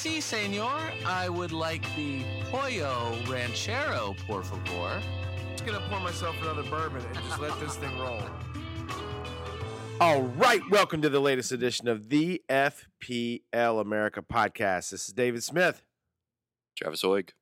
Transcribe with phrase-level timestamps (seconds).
[0.00, 0.80] Si, senor.
[1.04, 4.62] I would like the pollo ranchero, por favor.
[4.94, 8.22] I'm just gonna pour myself another bourbon and just let this thing roll.
[10.00, 14.88] All right, welcome to the latest edition of the FPL America podcast.
[14.88, 15.82] This is David Smith.
[16.78, 17.32] Travis Oig.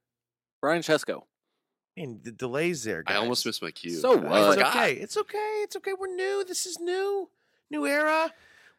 [0.61, 1.23] Brian Chesko.
[1.97, 3.15] And the delays there, guys.
[3.15, 4.01] I almost missed my cue.
[4.01, 4.59] So what?
[4.59, 4.95] It's okay.
[4.95, 5.61] It's okay.
[5.63, 5.93] It's okay.
[5.97, 6.45] We're new.
[6.45, 7.31] This is new.
[7.71, 8.33] New era.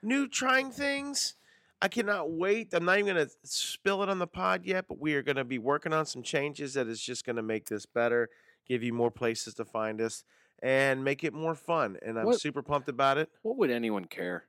[0.04, 1.36] New trying things.
[1.82, 2.74] I cannot wait.
[2.74, 5.38] I'm not even going to spill it on the pod yet, but we are going
[5.38, 8.30] to be working on some changes that is just going to make this better,
[8.68, 10.24] give you more places to find us,
[10.62, 11.98] and make it more fun.
[12.02, 13.30] And I'm What- super pumped about it.
[13.44, 14.46] What would anyone care?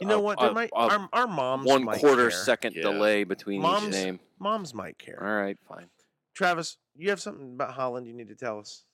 [0.00, 0.38] You know A- what?
[0.42, 2.42] a- There might, a our, our moms one might quarter care.
[2.44, 2.82] second Yeah.
[2.82, 4.18] delay between Moms- each name.
[4.40, 5.22] Moms might care.
[5.22, 5.88] All right, fine.
[6.34, 8.84] Travis, you have something about Haaland you need to tell us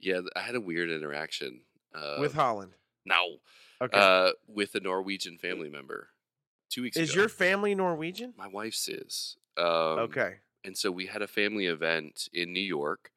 [0.00, 1.62] Yeah, I had a weird interaction.
[1.94, 2.72] Uh, with Haaland.
[3.04, 3.38] no,
[3.80, 3.96] Okay.
[3.96, 6.10] uh, with a Norwegian family member
[6.74, 7.20] two weeks is ago.
[7.22, 8.34] your family Norwegian?
[8.36, 9.36] My wife's is.
[9.56, 10.34] Um, okay.
[10.64, 13.10] And so we had a family event in New York,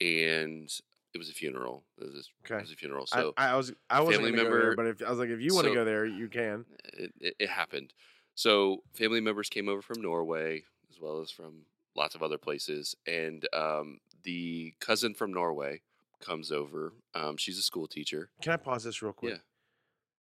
[0.00, 0.70] and
[1.14, 1.84] it was a funeral.
[1.98, 2.58] It was, a- Okay.
[2.58, 3.06] it was a funeral.
[3.06, 5.28] So I, I was I wasn't family go there, member- but if I was like,
[5.28, 6.64] if you want to so- go there, you can.
[6.94, 7.92] it, it, it happened.
[8.34, 11.62] So family members came over from Norway as well as from
[11.96, 15.82] lots of other places, and um, the cousin from Norway
[16.20, 16.92] comes over.
[17.14, 18.30] Um, she's a school teacher.
[18.42, 19.34] Can I pause this real quick?
[19.34, 19.38] Yeah.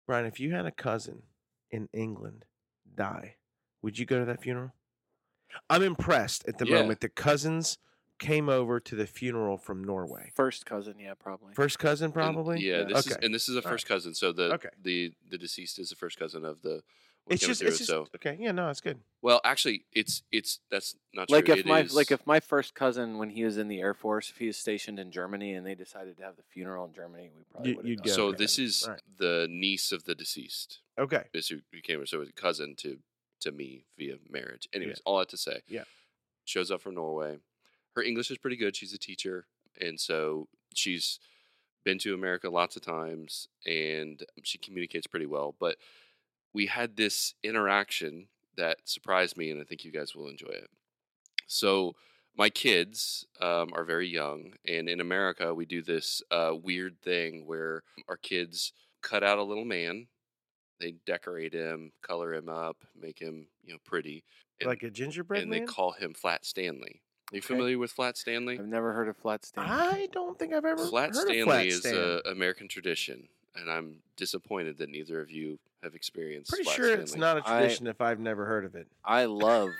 [0.07, 1.23] Brian, if you had a cousin
[1.71, 2.45] in England
[2.97, 3.37] die,
[3.83, 4.73] would you go to that funeral?
[5.71, 6.81] I'm impressed at the Yeah.
[6.81, 7.01] moment.
[7.01, 7.79] The cousins
[8.19, 10.33] came over to the funeral from Norway.
[10.35, 11.55] First cousin, yeah, probably.
[11.55, 12.61] First cousin, And- probably.
[12.61, 12.85] yeah, Yeah.
[12.85, 13.25] this is Okay.
[13.27, 13.71] and this is a All right.
[13.73, 14.15] first cousin.
[14.15, 14.71] So the Okay.
[14.83, 16.83] the the deceased is the first cousin of the.
[17.27, 18.37] What It's just, through, it's just so okay.
[18.41, 18.99] Yeah, no, it's good.
[19.21, 21.55] well, actually, it's it's that's not like true.
[21.55, 23.95] if It my is- like if my first cousin when he was in the Air
[23.95, 26.93] Force, if he was stationed in Germany and they decided to have the funeral in
[26.95, 28.37] Germany, we probably You- would you'd have so okay.
[28.39, 29.01] this is Right.
[29.19, 30.81] the niece of the deceased.
[30.99, 31.25] Okay.
[31.35, 32.99] is who became so it's a cousin to
[33.41, 34.69] to me via marriage.
[34.73, 35.85] Anyways, all that to say, Yeah.
[36.45, 37.39] shows up from Norway.
[37.97, 38.77] Her English is pretty good.
[38.77, 39.47] She's a teacher,
[39.81, 41.19] and so she's
[41.85, 45.55] been to America lots of times, and she communicates pretty well.
[45.59, 45.77] But
[46.57, 50.71] we had this interaction that surprised me, and I think you guys will enjoy it.
[51.47, 51.95] So
[52.35, 57.47] my kids um, are very young, and in America, we do this uh, weird thing
[57.47, 58.73] where our kids
[59.03, 60.07] cut out a little man.
[60.81, 64.25] They decorate him, color him up, make him you know pretty,
[64.59, 65.61] and, like a gingerbread and man.
[65.61, 67.03] they call him Flat Stanley.
[67.33, 67.49] Are you Okay.
[67.49, 68.59] familiar with Flat Stanley?
[68.59, 69.71] I've never heard of flat Stanley.
[69.71, 71.99] I don't think I've ever Flat heard Stanley of Flat Stanley.
[71.99, 76.51] is an American tradition, and I'm disappointed that neither of you have experienced.
[76.51, 78.87] Pretty Flat sure it's not a tradition if I've never heard of it.
[79.05, 79.71] I love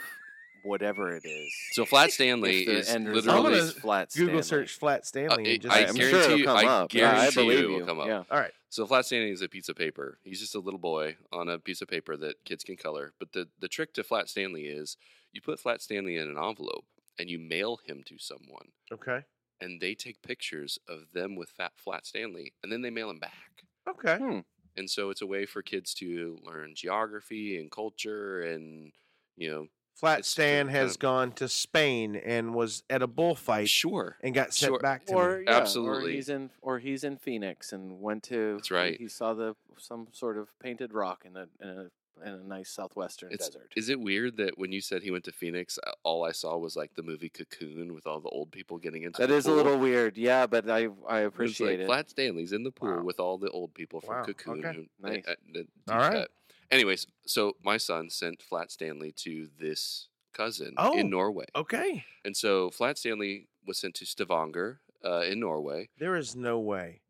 [0.63, 1.53] whatever it is.
[1.73, 3.17] So Flat Stanley If is end literally.
[3.21, 4.67] result gonna is flat Google Stanley.
[4.67, 6.01] search Flat Uh, Stanley it- and just I I'm see.
[6.01, 6.95] sure guarantee it'll you- come I up.
[6.95, 7.85] Yeah, I guarantee you believe it will you.
[7.87, 8.07] come up.
[8.09, 8.25] Yeah.
[8.31, 8.53] All right.
[8.69, 10.19] So Flat Stanley is a piece of paper.
[10.25, 13.13] He's just a little boy on a piece of paper that kids can color.
[13.19, 14.97] But the, the trick to Flat Stanley is
[15.33, 16.85] you put Flat Stanley in an envelope
[17.19, 19.21] and you mail him to someone, Okay.
[19.61, 23.19] and they take pictures of them with Fat Flat Stanley, and then they mail him
[23.21, 23.63] back.
[23.89, 24.17] Okay.
[24.19, 24.39] Hmm.
[24.77, 28.93] And so it's a way for kids to learn geography and culture, and
[29.37, 33.71] you know, Flat Stan has kind of- gone to Spain and was at a bullfight
[33.71, 34.79] sure, and got sent Sure.
[34.81, 35.45] back to Or me.
[35.47, 36.13] yeah, Absolutely.
[36.13, 38.57] or he's in or he's in Phoenix and went to.
[38.57, 38.99] That's right.
[38.99, 41.91] He saw the some sort of painted rock in a in a,
[42.25, 43.73] in a nice southwestern It's, desert.
[43.77, 46.57] is it weird that when you said he went to Phoenix, uh, all I saw
[46.57, 49.53] was like the movie Cocoon with all the old people getting into That is a
[49.53, 51.87] little weird, yeah, but I I appreciate like it.
[51.87, 53.03] Flat Stanley's in the pool Wow.
[53.03, 54.65] with all the old people from Wow, Cocoon.
[54.65, 54.77] okay.
[54.77, 55.25] who- Nice.
[55.27, 56.29] uh, do All right.
[56.71, 60.99] Anyways, so my son sent Flat Stanley to this cousin Oh.
[60.99, 62.05] in Norway, Okay.
[62.25, 65.89] and so Flat Stanley was sent to Stavanger uh, in Norway.
[65.99, 67.03] There is no way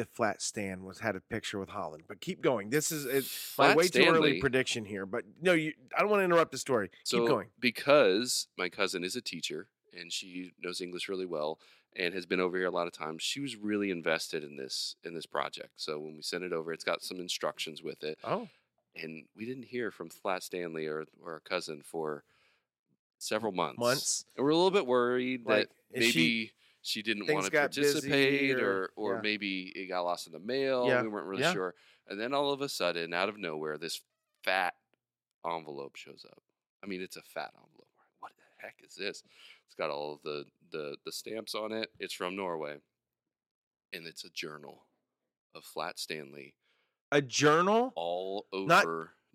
[0.00, 2.02] that Flat Stan was had a picture with Haaland.
[2.08, 2.70] But keep going.
[2.70, 5.06] This is it's my way too early prediction here.
[5.06, 5.72] But no, you.
[5.96, 6.90] I don't want to interrupt the story.
[7.04, 7.48] So keep going.
[7.60, 9.68] because my cousin is a teacher
[9.98, 11.58] and she knows English really well,
[11.96, 13.22] and has been over here a lot of times.
[13.22, 15.70] She was really invested in this in this project.
[15.76, 18.48] So when we sent it over, it's got some instructions with it, Oh,
[18.96, 22.24] and we didn't hear from Flat Stanley or or our cousin for
[23.18, 23.78] several months.
[23.78, 24.24] months.
[24.36, 27.50] And we're a little bit worried Like, that she- maybe she, didn't things want to
[27.52, 29.20] participate, or- or or yeah.
[29.22, 30.86] maybe it got lost in the mail.
[30.86, 31.52] Yeah, We weren't really yeah.
[31.52, 31.74] sure.
[32.08, 34.00] And then all of a sudden, out of nowhere, this
[34.42, 34.74] fat
[35.46, 36.42] envelope shows up.
[36.82, 37.86] I mean, it's a fat envelope.
[38.20, 39.22] What the heck is this?
[39.66, 41.90] It's got all of the the the stamps on it.
[41.98, 42.78] It's from Norway,
[43.92, 44.86] and it's a journal
[45.54, 46.54] of Flat Stanley
[47.12, 47.92] A journal.
[47.96, 48.86] all over Not-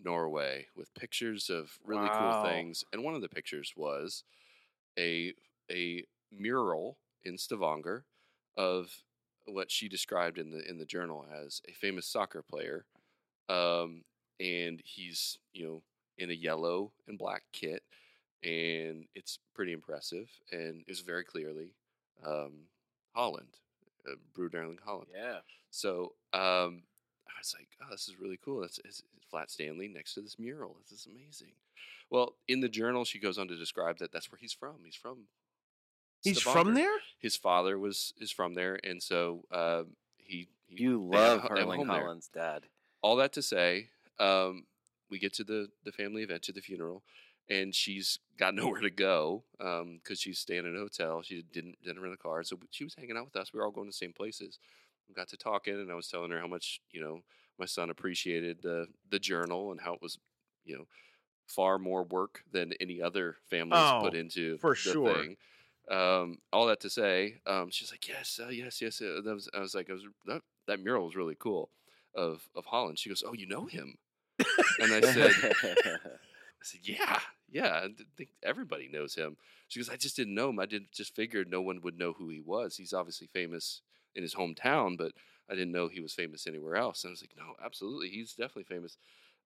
[0.03, 2.41] Norway with pictures of really Wow.
[2.41, 2.83] cool things.
[2.91, 4.23] And one of the pictures was
[4.97, 5.33] a
[5.71, 8.05] a mural in Stavanger
[8.55, 9.03] of
[9.45, 12.85] what she described in the in the journal as a famous soccer player.
[13.49, 14.03] Um,
[14.39, 15.81] and he's you know
[16.17, 17.83] in a yellow and black kit,
[18.43, 20.29] and it's pretty impressive.
[20.51, 21.73] And it's very clearly
[22.25, 22.67] um,
[23.15, 23.59] Haaland,
[24.07, 25.07] uh, Brood Erling Haaland.
[25.13, 25.39] Yeah.
[25.71, 26.83] So um,
[27.27, 28.61] I was like, oh, this is really cool.
[28.61, 30.77] That's it's, it's Flat Stanley next to this mural.
[30.81, 31.53] This is amazing.
[32.09, 34.75] Well, in the journal, she goes on to describe that that's where he's from.
[34.85, 35.25] He's from.
[36.25, 36.63] He's Stavanger.
[36.65, 36.97] from there.
[37.19, 41.47] His father was is from there, and so um, he, he You love a ho-
[41.55, 41.87] they have a Erling.
[41.87, 42.63] Haaland's dad.
[43.01, 43.89] All that to say,
[44.19, 44.65] um,
[45.09, 47.03] we get to the the family event to the funeral,
[47.49, 51.21] and she's got nowhere to go because she's staying in a hotel.
[51.21, 53.53] She didn't didn't rent a car, so she was hanging out with us.
[53.53, 54.59] We were all going to the same places.
[55.07, 57.21] We got to talking, and I was telling her how much you know
[57.59, 60.17] my son appreciated the the journal and how it was
[60.63, 60.85] you know
[61.47, 65.21] far more work than any other family has put Oh, into for the sure.
[65.23, 65.37] thing.
[65.89, 69.01] Um, all that to say, um, she's like, yes, uh, yes, yes.
[69.01, 71.69] Uh, that was, I was like, I was, that, that mural was really cool
[72.15, 72.97] of of Haaland.
[72.97, 73.97] She goes, oh, you know him,
[74.79, 75.31] and I said,
[75.63, 77.19] I said, yeah,
[77.51, 77.81] yeah.
[77.83, 79.37] I think everybody knows him.
[79.67, 80.59] She goes, I just didn't know him.
[80.59, 82.77] I didn't just figured no one would know who he was.
[82.77, 83.81] He's obviously famous
[84.15, 85.11] in his hometown, but
[85.49, 87.03] I didn't know he was famous anywhere else.
[87.03, 88.97] And I was like, no, absolutely, he's definitely famous.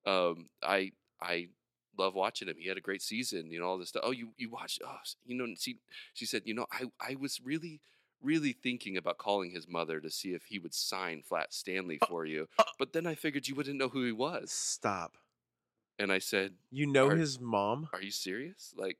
[0.06, 1.50] Um, I I
[1.99, 2.55] love watching him.
[2.57, 3.51] He had a great season.
[3.51, 4.03] You know all this stuff.
[4.05, 4.81] Oh, you you watched?
[4.85, 5.47] Oh, you know.
[5.59, 5.77] She
[6.13, 7.81] she said, you know, I I was really.
[8.21, 12.25] Really thinking about calling his mother to see if he would sign Flat Stanley for
[12.25, 15.15] you, uh but then I figured you wouldn't know who he was, Stop.
[15.97, 17.87] and I said, You know his mom.
[17.93, 18.73] are you serious?
[18.75, 18.97] Like,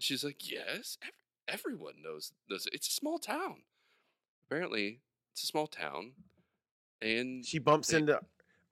[0.00, 1.12] she's like, yes, ev-
[1.46, 2.66] everyone knows knows.
[2.66, 2.74] it.
[2.74, 3.58] It's a small town.
[4.50, 4.98] Apparently,
[5.32, 6.14] it's a small town,
[7.00, 8.20] and She bumps they- into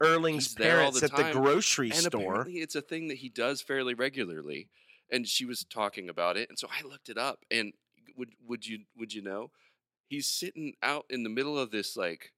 [0.05, 2.47] Erling's he's there all parents the at the grocery and store.
[2.49, 4.69] it's a thing that he does fairly regularly.
[5.11, 7.41] And she was talking about it, and so I looked it up.
[7.51, 7.73] And
[8.17, 9.51] would would you would you know,
[10.09, 12.33] he's sitting out in the middle of this like,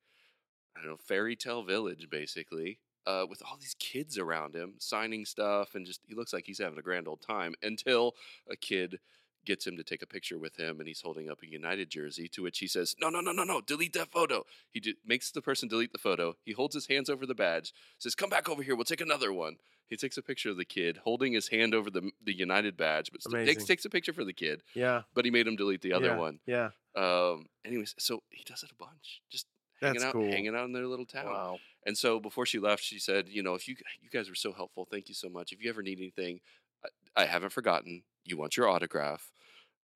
[0.76, 2.80] I don't know, fairy tale village basically.
[3.06, 6.58] Uh, with all these kids around him signing stuff, and just he looks like he's
[6.58, 8.14] having a grand old time until
[8.50, 8.98] a kid
[9.46, 12.28] gets him to take a picture with him, and he's holding up a United jersey.
[12.28, 13.60] To which he says, "No, no, no, no, no!
[13.60, 16.36] Delete that photo." He d- makes the person delete the photo.
[16.44, 18.74] He holds his hands over the badge, says, "Come back over here.
[18.76, 19.56] We'll take another one."
[19.88, 23.10] He takes a picture of the kid holding his hand over the the United badge,
[23.12, 24.62] but st- takes takes a picture for the kid.
[24.74, 25.02] yeah.
[25.14, 26.40] But he made him delete the other yeah, one.
[26.46, 26.70] Yeah.
[26.96, 27.46] Um.
[27.64, 29.46] Anyways, so he does it a bunch, just
[29.80, 30.30] hanging That's out, cool.
[30.30, 31.26] hanging out in their little town.
[31.26, 31.58] Wow.
[31.84, 34.52] And so before she left, she said, "You know, if you you guys were so
[34.52, 35.52] helpful, thank you so much.
[35.52, 36.40] If you ever need anything,
[36.84, 38.02] I, I haven't forgotten.
[38.26, 39.30] You want your autograph.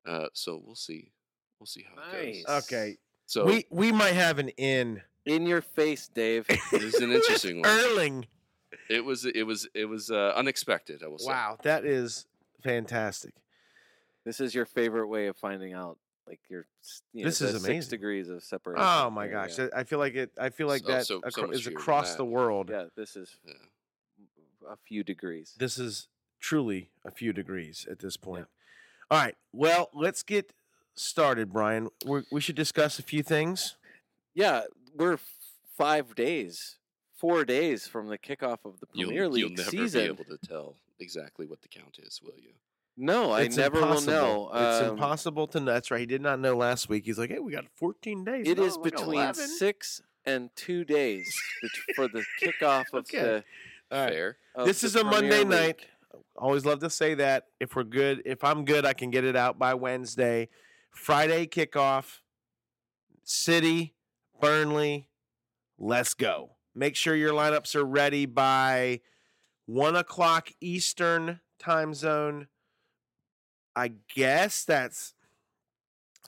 [0.06, 1.10] Uh, so we'll see.
[1.58, 2.64] We'll see how it goes.
[2.64, 2.96] Okay.
[3.26, 5.02] So we we might have an in.
[5.26, 6.46] In your face, Dave.
[6.48, 7.68] it was an interesting one.
[7.68, 8.26] Erling.
[8.88, 11.02] It was it was it was uh, unexpected.
[11.04, 11.28] I will say.
[11.30, 12.26] Wow, that is
[12.62, 13.34] fantastic.
[14.24, 16.66] This is your favorite way of finding out, like your.
[16.82, 18.84] s- You know, This is the Six degrees of separation.
[18.86, 19.66] Oh my Yeah, gosh, yeah.
[19.74, 20.30] I I feel like it.
[20.38, 22.16] I feel like So- that so- acro- so much is across that.
[22.18, 22.70] the world.
[22.70, 23.52] Yeah, this is Yeah.
[24.70, 25.54] a few degrees.
[25.58, 26.08] This is
[26.40, 28.46] truly a few degrees at this point.
[29.10, 29.36] All right.
[29.52, 30.52] Well, let's get
[30.94, 31.88] started, Brian.
[32.06, 33.76] we we should discuss a few things.
[34.34, 34.62] Yeah,
[34.94, 35.18] we're
[35.76, 36.76] five days,
[37.16, 40.38] four days from the kickoff of the You'll, Premier League you'll never be able to
[40.38, 42.52] tell exactly what the count is, will you?
[42.96, 44.12] No, I It's never impossible.
[44.12, 44.50] will know.
[44.54, 45.72] It's Um, impossible to know.
[45.72, 46.00] That's right.
[46.00, 47.06] He did not know last week.
[47.06, 50.84] He's like, "Hey, we got 14 days." It No, is between 11." six and two
[50.84, 51.26] days
[51.96, 53.22] for the kickoff of Okay.
[53.22, 53.44] the.
[53.90, 54.12] All right.
[54.12, 54.36] Fair.
[54.54, 55.48] of This the is a Premier Monday League.
[55.48, 55.86] night.
[56.36, 57.44] Always love to say that.
[57.60, 60.48] If we're good, if I'm good, I can get it out by Wednesday.
[60.90, 62.18] Friday kickoff.
[63.24, 63.94] City,
[64.40, 65.08] Burnley.
[65.78, 66.56] Let's go.
[66.74, 69.00] Make sure your lineups are ready by
[69.66, 72.48] one o'clock Eastern time zone.
[73.76, 75.14] I guess that's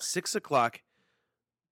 [0.01, 0.81] six o'clock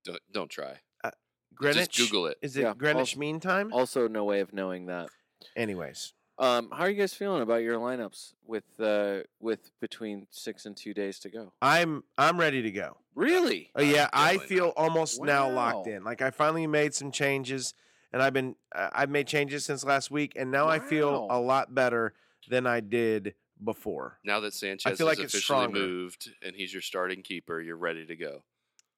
[0.05, 0.81] Don't don't try.
[1.05, 1.11] Uh,
[1.55, 1.91] Greenwich.
[1.91, 2.39] Just Google it.
[2.43, 3.73] Is it Yeah, Greenwich also- Mean Time?
[3.73, 5.11] Also, no way of knowing that.
[5.57, 10.65] Anyways, Um, how are you guys feeling about your lineups with uh, with between six
[10.65, 11.53] and two days to go?
[11.61, 12.97] I'm I'm ready to go.
[13.15, 13.71] Really?
[13.79, 14.75] Uh, yeah, I feel not.
[14.79, 16.03] almost now locked in.
[16.03, 17.75] Like I finally made some changes,
[18.13, 21.39] and I've been uh, I've made changes since last week, and now I feel Wow.
[21.39, 22.15] a lot better
[22.49, 24.19] than I did before.
[24.25, 25.79] Now that Sanchez feel is like it's officially stronger.
[25.79, 28.43] moved and he's your starting keeper, you're ready to go.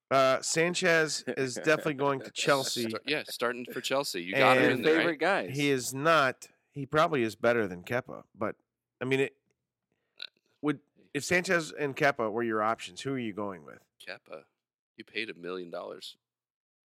[0.09, 2.87] Uh, Sanchez is definitely going to Chelsea.
[2.87, 4.21] Start- yeah, starting for Chelsea.
[4.23, 4.95] You got him And Your in there.
[4.97, 5.47] favorite Right?
[5.47, 5.55] guys.
[5.57, 6.47] He is not.
[6.73, 8.55] He probably is better than Kepa, but
[8.99, 9.35] I mean, it
[10.61, 10.79] would
[11.13, 13.01] if Sanchez and Kepa were your options.
[13.01, 13.79] Who are you going with?
[14.05, 14.41] Kepa.
[14.97, 16.17] You paid a million dollars.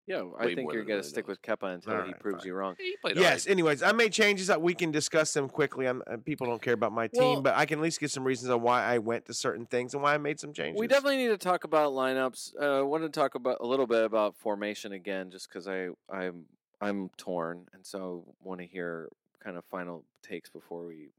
[0.06, 2.48] Yeah, I think you're gonna stick with Kepa until he proves fine.
[2.48, 2.76] you wrong.
[2.80, 3.16] He Yes.
[3.16, 3.48] alright.
[3.48, 5.86] Anyways, I made changes that we can discuss them quickly.
[5.88, 8.10] I'm, uh, people don't care about my team, Well- but I can at least get
[8.10, 10.80] some reasons on why I went to certain things and why I made some changes.
[10.80, 12.56] We definitely need to talk about lineups.
[12.60, 15.90] Uh, I want to talk about a little bit about formation again, just because I
[16.10, 16.48] I'm
[16.82, 19.10] I'm torn, and so want to hear
[19.44, 21.10] kind of final takes before we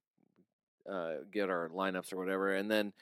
[0.90, 2.54] uh, get our lineups or whatever.
[2.54, 2.92] And then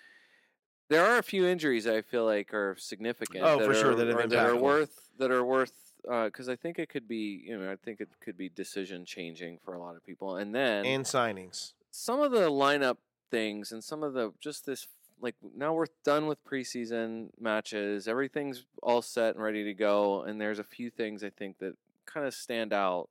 [0.89, 3.45] there are a few injuries I feel like are significant.
[3.45, 5.73] Oh, that for sure, that or that are worth that are worth
[6.03, 9.59] because I think it could be you know I think it could be decision changing
[9.65, 10.37] for a lot of people.
[10.37, 11.73] And then and signings.
[11.91, 12.97] some of the lineup
[13.31, 14.87] things and some of the just this
[15.21, 20.41] like now we're done with preseason matches everything's all set and ready to go and
[20.41, 21.75] there's a few things i think that
[22.07, 23.09] kind of stand out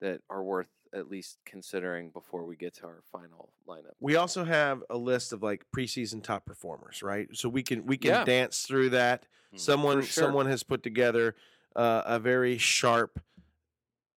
[0.00, 4.44] that are worth at least considering before we get to our final lineup We also
[4.44, 7.28] have a list of like preseason top performers, right?
[7.32, 8.24] So we can we can Yeah.
[8.24, 9.26] dance through that.
[9.54, 9.60] Mhm.
[9.60, 10.24] Someone sure.
[10.24, 11.36] someone has put together
[11.76, 13.20] uh, a very sharp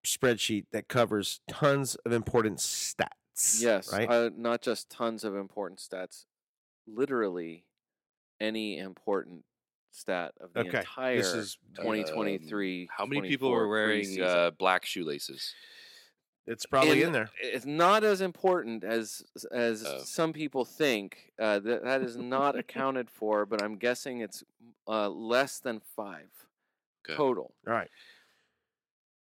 [0.03, 3.61] spreadsheet that covers tons of important stats.
[3.61, 4.09] yes right.
[4.09, 6.25] uh, not just tons of important stats
[6.87, 7.65] literally
[8.41, 9.45] any important
[9.93, 14.51] stat of the Okay, entire this is Um, 2023 How many people were wearing uh,
[14.51, 15.53] black shoelaces?
[16.45, 17.29] it's probably in- in there.
[17.41, 19.99] It's not as important as as Oh.
[20.03, 21.31] some people think.
[21.39, 24.43] Uh, that that is not accounted for, but I'm guessing it's
[24.87, 26.29] uh, less than five
[27.05, 27.15] Okay.
[27.15, 27.53] total.
[27.67, 27.89] All right.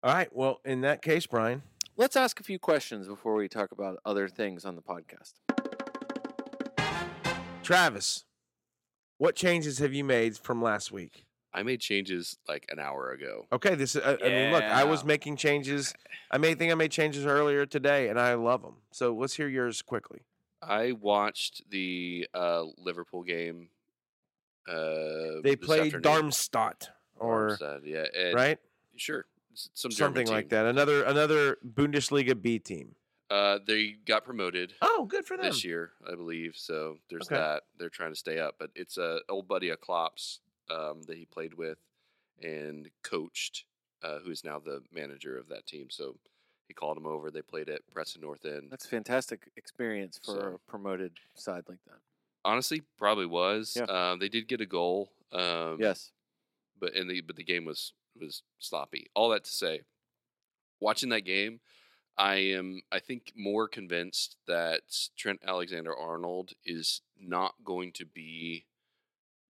[0.02, 0.28] All right.
[0.34, 1.62] Well, in that case, Brian,
[1.98, 5.32] Let's ask a few questions before we talk about other things on the podcast.
[7.62, 8.24] Travis,
[9.18, 11.24] what changes have you made from last week?
[11.52, 13.46] I made changes like an hour ago.
[13.50, 13.96] Okay, this.
[13.96, 15.94] I, I mean, look, I was making changes.
[16.30, 18.74] I may think I made changes earlier today, and I love them.
[18.90, 20.20] So let's hear yours quickly.
[20.60, 23.68] I watched the uh, Liverpool game.
[24.68, 26.02] Uh, They played afternoon.
[26.02, 28.58] Darmstadt, or Darmstadt, yeah, and right,
[28.96, 30.66] Sure, s- some German something like that.
[30.66, 32.96] Another another Bundesliga B team.
[33.28, 35.46] Uh, they got promoted Oh, good for them.
[35.46, 36.54] this year, I believe.
[36.56, 37.34] So there's Okay.
[37.34, 37.64] that.
[37.76, 40.40] They're trying to stay up, but it's a old buddy of Klopp's
[40.70, 41.78] um, that he played with
[42.40, 43.64] and coached,
[44.02, 45.90] uh, who is now the manager of that team.
[45.90, 46.18] So
[46.68, 47.30] he called him over.
[47.30, 48.70] They played at Preston North End.
[48.70, 52.00] That's a fantastic experience for So- a promoted side like that.
[52.44, 53.74] Honestly, probably was.
[53.76, 53.84] Yeah.
[54.12, 55.12] Um, they did get a goal.
[55.32, 56.12] Um, Yes.
[56.78, 59.08] but in the but the game was was sloppy.
[59.14, 59.82] All that to say,
[60.80, 61.60] watching that game,
[62.18, 64.82] I am I think more convinced that
[65.16, 68.64] Trent Alexander Arnold is not going to be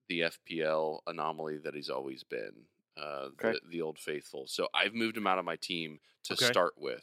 [0.09, 2.53] the FPL anomaly that he's always been.
[2.97, 3.53] Uh, Okay.
[3.53, 4.47] the, the old faithful.
[4.47, 6.47] So I've moved him out of my team to Okay.
[6.47, 7.03] start with.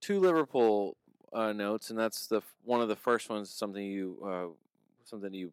[0.00, 0.96] two Liverpool
[1.32, 3.50] uh, notes, and that's the one of the first ones.
[3.50, 4.54] Something you uh,
[5.04, 5.52] something you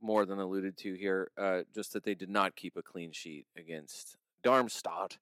[0.00, 1.30] more than alluded to here.
[1.38, 5.16] Uh, just that they did not keep a clean sheet against Darmstadt.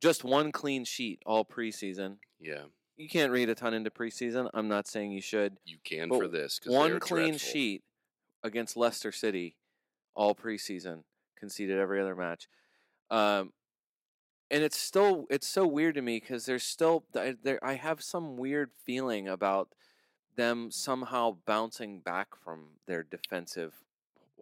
[0.00, 2.16] Just one clean sheet all preseason.
[2.40, 2.64] Yeah,
[2.96, 4.48] You can't read a ton into preseason.
[4.54, 5.56] I'm not saying you should.
[5.64, 6.60] you can for this.
[6.66, 7.38] One clean dreadful.
[7.50, 7.82] sheet
[8.44, 9.56] against Leicester City,
[10.14, 11.02] all preseason,
[11.36, 12.48] conceded every other match.
[13.10, 13.52] Um,
[14.50, 18.02] and it's still it's so weird to me because there's still I- there I have
[18.02, 19.68] some weird feeling about
[20.36, 23.74] them somehow bouncing back from their defensive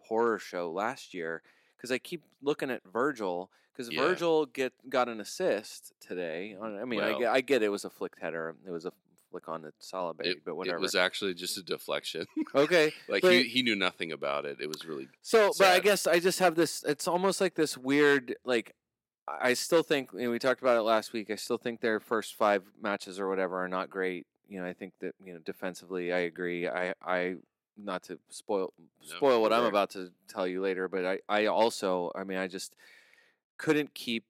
[0.05, 1.43] horror show last year
[1.77, 4.00] because I keep looking at Virgil because Yeah.
[4.00, 6.56] Virgil get got an assist today.
[6.61, 8.54] I mean, I, get, I get it was a flicked header.
[8.66, 8.92] It was a
[9.30, 9.73] flick on the
[10.18, 10.78] bait, but whatever.
[10.78, 12.26] it was actually just a deflection.
[12.54, 14.59] okay, like but- he, he knew nothing about it.
[14.61, 16.83] It was really So, but I guess I just have this.
[16.85, 18.37] It's almost like this weird.
[18.45, 18.75] Like,
[19.28, 21.30] I still think you know, we talked about it last week.
[21.30, 24.26] I still think their first five matches or whatever are not great.
[24.49, 26.68] You know, I think that you know defensively, I agree.
[26.68, 27.37] I, I
[27.76, 31.47] not to spoil No, spoil what I'm about to tell you later, but I, I
[31.47, 32.75] also, I mean, I just
[33.59, 34.25] couldn't keep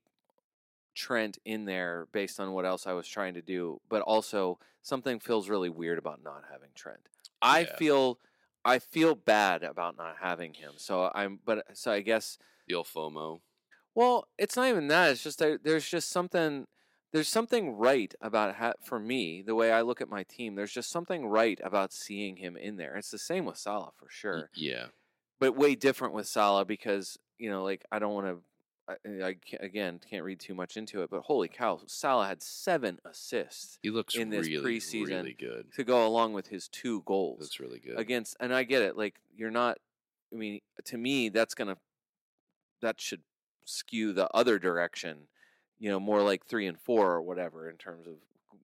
[0.95, 3.81] Trent in there based on what else I was trying to do.
[3.89, 7.09] But also, something feels really weird about not having Trent.
[7.43, 7.77] I Yeah.
[7.77, 8.19] feel,
[8.65, 10.73] I feel bad about not having him.
[10.77, 13.41] So I'm, but uh, so I guess, the old FOMO.
[13.95, 15.11] well, it's not even that.
[15.11, 16.67] It's just I, there's just something.
[17.13, 20.55] There's something right about ha- for me the way I look at my team.
[20.55, 22.97] There's just something right about seeing him in there.
[22.97, 24.51] It's the same with Salah for sure.
[24.55, 24.87] Yeah.
[25.39, 28.39] but way different with Salah because you know, like I don't want to.
[28.89, 32.29] I, eh, I can't, again can't read too much into it, but holy cow, Salah
[32.29, 35.73] had seven assists He looks in this really, preseason really good.
[35.75, 37.99] to go along with his two goals Looks really good.
[37.99, 38.37] against.
[38.41, 39.79] And I get it, like you're not.
[40.33, 41.77] I mean, to me, that's gonna
[42.81, 43.23] that should
[43.65, 45.29] skew the other direction.
[45.79, 48.15] You know, more like three and four or whatever in terms of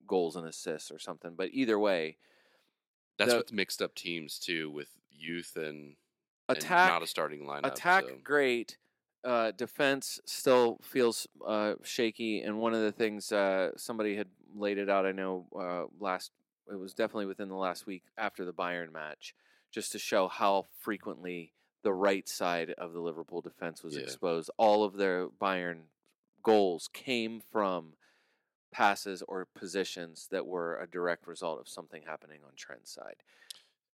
[0.07, 1.35] goals and assists or something.
[1.35, 2.17] But either way,
[3.17, 5.95] That's the- what's mixed up teams too with youth and,
[6.49, 7.65] and attack not a starting lineup.
[7.71, 8.15] attack so.
[8.23, 8.77] great
[9.23, 14.77] uh, defense still feels uh, shaky and one of the things uh, somebody had laid
[14.77, 16.31] it out i know uh, last
[16.71, 19.33] it was definitely within the last week after the bayern match
[19.71, 21.53] just to show how frequently
[21.83, 24.01] the right side of the liverpool defense was Yeah.
[24.03, 25.81] exposed all of their bayern
[26.43, 27.93] goals came from
[28.71, 33.17] passes or positions that were a direct result of something happening on trent's side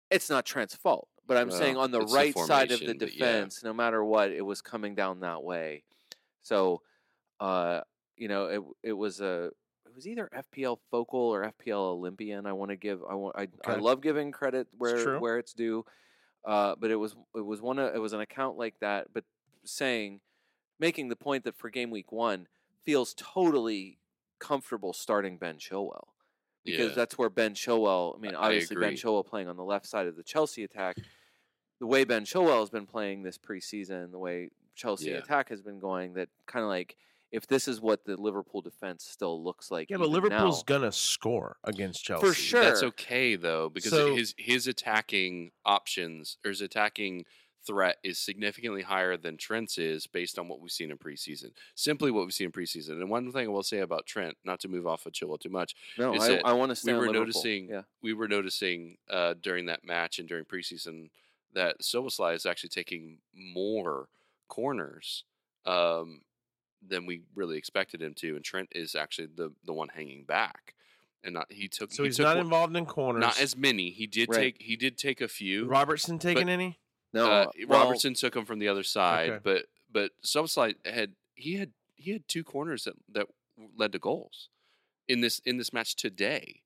[0.10, 2.94] it's not Trent's fault, but I'm saying on the it's the right side of the
[2.94, 3.26] but yeah.
[3.26, 5.84] defense, no matter what, it was coming down that way.
[6.42, 6.82] So,
[7.40, 7.82] uh,
[8.18, 9.52] you know, it it was a
[9.86, 12.46] it was either FPL Focal or FPL Olympian.
[12.46, 15.20] I want to give I want I, I love giving credit where true.
[15.20, 15.86] where it's due,
[16.46, 19.24] uh, but it was it was one of, it was an account like that, but
[19.64, 20.22] saying
[20.80, 22.48] making the point that for game week one
[22.86, 24.00] feels totally
[24.40, 26.08] comfortable starting Ben Chilwell
[26.66, 26.96] because Yeah.
[26.96, 28.16] that's where Ben Chilwell.
[28.16, 28.98] I mean, I- I obviously Ben agree.
[28.98, 30.98] Chilwell playing on the left side of the Chelsea attack.
[31.80, 35.18] The way Ben Chilwell has been playing this preseason, the way Chelsea Yeah.
[35.18, 36.98] attack has been going, that kind of like
[37.32, 40.92] if this is what the Liverpool defense still looks like, Yeah, but Liverpool's now, gonna
[40.92, 42.26] score against Chelsea.
[42.26, 42.62] For sure.
[42.64, 47.26] That's okay though, because So- his his attacking options or his attacking
[47.70, 51.52] threat is significantly higher than Trent's is based on what we've seen in preseason.
[51.76, 52.94] Simply what we've seen in preseason.
[53.02, 55.50] And one thing I will say about Trent, not to move off of Chilwell too
[55.50, 57.22] much, no, is I, I want to we were Liverpool.
[57.22, 61.10] noticing yeah, we were noticing uh, during that match and during preseason
[61.54, 64.08] that Szoboszlai is actually taking more
[64.48, 65.24] corners
[65.66, 66.22] um,
[66.88, 70.74] than we really expected him to, and Trent is actually the the one hanging back,
[71.24, 71.92] and not he took.
[71.92, 73.22] So he he's took not one- involved in corners.
[73.22, 73.92] Not as many.
[73.92, 74.38] He did Right.
[74.56, 74.62] take.
[74.62, 75.66] He did take a few.
[75.66, 76.80] Robertson taking any?
[77.14, 79.40] No, uh, well, Robertson took him from the other side, Okay.
[79.44, 83.28] but but Szoboszlai had he had he had two corners that that
[83.76, 84.50] led to goals
[85.08, 86.62] in this in this match today.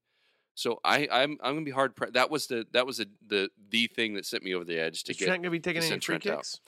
[0.56, 1.96] So I I'm I'm gonna be hard.
[1.96, 4.78] Pre- that was the that was the the the thing that sent me over the
[4.80, 5.26] edge to Is get.
[5.28, 6.38] Trent gonna be taking to any free Trent out.
[6.40, 6.60] kicks?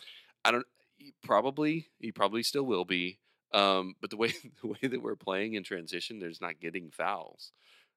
[0.43, 0.65] I don't.
[0.97, 3.19] he Probably he probably still will be.
[3.53, 7.51] Um, but the way the way that we're playing in transition, there's not getting fouls.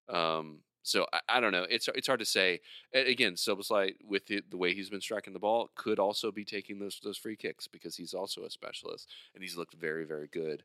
[0.09, 1.66] Um, so I, I don't know.
[1.68, 2.61] It's it's hard to say.
[2.92, 6.79] Again, Szoboszlai with the, the way he's been striking the ball could also be taking
[6.79, 10.62] those those free kicks because he's also a specialist and he's looked very very good.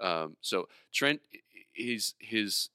[0.00, 1.20] Um, so Trent,
[1.72, 2.70] his his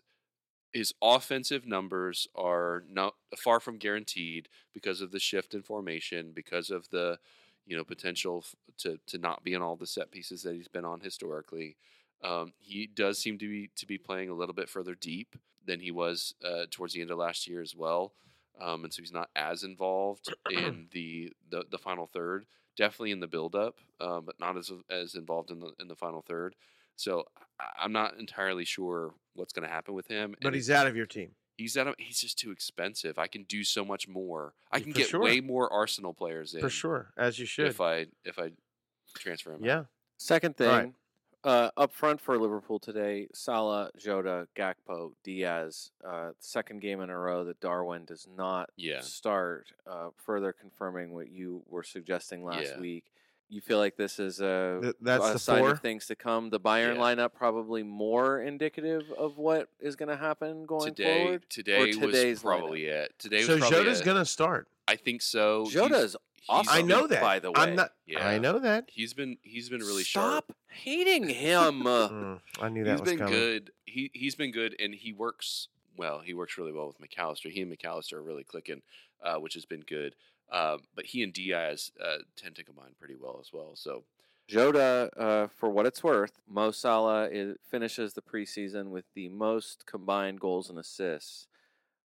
[0.73, 6.69] his offensive numbers are not far from guaranteed because of the shift in formation, because
[6.69, 7.17] of the
[7.65, 8.45] you know potential
[8.77, 11.77] to to not be in all the set pieces that he's been on historically.
[12.23, 15.35] Um, he does seem to be to be playing a little bit further deep
[15.65, 18.13] than he was uh, towards the end of last year as well,
[18.59, 22.45] um, and so he's not as involved in the, the the final third.
[22.77, 25.95] Definitely in the build up, um, but not as as involved in the in the
[25.95, 26.55] final third.
[26.95, 27.25] So
[27.59, 30.35] I- I'm not entirely sure what's going to happen with him.
[30.41, 31.31] But and he's out of your team.
[31.57, 33.19] he's out of, he's just too expensive.
[33.19, 34.53] I can do so much more.
[34.71, 35.21] I can for get sure.
[35.21, 37.67] way more Arsenal players in For sure, as you should.
[37.67, 38.51] if I if I
[39.15, 39.61] transfer him.
[39.61, 39.65] out.
[39.65, 39.83] yeah.
[40.17, 40.93] Second thing, right.
[41.43, 45.91] Uh, up front for Liverpool today, Salah, Jota, Gakpo, Diaz.
[46.05, 49.01] Uh, second game in a row that Darwin does not Yeah.
[49.01, 49.71] start.
[49.87, 52.79] Uh, further confirming what you were suggesting last Yeah.
[52.79, 53.05] week.
[53.49, 55.71] You feel like this is a, Th- that's a the sign four?
[55.71, 56.51] of things to come.
[56.51, 57.01] The Bayern Yeah.
[57.01, 61.49] lineup probably more indicative of what is going to happen going Today forward.
[61.49, 63.13] today today's was probably it.
[63.19, 64.69] Today So was probably Jota's gonna start.
[64.87, 65.63] I think so.
[65.63, 66.15] He's- Jota's he's
[66.49, 66.73] awesome.
[66.73, 67.21] I know that.
[67.21, 67.55] by the way.
[67.61, 67.91] I'm not.
[68.05, 68.27] Yeah.
[68.27, 68.89] I know that.
[68.91, 70.55] He's been he's been really Stop sharp.
[70.69, 71.85] hating him.
[71.87, 73.33] Uh, Mm, I knew that He's was been coming.
[73.33, 73.71] good.
[73.85, 76.19] He he's been good, and he works well.
[76.19, 77.49] He works really well with Mac Allister.
[77.49, 78.81] He and Mac Allister are really clicking,
[79.23, 80.15] uh, which has been good.
[80.51, 83.71] Um, but he and Diaz uh, tend to combine pretty well as well.
[83.75, 84.03] So
[84.47, 89.85] Jota, uh, for what it's worth, Mo Salah is, finishes the preseason with the most
[89.85, 91.47] combined goals and assists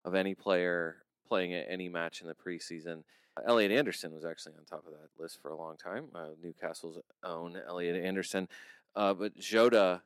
[0.04, 3.02] of any player playing at any match in the preseason.
[3.44, 6.06] Elliot Anderson was actually on top of that list for a long time.
[6.14, 8.48] Uh, Newcastle's own Elliot Anderson,
[8.94, 10.02] uh, but Jota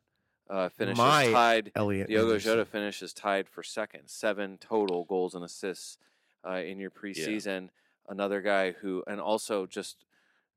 [0.48, 1.72] uh, finishes My tied.
[1.76, 2.08] Elliot.
[2.08, 2.50] Diogo Anderson.
[2.50, 5.98] Jota finishes tied for second, seven total goals and assists
[6.46, 7.68] uh, in your preseason.
[8.08, 10.04] Another guy who, and also just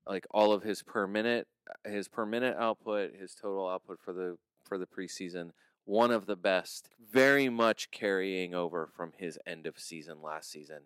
[0.08, 1.48] like all of his per minute,
[1.86, 5.52] his per minute output, his total output for the for the preseason,
[5.86, 6.90] one of the best.
[7.12, 10.84] Very much carrying over from his end of season last season.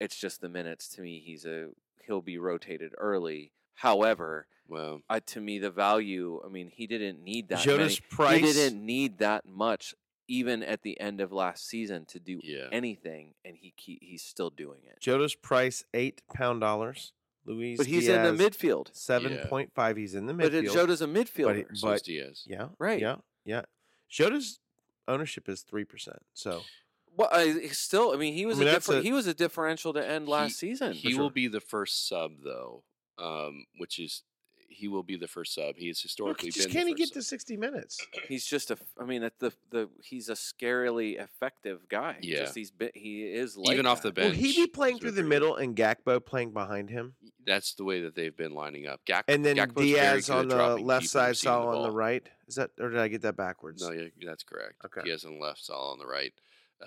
[0.00, 0.88] It's just the minutes.
[0.90, 1.68] To me, he's a
[2.06, 3.52] he'll be rotated early.
[3.74, 6.40] However, Well, uh, to me, the value.
[6.44, 7.60] I mean, he didn't need that.
[7.60, 8.08] Jota's many.
[8.10, 8.40] Price.
[8.40, 9.94] He didn't need that much,
[10.28, 12.68] even at the end of last season, to do yeah.
[12.72, 15.00] anything, and he ke- he's still doing it.
[15.00, 17.12] Jota's Price eight pound dollars.
[17.46, 18.88] Luis But he's Diaz, in the midfield.
[18.94, 19.96] Seven point five.
[19.98, 20.64] He's in the But midfield.
[20.64, 21.58] it Jota's a midfielder.
[21.70, 22.42] it- So is Diaz.
[22.46, 23.00] yeah, Right.
[23.00, 23.62] Yeah, yeah.
[24.08, 24.60] Jota's
[25.06, 26.22] ownership is three percent.
[26.32, 26.62] So
[27.16, 28.12] well, I, still.
[28.12, 30.28] I mean, he was mean, a, that's differ- a- he was a differential to end
[30.28, 30.92] last season.
[30.92, 31.20] He sure.
[31.22, 32.82] will be the first sub though,
[33.18, 34.22] um, which is
[34.68, 35.76] he will be the first sub.
[35.76, 36.74] He has look, historically just been.
[36.74, 37.14] can't he get sub.
[37.14, 38.04] to sixty minutes?
[38.28, 38.78] He's just a.
[39.00, 42.16] I mean, at the the he's a scarily effective guy.
[42.22, 42.40] Yeah.
[42.40, 44.14] Just he's been, he is like Even off the that.
[44.16, 44.36] bench.
[44.36, 45.28] Will he be playing through the good.
[45.28, 47.14] middle and Gakpo playing behind him?
[47.46, 49.00] That's the way that they've been lining up.
[49.06, 51.96] Gak- And then Gakpo's very Diaz on the left side, receiving Salah on the ball.
[51.96, 52.28] right.
[52.48, 53.80] Is that or did I get that backwards?
[53.82, 54.74] No, yeah, that's correct.
[54.86, 55.02] Okay.
[55.04, 56.32] Diaz on the left, Salah on the right.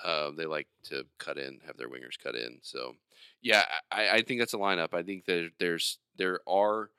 [0.04, 2.60] Uh, they like to cut in, have their wingers cut in.
[2.62, 2.96] So,
[3.42, 4.94] yeah, I, I think that's a lineup.
[4.94, 6.90] I think that there's there are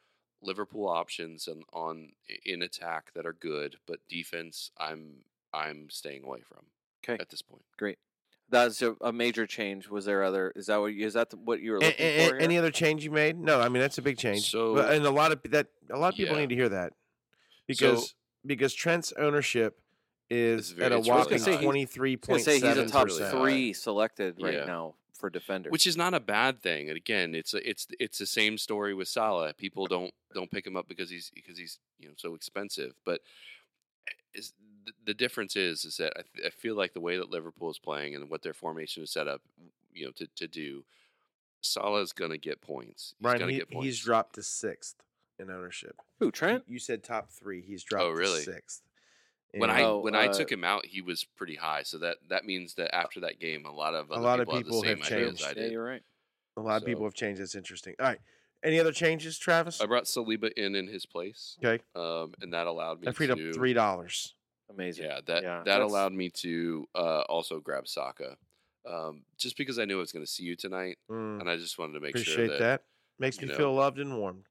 [0.43, 2.13] Liverpool options on, on
[2.45, 6.67] in attack that are good, but defense, I'm I'm staying away from.
[7.03, 7.17] 'Kay.
[7.21, 7.63] at this point.
[7.77, 7.99] Great.
[8.51, 9.89] That's a, a major change.
[9.89, 10.53] Was there other?
[10.57, 10.87] Is that what?
[10.95, 12.37] you- Is that what you were looking a- a- for?
[12.37, 13.37] any other change you made?
[13.39, 14.51] No, I mean that's a big change.
[14.51, 16.41] So- but, and a lot of that a lot of people Yeah.
[16.41, 16.95] need to hear that
[17.67, 18.15] because
[18.47, 19.81] because Trent's ownership
[20.31, 21.51] is very- at a it's really whopping high.
[21.51, 24.65] He's- twenty three I was gonna say he's a top really three selected right Yeah.
[24.65, 25.71] now for defender.
[25.71, 26.89] which is not a bad thing.
[26.89, 29.53] And again, it's a, it's it's the same story with Salah.
[29.55, 32.95] People don't don't pick him up because he's because he's you know so expensive.
[33.05, 33.21] But
[34.07, 34.53] eh, is
[34.85, 37.71] the, the difference is is that I, th- I feel like the way that Liverpool
[37.71, 39.43] is playing and what their formation is set up,
[39.93, 40.85] you know, to to do,
[41.61, 43.15] Salah is going to get points.
[43.19, 43.85] He's Brian, he, get points.
[43.87, 45.03] he's dropped to sixth
[45.39, 45.97] in ownership.
[46.21, 46.65] Who Trent?
[46.67, 47.61] You said top three.
[47.61, 48.45] He's oh, dropped oh, really?
[48.45, 48.83] to sixth.
[49.53, 51.83] When And I when I uh, took him out, he was pretty high.
[51.83, 54.47] So that that means that after that game, a lot of A other lot of
[54.49, 55.59] people, people have same idea as changed.
[55.59, 56.03] I Yeah, you're right.
[56.57, 57.41] a lot of people have changed.
[57.41, 57.95] That's interesting.
[57.99, 58.21] All right.
[58.65, 59.81] Any other changes, Travis?
[59.81, 61.83] I brought Saliba in in his place, Okay.
[61.95, 63.11] um, and that allowed me to.
[63.11, 64.35] That freed to up three dollars.
[64.71, 65.05] Amazing.
[65.07, 68.37] Yeah, that Yeah, that that's- allowed me to uh, also grab Saka,
[68.85, 71.57] um, just because I knew I was going to see you tonight, Mm, and I
[71.57, 72.59] just wanted to make appreciate sure that.
[72.59, 72.83] that,
[73.21, 74.45] Makes you me know, feel loved and warmed.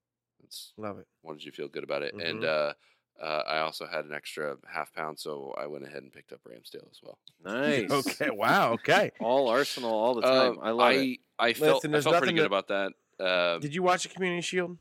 [0.77, 1.07] Love it.
[1.23, 2.13] wanted you to feel good about it.
[2.13, 2.45] And Mhm.
[2.47, 2.73] uh,
[3.21, 6.39] uh, I also had an extra half pound, so I went ahead and picked up
[6.47, 7.17] Ramsdale as well.
[7.43, 7.89] Nice.
[7.91, 8.29] Okay.
[8.29, 8.73] Wow.
[8.73, 9.11] Okay.
[9.19, 10.51] All Arsenal all the time.
[10.53, 11.17] Um, I love I, it.
[11.39, 12.91] I felt, Listen, I felt pretty good that- about that.
[13.19, 14.77] Um, Did you watch the Community Shield?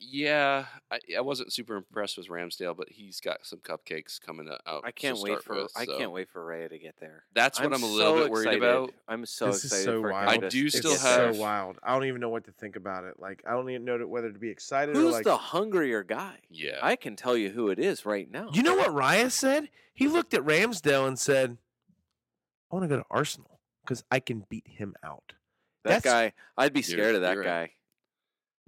[0.00, 4.82] Yeah, I, I wasn't super impressed with Ramsdale, but he's got some cupcakes coming out.
[4.84, 7.24] I can't wait for with, I can't wait for Raya to get there.
[7.34, 8.62] That's what I'm, a little so bit worried excited.
[8.62, 8.94] about.
[9.08, 10.28] I'm so This is so for wild.
[10.44, 11.78] I do s- still it's have- so wild.
[11.82, 13.14] I don't even know what to think about it.
[13.18, 15.24] Like I don't even know whether to be excited or Who's like.
[15.24, 16.38] the hungrier guy?
[16.48, 18.50] Yeah, I can tell you who it is right now.
[18.52, 19.68] You know what Raya said?
[19.94, 21.58] He looked at Ramsdale and said,
[22.70, 25.32] "I want to go to Arsenal because I can beat him out."
[25.84, 26.32] that that's- guy?
[26.56, 27.70] I'd be You're- scared of that you're right.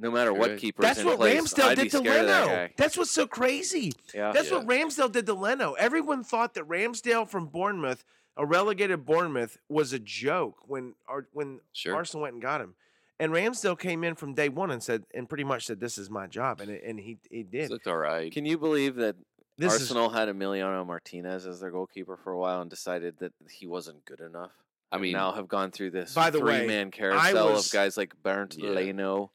[0.01, 0.07] Guy.
[0.09, 0.83] No matter what keeper.
[0.83, 2.69] That's in what place, Ramsdale did to scared of that Leno.
[2.77, 3.93] That's what's so crazy.
[4.15, 4.33] Yeah.
[4.33, 4.59] That's Yeah.
[4.59, 5.75] what Ramsdale did to Leno.
[5.75, 8.05] Everyone thought that Ramsdale from Bournemouth,
[8.37, 11.95] a relegated Bournemouth, was a joke when Ar- when sure.
[11.95, 12.75] Arsenal went and got him.
[13.19, 16.09] And Ramsdale came in from day one and said, and pretty much said, "This is
[16.09, 17.71] my job," and it, and he he It did.
[17.71, 18.33] looked all right.
[18.33, 19.17] Can you believe that
[19.59, 23.67] This Arsenal had Emiliano Martinez as their goalkeeper for a while and decided that he
[23.67, 24.53] wasn't good enough?
[24.91, 27.97] I mean, now have gone through this By the way, three-man carousel was- of guys
[27.99, 28.71] like Bernd Yeah.
[28.71, 29.31] Leno.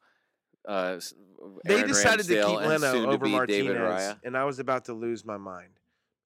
[0.67, 0.99] Uh,
[1.63, 4.17] they Aaron decided to keep Leno over Martinez, David Raya.
[4.23, 5.69] and I was about to lose my mind.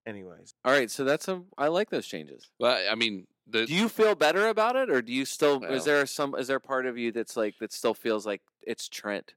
[0.06, 1.42] Anyways, All right, so that's a.
[1.58, 2.50] I like those changes.
[2.58, 5.60] well, I mean, the Do you feel better about it, or do you still?
[5.60, 6.34] Well- is there some?
[6.34, 9.34] Is there part of you that's like that still feels like it's Trent?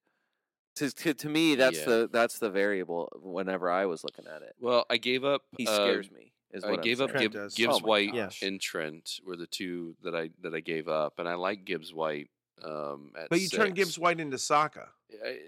[0.77, 1.85] To to, to me, that's Yeah.
[1.85, 3.11] the that's the variable.
[3.21, 5.43] Whenever I was looking at it, well, I gave up.
[5.57, 6.31] he uh, scares me.
[6.51, 7.29] Is I what I'm gave up saying.
[7.31, 8.41] Trent Gib- Gibbs Oh White gosh.
[8.41, 11.93] and Trent were the two that I that I gave up, and I like Gibbs
[11.93, 12.29] White.
[12.63, 14.89] Um, at but you turn Gibbs White into Saka.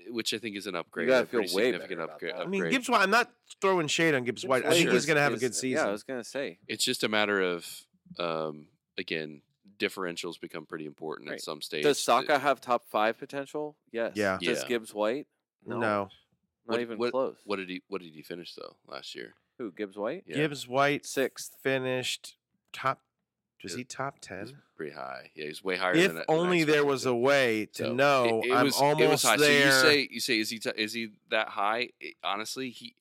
[0.10, 1.08] Which I think is an upgrade.
[1.08, 2.34] You gotta feel way significant better about upgrade.
[2.36, 2.70] I mean.
[2.70, 3.02] Gibbs White.
[3.02, 4.64] I'm not throwing shade on Gibbs Gibbs White.
[4.64, 5.84] I White think he's going to have a good season.
[5.84, 6.60] Yeah, I was gonna say.
[6.68, 7.68] It's just a matter of
[8.20, 9.42] um, again
[9.78, 11.36] differentials become pretty important Right.
[11.36, 11.84] at some stage.
[11.84, 13.76] Does The- Saka have top five potential?
[13.92, 14.14] Yes.
[14.16, 14.38] Yeah.
[14.42, 14.68] Does Yeah.
[14.68, 15.28] Gibbs White?
[15.66, 15.78] no.
[15.78, 16.10] Not
[16.66, 17.38] What- even what- close.
[17.44, 19.34] What did he What did he finish though last year?
[19.58, 19.72] Who?
[19.72, 20.24] Gibbs White?
[20.28, 21.52] Yeah, Gibbs White Sixth.
[21.62, 22.36] finished
[22.74, 23.02] top.
[23.66, 23.78] Was Yeah.
[23.80, 24.62] he top ten?
[24.76, 25.32] pretty high.
[25.36, 25.94] Yeah, he's way higher.
[25.96, 28.66] If than I- than only there was a way to So, it- know it I'm
[28.66, 29.72] was- almost it was there.
[29.72, 31.90] So you say you say is he t- is he that high?
[32.00, 32.96] It- honestly, he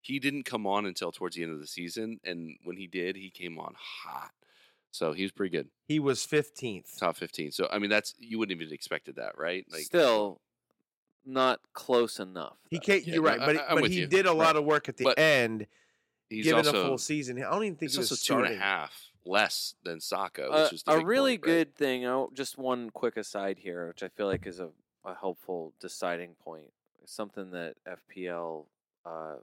[0.00, 3.14] he didn't come on until towards the end of the season, and when he did,
[3.14, 4.32] he came on hot.
[4.90, 6.98] So he was pretty good, he was 15th.
[6.98, 7.52] top fifteen.
[7.52, 9.64] So I mean, that's you wouldn't even expected that, right?
[9.70, 10.40] Like Still
[11.24, 12.58] not close enough.
[12.68, 13.06] He can't.
[13.06, 14.06] Yeah, you're no, right, I- but I- I'm but with he you.
[14.08, 14.56] did a lot Right.
[14.56, 15.68] of work at the But end,
[16.28, 17.38] he's given also a full season.
[17.38, 18.58] I don't even think it's he was also two and starting.
[18.58, 21.52] a half less than Saka, Uh, which is the a really point, right?
[21.52, 22.04] good thing.
[22.06, 24.70] Oh, just one quick aside here, which I feel like is a,
[25.04, 26.72] a helpful deciding point.
[27.04, 28.66] Something that FPL,
[29.04, 29.36] uh,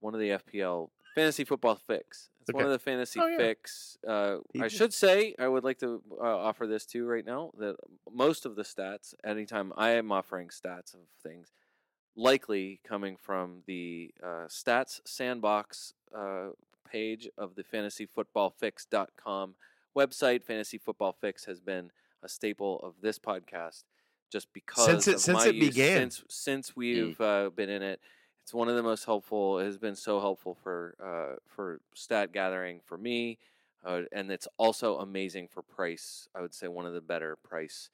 [0.00, 2.30] one of the FPL fantasy football fix.
[2.40, 3.36] It's one of the fantasy Oh, yeah.
[3.36, 3.98] fix.
[4.06, 7.52] Uh, I should say I would like to uh, offer this too right now.
[7.58, 7.76] That
[8.10, 11.52] most of the stats, anytime I am offering stats of things,
[12.16, 16.48] likely coming from the uh, stats sandbox uh,
[16.92, 19.54] page of the fantasyfootballfix.com
[19.96, 20.44] website.
[20.44, 21.90] Fantasy Football Fix has been
[22.22, 23.84] a staple of this podcast
[24.30, 26.10] just because it- of since my it use- began.
[26.10, 28.00] Since since we've uh, been in it,
[28.42, 29.58] it's one of the most helpful.
[29.58, 33.38] It has been so helpful for uh, for stat gathering for me,
[33.84, 36.28] uh, and it's also amazing for price.
[36.34, 37.90] I would say one of the better price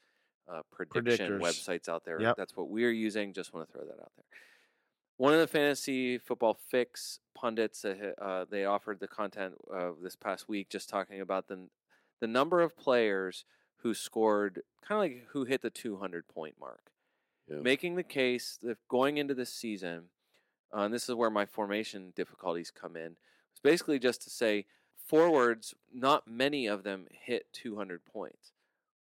[0.51, 1.41] uh, prediction Predictors.
[1.41, 2.21] websites out there.
[2.21, 2.37] Yep.
[2.37, 3.33] That's what we're using.
[3.35, 4.25] Just want to throw that out there.
[5.19, 10.49] One of the fantasy football fix pundits, uh, they offered the content uh, this past
[10.49, 11.69] week, just talking about the
[12.21, 13.45] the number of players
[13.83, 16.91] who scored, kind of like who hit the 200 point mark,
[17.49, 17.61] Yeah.
[17.61, 20.11] making the case that going into this season,
[20.75, 23.17] uh, and this is where my formation difficulties come in.
[23.53, 28.53] It's basically just to say forwards, not many of them hit 200 points.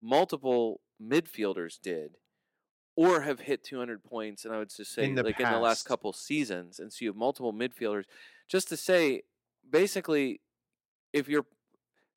[0.02, 2.18] Multiple midfielders did,
[2.96, 5.86] or have hit 200 points, and I would just say In like in the last
[5.88, 8.04] couple seasons, and so you have multiple midfielders.
[8.48, 9.24] Just to say,
[9.70, 10.42] basically,
[11.12, 11.46] if you're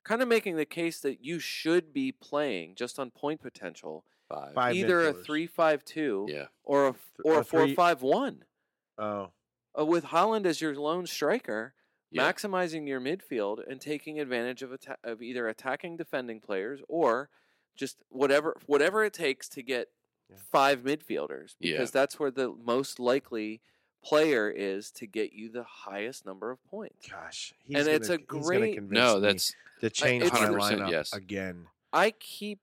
[0.03, 4.53] kind of making the case that you should be playing just on point potential, Five.
[4.55, 6.47] Five either a three-five-two Yeah.
[6.65, 8.43] or a or a three- four-five-one.
[8.97, 9.31] Oh,
[9.79, 11.73] Uh, with Haaland as your lone striker,
[12.11, 12.29] Yeah.
[12.31, 17.29] maximizing your midfield and taking advantage of atta- of either attacking defending players or
[17.75, 19.91] just whatever whatever it takes to get
[20.29, 20.37] Yeah.
[20.51, 21.73] five midfielders Yeah.
[21.73, 23.61] because that's where the most likely
[24.03, 27.07] player is to get you the highest number of points.
[27.07, 27.53] gosh.
[27.63, 29.19] He's And it's gonna- a he's great- no.
[29.19, 31.13] That's to change my 100% lineup yes.
[31.13, 31.67] again.
[31.93, 32.59] I keep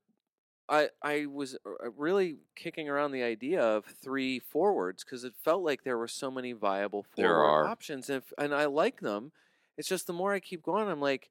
[0.67, 5.63] I I was uh, really kicking around the idea of three forwards because it felt
[5.63, 7.65] like there were so many viable There forward are.
[7.67, 9.33] options, and, if, and I like them.
[9.77, 11.29] It's just the more I keep going, I'm like,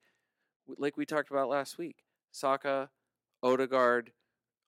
[0.78, 2.92] like we talked about last week, Saka,
[3.42, 4.12] Odegaard.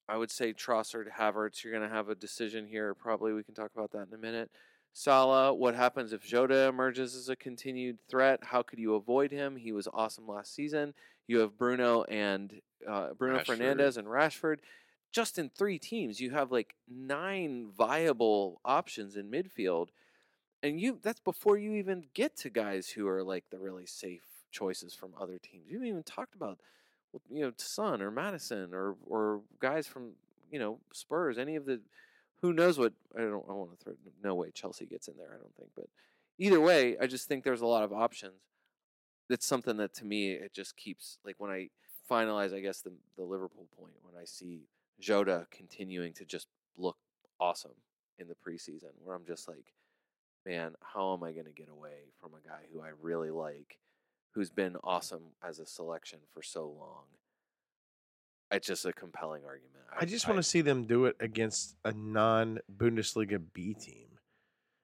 [0.07, 1.63] I would say Trossard, Havertz.
[1.63, 2.93] You're going to have a decision here.
[2.93, 4.51] Probably we can talk about that in a minute.
[4.93, 8.39] Salah, what happens if Jota emerges as a continued threat?
[8.43, 9.57] How could you avoid him?
[9.57, 10.93] He was awesome last season.
[11.27, 13.45] You have Bruno and uh, Bruno Rashford.
[13.45, 14.59] Fernandez and Rashford.
[15.11, 19.87] Just in three teams, you have like nine viable options in midfield,
[20.61, 24.23] and you that's before you even get to guys who are like the really safe
[24.51, 25.65] choices from other teams.
[25.67, 26.59] You haven't even talked about
[27.29, 30.11] you know Son or Madison or or guys from
[30.51, 31.37] you know Spurs.
[31.37, 31.81] Any of the
[32.41, 35.29] who knows what I don't I want to throw no way Chelsea gets in there.
[35.33, 35.87] I don't think, but
[36.37, 38.33] either way, I just think there's a lot of options.
[39.29, 41.69] That's something that to me it just keeps like when I
[42.09, 44.67] finalize, I guess the the Liverpool point when I see
[44.99, 46.47] Jota continuing to just
[46.77, 46.97] look
[47.39, 47.75] awesome
[48.17, 49.73] in the preseason, where I'm just like,
[50.45, 53.77] man, how am I going to get away from a guy who I really like,
[54.35, 57.05] who's been awesome as a selection for so long?
[58.51, 59.71] It's just a compelling argument.
[59.99, 64.07] I just want to see them do it against a non-Bundesliga B team.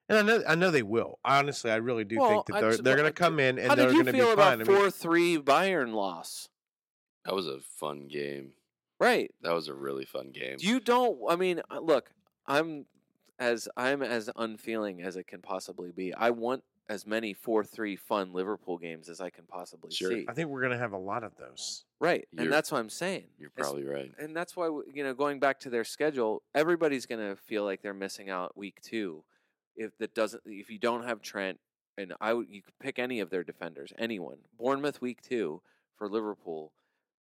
[0.08, 1.18] And I know, I know they will.
[1.24, 3.70] Honestly, I really do Well, think that they're just- they're going to come in and
[3.78, 4.34] they're going to be feel fine.
[4.34, 6.48] about I mean, four three Bayern loss?
[7.24, 8.54] That was a fun game.
[8.98, 9.32] Right.
[9.42, 10.56] That was a really fun game.
[10.60, 11.18] You don't.
[11.28, 12.10] I mean, uh, look,
[12.46, 12.86] I'm
[13.38, 16.12] as I'm as unfeeling as it can possibly be.
[16.14, 20.10] I want as many four three fun Liverpool games as I can possibly Sure.
[20.10, 20.26] see.
[20.28, 21.84] I think we're going to have a lot of those.
[22.00, 23.28] Right, You're- and that's what I'm saying.
[23.38, 24.12] You're It's- probably right.
[24.18, 27.64] and that's why w- you know going back to their schedule, everybody's going to feel
[27.64, 29.24] like they're missing out week two
[29.76, 31.58] if that doesn't if you don't have Trent
[31.96, 34.38] and I would you could pick any of their defenders, anyone.
[34.58, 35.62] Bournemouth week two
[35.96, 36.72] for Liverpool.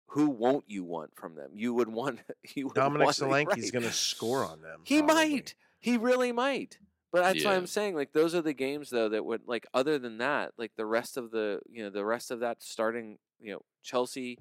[0.08, 1.50] Who won't you want from them?
[1.54, 2.20] You would want
[2.54, 3.72] you would Dominic want, Solanke's right.
[3.72, 4.80] going to score on them.
[4.84, 5.14] He probably.
[5.14, 5.54] might.
[5.78, 6.78] He really might.
[7.12, 7.58] But that's why Yeah.
[7.58, 10.72] I'm saying like those are the games though that would like other than that, like
[10.76, 14.38] the rest of the you know, the rest of that starting, you know, Chelsea,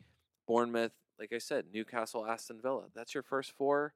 [0.47, 2.86] Bournemouth, like I said, Newcastle, Aston Villa.
[2.95, 3.93] That's your first four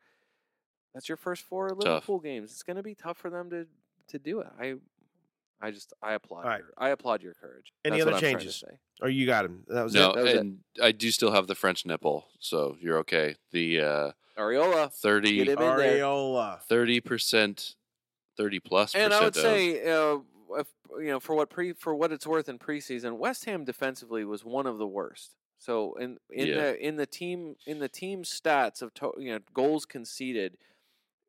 [0.93, 2.51] that's your first four Liverpool games.
[2.51, 3.67] It's gonna be tough for them to
[4.09, 4.47] to do it.
[4.59, 4.75] I
[5.61, 6.59] I just I applaud All right.
[6.59, 7.71] your, I applaud your courage.
[7.85, 8.55] Any That's other what I'm to changes?
[8.57, 8.77] say.
[9.01, 9.63] Or you got him.
[9.67, 10.15] That was No, it.
[10.15, 10.37] That was it.
[10.41, 13.35] and I do still have the French nipple, so you're okay.
[13.51, 14.91] The uh, Areola.
[14.91, 15.97] 30 Get him in there.
[15.99, 17.03] Areola.
[17.05, 17.75] percent,
[18.37, 18.95] thirty plus.
[18.95, 20.19] And I would of- say, uh,
[20.57, 20.67] if,
[20.99, 24.45] you know, for what pre for what it's worth in preseason, West Ham defensively was
[24.45, 25.35] one of the worst.
[25.57, 26.55] So in in Yeah.
[26.55, 30.57] the in the team in the team stats of to, you know goals conceded,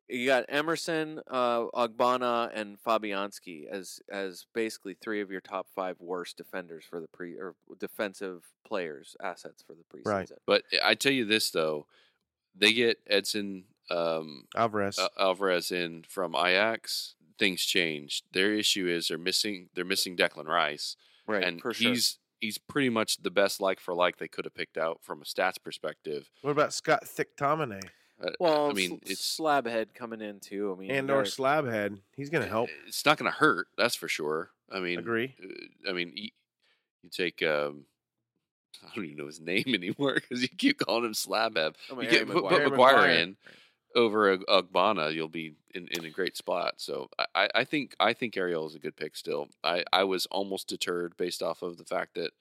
[0.07, 5.99] you got Emerson, uh, Ogbonna, and Fabianski as as basically three of your top five
[5.99, 10.05] worst defenders for the pre or defensive players assets for the preseason.
[10.05, 10.31] Right.
[10.45, 11.87] But I tell you this though,
[12.55, 14.97] they get Edson um, Alvarez.
[14.99, 17.15] Al- Alvarez in from Ajax.
[17.39, 18.23] Things changed.
[18.33, 20.95] Their issue is they're missing they're missing Declan Rice,
[21.27, 21.91] Right, and for sure.
[21.91, 25.21] he's he's pretty much the best like for like they could have picked out from
[25.21, 26.29] a stats perspective.
[26.41, 27.81] what about Scott Thicktomine
[28.19, 30.73] Uh, Well, I mean, Sl- it's Slabhead coming in too.
[30.75, 31.99] I mean, and or Slabhead?
[32.15, 32.69] He's going to help.
[32.87, 33.67] It's not going to hurt.
[33.77, 34.49] That's for sure.
[34.71, 35.35] I mean, Agree.
[35.43, 36.29] uh, I mean, you,
[37.03, 37.43] you take.
[37.43, 37.85] Um,
[38.83, 41.75] I don't even know his name anymore because you keep calling him Slabhead.
[41.91, 43.09] I mean, You Harry get put, put McGuire Maguire.
[43.11, 43.37] in
[43.97, 46.75] over Ugbana, you'll be in, in a great spot.
[46.77, 49.49] So I- I, I think I think Ariel is a good pick still.
[49.63, 52.31] I, I was almost deterred based off of the fact that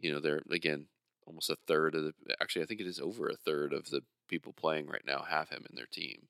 [0.00, 0.86] you know they're again
[1.26, 4.02] almost a third of the actually I think it is over a third of the
[4.28, 6.28] people playing right now have him in their team.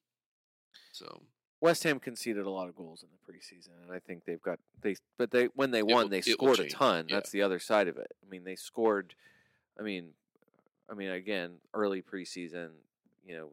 [0.92, 1.22] So
[1.60, 4.58] West Ham conceded a lot of goals in the preseason, and I think they've got
[4.82, 4.96] they.
[5.18, 7.06] But they when they won, will- they scored a ton.
[7.08, 7.16] yeah.
[7.16, 8.12] That's the other side of it.
[8.24, 9.14] I mean, they scored.
[9.78, 10.10] I mean,
[10.90, 12.68] I mean, again, early preseason,
[13.26, 13.48] you know,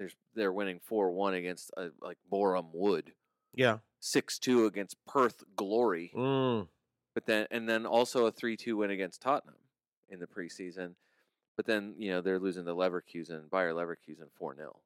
[0.00, 3.12] there's they're winning four one against uh, like Boreham Wood,
[3.54, 3.78] Yeah.
[4.00, 6.68] six two against Perth Glory, Mm.
[7.14, 9.58] but then and then also a three two win against Tottenham
[10.08, 10.94] in the preseason.
[11.56, 14.80] But then you know they're losing to Leverkusen, Bayer Leverkusen four 0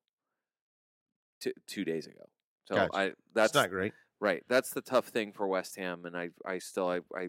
[1.38, 2.28] two, two days ago.
[2.64, 2.96] So Gotcha.
[2.96, 3.16] I That's
[3.52, 3.92] that's not great.
[4.18, 4.42] Right.
[4.48, 7.28] That's the tough thing for West Ham, and I, I still, I, I,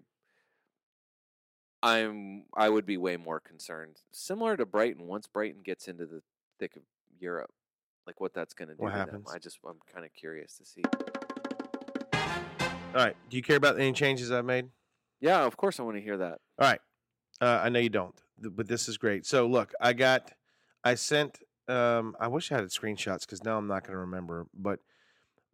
[1.84, 3.98] I'm, I would be way more concerned.
[4.12, 6.22] Similar to Brighton, once Brighton gets into the
[6.58, 6.84] thick of
[7.20, 7.52] Europe,
[8.08, 9.26] like what that's going to do What happens?
[9.26, 9.34] them.
[9.36, 10.84] I just, I'm kind of curious to see.
[12.14, 13.16] All right.
[13.30, 14.70] Do you care about any changes I've made?
[15.20, 16.40] Yeah, of course I want to hear that.
[16.60, 16.80] All right.
[17.42, 19.26] Uh, I know you don't, but this is great.
[19.26, 20.32] So look, I got,
[20.84, 21.40] I sent.
[21.68, 24.46] Um, I wish I had screenshots because now I'm not going to remember.
[24.54, 24.80] But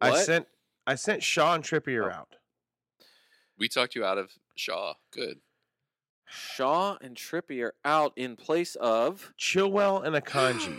[0.00, 0.46] I sent,
[0.86, 2.14] I sent Shaw and Trippier Oh.
[2.14, 2.36] out.
[3.58, 4.94] we talked you out of Shaw.
[5.10, 5.38] Good.
[6.26, 9.32] Shaw and Trippier out in place of.
[9.40, 10.76] Chilwell and Akanji.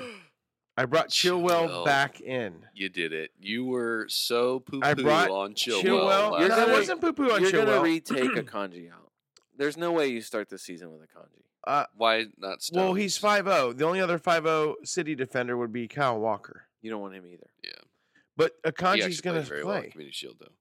[0.76, 1.86] I brought Chilwell, Chilwell.
[1.86, 2.66] back in.
[2.74, 3.32] You did it.
[3.40, 5.82] You were so poo I poo brought on Chilwell.
[5.84, 6.32] Chilwell.
[6.32, 6.78] last You're no, I gonna- week.
[6.80, 7.42] wasn't poo poo on Chilwell.
[7.42, 7.84] You're going to Chilwell.
[7.84, 9.12] retake Akanji out.
[9.58, 11.44] There's no way you start the season with Akanji.
[11.68, 12.64] uh, Why not?
[12.64, 12.76] Stones?
[12.76, 13.78] well, he's 5-0.
[13.78, 16.64] The only other 5-0 City defender would be Kyle Walker.
[16.82, 17.48] You don't want him either.
[17.64, 17.72] Yeah,
[18.36, 19.90] But he Akanji's actually going plays to very well in play.
[19.92, 20.52] Community Shield though.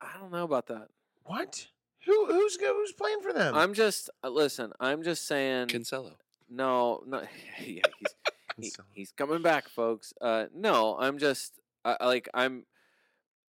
[0.00, 0.88] I don't know about that.
[1.24, 1.66] What?
[2.06, 3.54] Who who's go- who's playing for them?
[3.54, 4.72] I'm just uh, listen.
[4.80, 5.66] I'm just saying.
[5.68, 6.12] Cancelo.
[6.48, 7.20] No, no.
[7.64, 8.14] yeah, he's
[8.58, 10.12] he, he's coming back, folks.
[10.20, 11.52] Uh, no, I'm just
[11.84, 12.64] I, I like I'm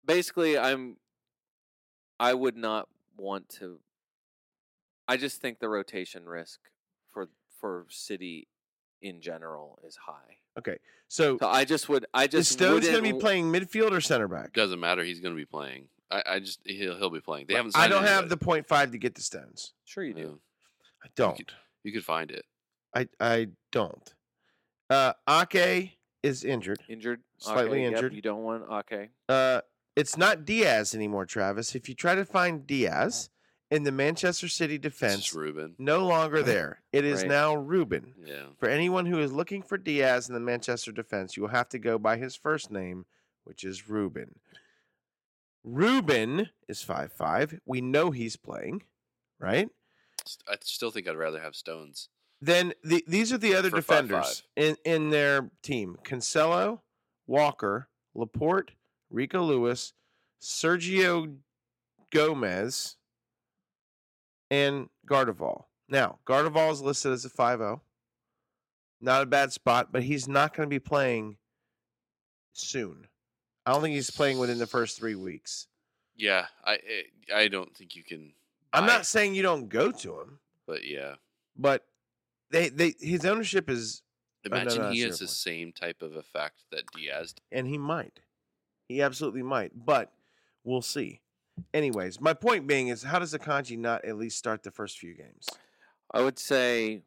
[0.05, 0.97] basically I'm
[2.19, 3.79] I would not want to.
[5.07, 6.61] I just think the rotation risk
[7.13, 7.29] for
[7.61, 8.49] for City
[9.03, 10.39] in general is high.
[10.59, 12.07] okay, so So I just would.
[12.15, 14.53] I is just Stones going to be playing midfield or center back?
[14.53, 15.05] Doesn't matter.
[15.05, 15.89] He's going to be playing.
[16.11, 17.47] I, I, just he'll he'll be playing.
[17.49, 17.77] They haven't.
[17.77, 19.73] I don't have the point five to get the Stones.
[19.85, 20.41] Sure, you do.
[21.05, 21.53] I don't.
[21.83, 22.45] You could find it.
[22.95, 24.14] I I don't.
[24.95, 26.79] Uh, Ake is injured.
[26.89, 28.15] Injured, Slightly okay, yep, injured.
[28.15, 29.11] you don't want Ake.
[29.29, 29.61] Uh,
[29.97, 31.75] it's not Diaz anymore, Travis.
[31.75, 33.29] If you try to find Diaz
[33.71, 35.75] in the Manchester City defense, Ruben.
[35.79, 36.83] no longer there.
[36.93, 37.29] It is Right.
[37.29, 38.15] now Ruben.
[38.25, 38.47] Yeah.
[38.59, 41.79] For anyone who is looking for Diaz in the Manchester defense, you will have to
[41.79, 43.07] go by his first name,
[43.45, 44.37] which is Ruben.
[45.65, 47.59] Ruben is five five.
[47.65, 48.83] We know he's playing,
[49.39, 49.69] right?
[50.49, 52.09] I still think I'd rather have Stones.
[52.41, 54.65] Then the, these are the other For defenders 5'5".
[54.65, 56.81] in, in their team: Cancelo,
[57.27, 58.73] Walker, Laporte,
[59.11, 59.93] Rico Lewis,
[60.41, 61.37] Sergio
[62.11, 62.97] Gomez,
[64.51, 65.65] and Gvardiol.
[65.89, 67.81] Now, Gvardiol is listed as a 5-0.
[69.01, 71.37] Not a bad spot, but he's not going to be playing
[72.53, 73.09] soon.
[73.67, 75.67] I don't think he's playing within the first three weeks.
[76.17, 76.79] Yeah, I
[77.33, 78.33] I, I don't think you can.
[78.73, 81.15] I'm not saying you don't go to him, but yeah.
[81.57, 81.85] but
[82.55, 84.03] they they his ownership is
[84.49, 85.31] no, Imagine no, he has the point.
[85.37, 87.33] same type of effect that Diaz.
[87.33, 87.43] did.
[87.59, 88.21] and he might.
[88.89, 90.13] He absolutely might, but
[90.65, 91.21] we'll see.
[91.73, 95.15] Anyways, my point being is how does Akanji not at least start the first few
[95.15, 95.49] games?
[96.13, 97.03] I would say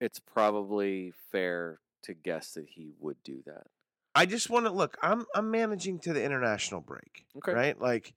[0.00, 3.66] it's probably fair to guess that he would do that.
[4.14, 7.26] I just want to look, I'm I'm managing to the international break.
[7.36, 7.52] Okay.
[7.52, 7.80] Right?
[7.80, 8.14] Like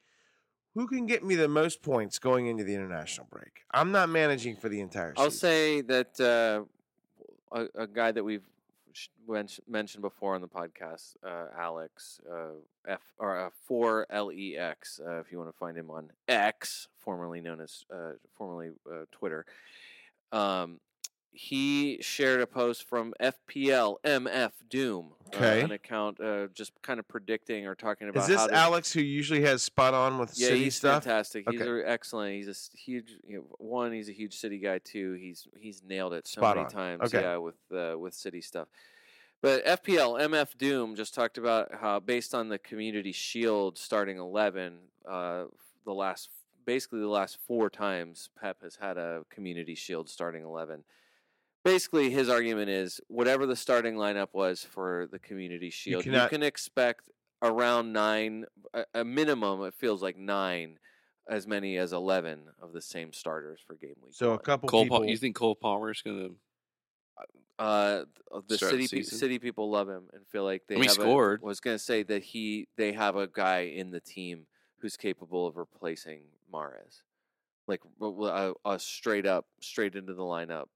[0.78, 3.66] who can get me the most points going into the international break?
[3.72, 5.24] I'm not managing for the entire Season.
[5.24, 8.48] I'll say that uh, a, a guy that we've
[9.28, 14.56] men- mentioned before on the podcast, uh, Alex uh, F or uh, four L E
[14.56, 18.70] X, uh, if you want to find him on X, formerly known as uh, formerly
[18.88, 19.48] uh, Twitter.
[20.32, 20.80] Um,
[21.40, 27.08] he shared a post from FPL MF Doom, uh, an account uh, just kind of
[27.08, 30.48] predicting or talking about Is this to- Alex who usually has spot on with yeah,
[30.48, 31.04] city he's stuff?
[31.04, 31.46] fantastic.
[31.50, 31.70] He's Okay.
[31.70, 32.34] a- excellent.
[32.34, 33.12] He's a huge.
[33.28, 34.80] You know, one, he's a huge city guy.
[34.80, 35.14] too.
[35.14, 36.72] he's he's nailed it so Spot many on.
[36.72, 37.02] times.
[37.14, 37.22] Okay.
[37.22, 38.68] Yeah, with uh, with city stuff.
[39.40, 44.80] But FPL MF Doom just talked about how based on the Community Shield starting eleven,
[45.08, 45.44] uh,
[45.86, 46.30] the last
[46.66, 50.84] basically the last four times Pep has had a Community Shield starting eleven.
[51.68, 56.30] Basically, his argument is whatever the starting lineup was for the Community Shield, you, cannot-
[56.30, 57.10] can expect
[57.42, 59.64] around nine, a, a minimum.
[59.64, 60.80] It feels like nine,
[61.30, 64.14] as many as eleven of the same starters for game week.
[64.14, 65.00] So a couple Cole, people.
[65.00, 66.30] Pa- you think Cole Palmer's gonna?
[67.60, 68.06] uh,
[68.48, 70.88] the Start the city pe- city people love him and feel like they mean, he
[70.90, 71.42] have a- scored.
[71.42, 74.46] was going to say that he they have a guy in the team
[74.80, 76.22] who's capable of replacing
[76.54, 77.02] Mahrez,
[77.68, 80.68] like w- w- a, a straight up, straight into the lineup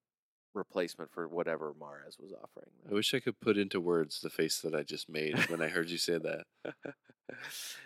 [0.53, 2.69] replacement for whatever Mahrez was offering.
[2.89, 5.67] I wish I could put into words the face that I just made when I
[5.67, 6.45] heard you say that.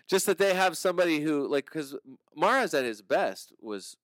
[0.07, 1.95] Just that they have somebody who like because
[2.35, 3.95] Mahrez at his best was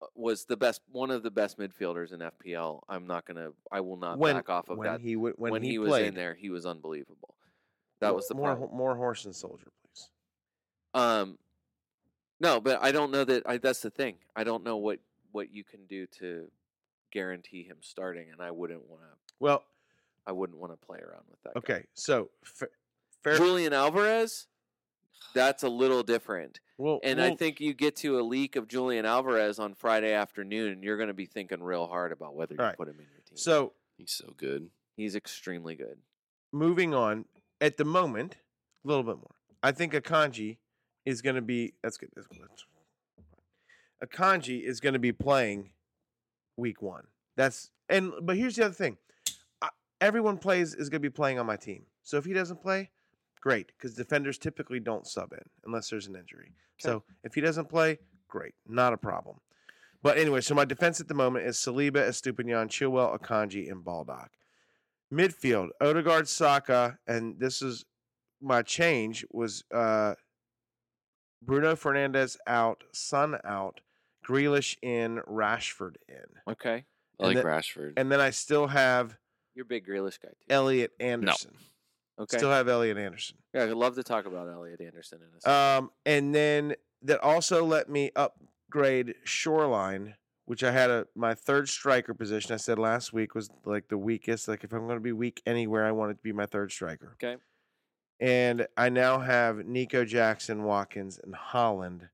[0.00, 2.80] uh, was the best one of the best midfielders in FPL.
[2.88, 5.00] I'm not gonna I will not when, back off of when that.
[5.00, 6.06] he w- when, when, he, was played.
[6.06, 7.34] in there, he was unbelievable.
[8.00, 8.76] That Mo- was the more problem.
[8.76, 10.08] more horse and soldier, please.
[10.94, 11.38] Um,
[12.40, 13.42] no, but I don't know that.
[13.46, 14.16] I, that's the thing.
[14.36, 15.00] I don't know what
[15.32, 16.48] what you can do to
[17.18, 19.08] guarantee him starting, and I wouldn't want to.
[19.40, 19.62] Well,
[20.26, 21.54] I wouldn't want to play around with that.
[21.54, 21.58] guy.
[21.58, 22.68] okay, so fa-
[23.22, 23.36] fair.
[23.36, 24.46] Julian Alvarez,
[25.34, 26.60] that's a little different.
[26.76, 30.72] well, And I think you get to a leak of Julian Alvarez on Friday afternoon,
[30.72, 33.06] and you're going to be thinking real hard about whether you Alright, put him in
[33.10, 33.36] your team.
[33.36, 33.72] so.
[33.96, 34.70] He's so good.
[34.96, 35.98] he's extremely good.
[36.52, 37.26] moving on
[37.60, 38.36] at the moment
[38.84, 40.56] a little bit more i think akanji
[41.06, 42.64] is going to be that's good that's good that's
[44.04, 45.70] akanji is going to be playing
[46.56, 47.04] week one.
[47.36, 48.96] That's and but here's the other thing
[49.62, 49.68] I,
[50.00, 51.84] everyone plays is going to be playing on my team.
[52.02, 52.90] So if he doesn't play
[53.40, 56.52] great because defenders typically don't sub in unless there's an injury.
[56.78, 57.98] So if he doesn't play
[58.28, 59.38] great not a problem.
[60.02, 64.28] But anyway so my defense at the moment is saliba estupiñán chilwell akanji and baldock.
[65.12, 67.84] Midfield odegaard saka and this is
[68.40, 70.14] my change was uh
[71.42, 73.80] bruno fernandes out Son out
[74.26, 76.84] grealish in rashford in Okay,
[77.20, 77.92] I like then- Rashford.
[77.96, 79.16] and then i still have
[79.54, 80.34] you're a big Grealish guy too.
[80.50, 81.52] elliot anderson
[82.18, 85.40] okay, still have elliot anderson yeah, I'd love to talk about Elliot Anderson in a
[85.40, 85.78] second.
[85.84, 90.16] Um, and then that also let me upgrade Shoreline,
[90.46, 92.52] which I had a my third striker position.
[92.52, 94.48] I said last week was like the weakest.
[94.48, 96.72] Like if I'm going to be weak anywhere, I want it to be my third
[96.72, 97.12] striker.
[97.22, 97.36] okay,
[98.18, 102.08] And I now have Nico Jackson, Watkins, and Haaland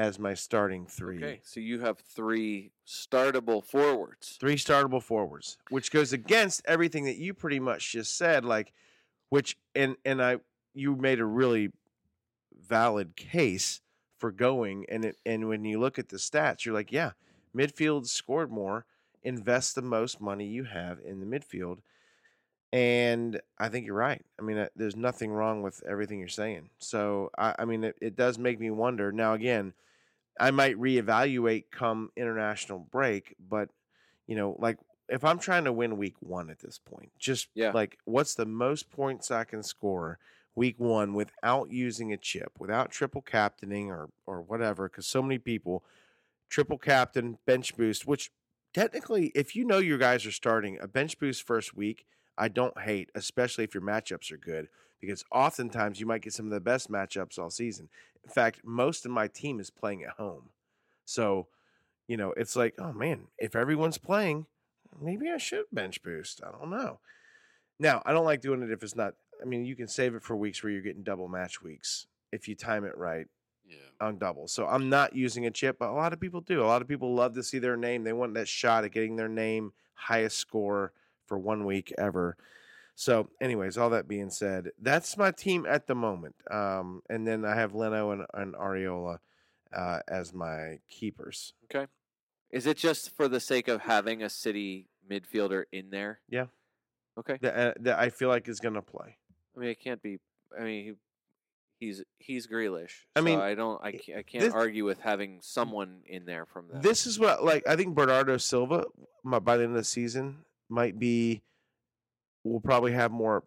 [0.00, 1.18] as my starting three.
[1.18, 1.40] okay.
[1.42, 4.38] So you have three startable forwards.
[4.40, 8.46] Three startable forwards, which goes against everything that you pretty much just said.
[8.46, 8.72] Like,
[9.28, 10.38] which and and I
[10.72, 11.70] you made a really
[12.66, 13.82] valid case
[14.16, 17.10] for going and it and when you look at the stats, you're like, yeah,
[17.54, 18.86] midfield scored more,
[19.22, 21.80] invest the most money you have in the midfield.
[22.72, 24.24] And I think you're right.
[24.38, 26.70] I mean, uh, there's nothing wrong with everything you're saying.
[26.78, 29.10] So, I, I mean, it, it does make me wonder.
[29.10, 29.72] Now, again,
[30.40, 33.70] I might reevaluate come international break, but
[34.26, 34.78] you know, like
[35.08, 37.74] if I'm trying to win week one at this point, just Yeah.
[37.74, 40.18] like what's the most points I can score
[40.54, 45.38] week one without using a chip, without triple captaining or or whatever, because so many
[45.38, 45.84] people
[46.48, 48.30] triple captain, bench boost, which
[48.74, 52.80] technically, if you know your guys are starting a bench boost first week, I don't
[52.80, 54.68] hate, especially if your matchups are good,
[55.00, 57.88] because oftentimes you might get some of the best matchups all season.
[58.24, 60.50] In fact, most of my team is playing at home.
[61.04, 61.48] So,
[62.06, 64.46] you know, it's like, oh man, if everyone's playing,
[65.00, 66.42] maybe I should bench boost.
[66.46, 67.00] I don't know.
[67.78, 70.22] Now, I don't like doing it if it's not, I mean, you can save it
[70.22, 73.26] for weeks where you're getting double match weeks if you time it right
[73.66, 74.06] yeah.
[74.06, 74.48] on double.
[74.48, 76.62] So I'm not using a chip, but a lot of people do.
[76.62, 78.04] A lot of people love to see their name.
[78.04, 80.92] They want that shot at getting their name highest score
[81.26, 82.36] for one week ever.
[83.00, 86.34] So, anyways, all that being said, that's my team at the moment.
[86.50, 89.20] Um, and then I have Leno and, and Areola
[89.74, 91.54] uh, as my keepers.
[91.74, 91.90] Okay.
[92.50, 96.20] Is it just for the sake of having a city midfielder in there?
[96.28, 96.48] Yeah.
[97.18, 97.38] Okay.
[97.40, 99.16] That, uh, that I feel like is going to play.
[99.56, 100.18] I mean, it can't be.
[100.58, 100.84] I mean,
[101.78, 103.06] he, he's he's Grealish.
[103.16, 103.82] I so mean, I don't.
[103.82, 106.82] I can't, I can't this- argue with having someone in there from that.
[106.82, 108.84] This is what like I think Bernardo Silva
[109.24, 111.40] my, by the end of the season might be
[112.44, 113.44] will probably have more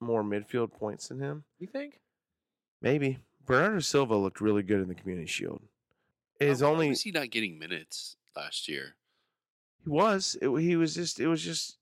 [0.00, 1.44] more midfield points than him.
[1.58, 2.00] you think?
[2.82, 5.62] Maybe Bernardo Silva looked really good in the Community Shield.
[6.40, 8.96] How only was he not getting minutes last year?
[9.82, 10.36] He was.
[10.42, 11.20] It, he was just.
[11.20, 11.78] It was just.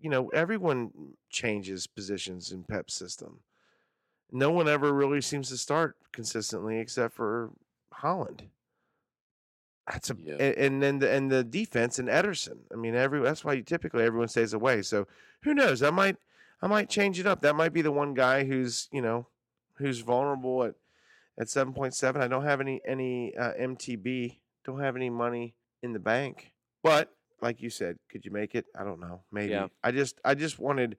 [0.00, 0.90] You know, everyone
[1.30, 3.40] changes positions in Pep's system.
[4.32, 7.50] No one ever really seems to start consistently, except for
[7.94, 8.48] Haaland.
[9.90, 10.34] That's a Yeah.
[10.36, 12.58] and then the and the defense and Ederson.
[12.72, 14.82] I mean, every that's why you typically everyone stays away.
[14.82, 15.06] So
[15.42, 15.82] who knows?
[15.82, 16.16] I might
[16.60, 17.40] I might change it up.
[17.42, 19.26] That might be the one guy who's you know
[19.74, 20.74] who's vulnerable at
[21.38, 22.22] at seven point seven.
[22.22, 24.38] I don't have any any uh, MTB.
[24.64, 26.52] Don't have any money in the bank.
[26.84, 28.66] But like you said, could you make it?
[28.78, 29.22] I don't know.
[29.32, 29.50] Maybe.
[29.50, 29.66] Yeah.
[29.82, 30.96] I just I just wanted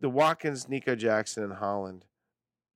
[0.00, 2.02] the Watkins, Nico Jackson, and Haaland.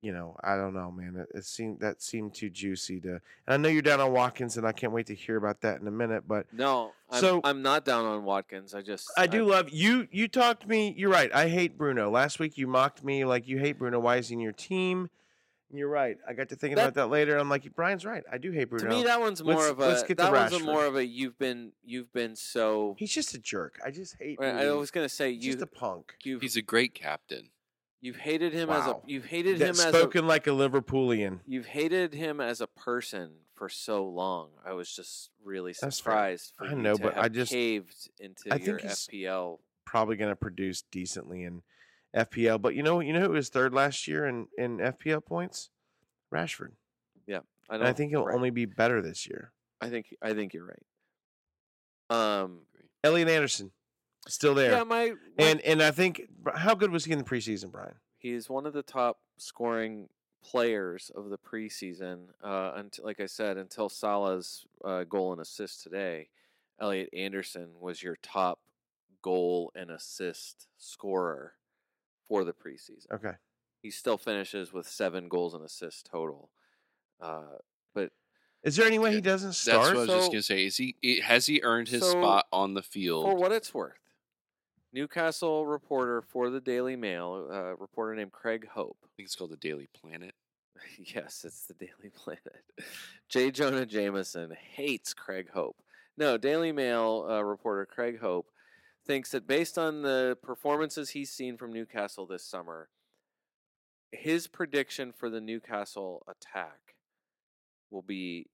[0.01, 1.17] You know, I don't know, man.
[1.17, 3.09] It, it seemed that seemed too juicy to.
[3.09, 5.81] And I know you're down on Watkins, and I can't wait to hear about that
[5.81, 6.23] in a minute.
[6.29, 8.75] But No, I'm, So- I'm not down on Watkins.
[8.75, 10.07] I just I do love you.
[10.13, 10.95] You talked to me.
[10.97, 11.35] You're right.
[11.35, 12.11] I hate Bruno.
[12.11, 13.99] Last week you mocked me like you hate Bruno.
[13.99, 15.11] Why is he in your team?
[15.75, 16.17] You're right.
[16.27, 17.37] I got to thinking That- about that later.
[17.37, 18.23] I'm like, Brian's right.
[18.33, 18.85] I do hate Bruno.
[18.85, 20.95] To me, that one's more Let's- of a let's get that one's a more of
[20.95, 22.95] a you've been you've been so.
[23.01, 23.81] He's just a jerk.
[23.85, 24.39] I just hate.
[24.41, 26.15] I I was gonna say you just a punk.
[26.23, 27.49] you've He's a great captain.
[28.01, 28.81] You've hated him Wow.
[28.81, 31.41] as a you've hated That him as a spoken like a Liverpoolian.
[31.47, 34.51] You've hated him as a person for so long.
[34.65, 38.45] I was just really surprised for I know, to but have I just- caved into
[38.51, 39.61] I your think he's- FPL.
[39.85, 41.63] Probably going to produce decently in
[42.15, 42.61] FPL.
[42.61, 45.71] But you know, you know who was third last year in in FPL points?
[46.33, 46.73] Rashford.
[47.27, 47.41] Yeah,
[47.71, 48.35] I, And I think he'll right.
[48.35, 49.53] only be better this year.
[49.81, 50.85] I think I think you're right.
[52.11, 52.61] Um.
[53.05, 53.71] Elliot Anderson,
[54.29, 54.71] still there.
[54.73, 56.23] Yeah, my, my And and I think
[56.55, 57.95] how good was he in the preseason, Brian?
[58.21, 60.09] he's one of the top scoring
[60.43, 62.27] players of the preseason.
[62.43, 66.29] Uh, until, like I said, until Salah's uh, goal and assist today,
[66.81, 68.61] Elliot Anderson was your top
[69.23, 71.55] goal and assist scorer
[72.29, 73.11] for the preseason.
[73.13, 73.33] Okay.
[73.83, 76.51] He still finishes with seven goals and assists total.
[77.21, 77.59] Uh,
[77.95, 78.11] but
[78.65, 79.83] Is there any way he doesn't start?
[79.85, 80.67] That's what I was just gonna say.
[80.67, 83.25] Is he has he earned his So, spot on the field?
[83.25, 83.41] for field?
[83.41, 83.99] what it's worth,
[84.93, 89.51] Newcastle reporter for the Daily Mail, a reporter named Craig Hope, I think it's called
[89.51, 90.35] the Daily Planet.
[90.99, 92.63] Yes, it's the Daily Planet.
[93.29, 93.51] J.
[93.51, 95.77] Jonah Jameson hates Craig Hope.
[96.17, 98.49] No, Daily Mail uh, reporter Craig Hope
[99.05, 102.89] thinks that based on the performances he's seen from Newcastle this summer,
[104.13, 106.95] his prediction for the Newcastle attack
[107.91, 108.47] will be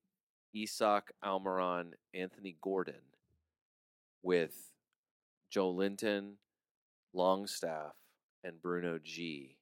[0.54, 3.02] Isak Almiron, Anthony Gordon,
[4.22, 4.73] with
[5.54, 6.32] Joelinton,
[7.12, 7.94] Longstaff,
[8.42, 9.56] and Bruno G.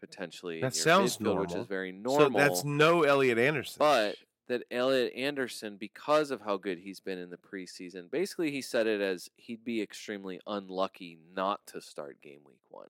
[0.00, 2.12] Potentially, That sounds midfield, which is very normal.
[2.14, 2.40] So normal.
[2.40, 3.76] that's no Elliot Anderson.
[3.78, 4.16] But
[4.48, 8.88] that Elliot Anderson, because of how good he's been in the preseason, basically he said
[8.88, 12.88] it as he'd be extremely unlucky not to start game week one.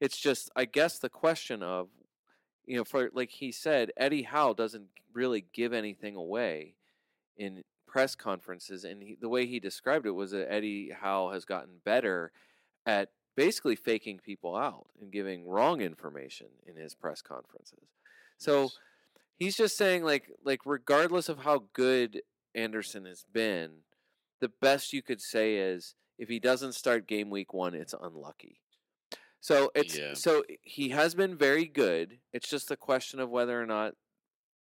[0.00, 1.88] It's just, I guess, the question of,
[2.66, 6.74] you know, for like he said, Eddie Howe doesn't really give anything away
[7.38, 7.64] in
[7.94, 11.74] press conferences, and he, the way he described it was that Eddie Howe has gotten
[11.84, 12.32] better
[12.86, 17.86] at basically faking people out and giving wrong information in his press conferences.
[18.36, 18.78] So Yes.
[19.38, 22.22] he's just saying like like regardless of how good
[22.52, 23.84] Anderson has been,
[24.40, 28.60] the best you could say is if he doesn't start game week 1, it's unlucky.
[29.40, 30.14] So it's Yeah.
[30.14, 32.18] so he has been very good.
[32.32, 33.94] It's just a question of whether or not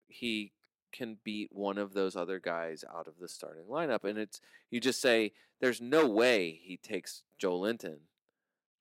[0.06, 0.52] he
[0.96, 4.40] can beat one of those other guys out of the starting lineup and it's
[4.70, 7.96] you just say there's no way he takes Joelinton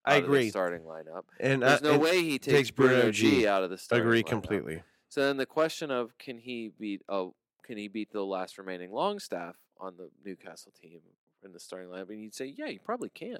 [0.05, 0.49] I out of the agree.
[0.49, 1.23] starting lineup.
[1.39, 3.47] and There's uh, no way he takes, takes Bruno, Bruno G, G.
[3.47, 4.07] out of the starting lineup.
[4.07, 4.27] agree lineup.
[4.27, 4.83] completely.
[5.09, 8.91] So then the question of can he beat oh can he beat the last remaining
[8.91, 10.99] Longstaff on the Newcastle team
[11.43, 12.09] in the starting lineup?
[12.09, 13.39] And you'd say yeah, he probably can.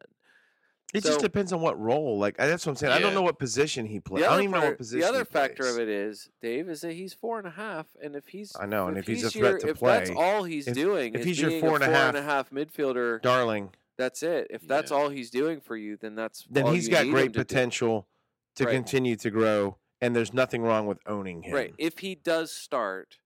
[0.98, 2.18] It just depends on what role.
[2.18, 2.94] Like that's what I'm saying.
[2.94, 4.24] I don't know what position he plays.
[4.24, 5.00] I don't other even know what part- position.
[5.02, 5.76] The other he factor plays.
[5.76, 8.66] of it is Dave is that he's four and a half, and if he's I
[8.66, 11.22] know, and if he's a your- threat to if that's all he's if- doing, if
[11.22, 13.72] is he's your being four a and a four and a half half midfielder, darling,
[13.98, 14.48] that's it.
[14.50, 14.98] If that's Yeah.
[14.98, 17.32] all he's doing for you, then that's then all he's you got need great him
[17.34, 17.46] to do.
[17.46, 18.08] potential
[18.56, 18.72] to Right.
[18.74, 21.54] continue to grow, and there's nothing wrong with owning him.
[21.54, 21.74] Right.
[21.78, 23.20] If he does start,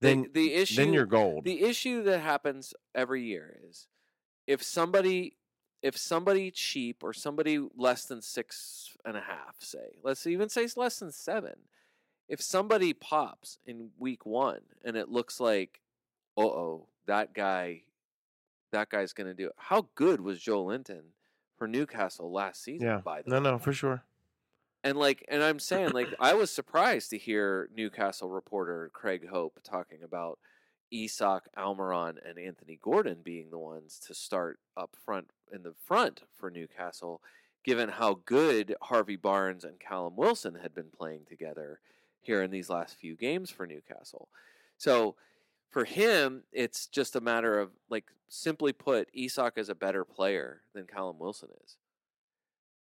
[0.00, 1.44] the- Then the, issue then you're gold.
[1.44, 3.88] The issue that happens every year is
[4.46, 5.36] if somebody
[5.86, 10.64] if somebody cheap or somebody less than six and a half, say, let's even say
[10.64, 11.54] it's less than seven,
[12.28, 15.80] if somebody pops in week one and it looks like,
[16.36, 17.82] uh oh, that guy
[18.72, 19.52] that guy's gonna do it.
[19.56, 21.02] How good was Joelinton
[21.56, 22.98] for Newcastle last season, yeah.
[22.98, 23.42] by the No, way?
[23.44, 24.02] no, for sure.
[24.82, 29.60] And like, and I'm saying, like, I was surprised to hear Newcastle reporter Craig Hope
[29.62, 30.40] talking about
[30.90, 36.22] Isak Almiron and Anthony Gordon being the ones to start up front in the front
[36.34, 37.20] for Newcastle,
[37.64, 41.80] given how good Harvey Barnes and Callum Wilson had been playing together
[42.22, 44.28] here in these last few games for Newcastle.
[44.78, 45.14] So
[45.70, 50.62] for him, it's just a matter of like simply put, Isak is a better player
[50.74, 51.76] than Callum Wilson is.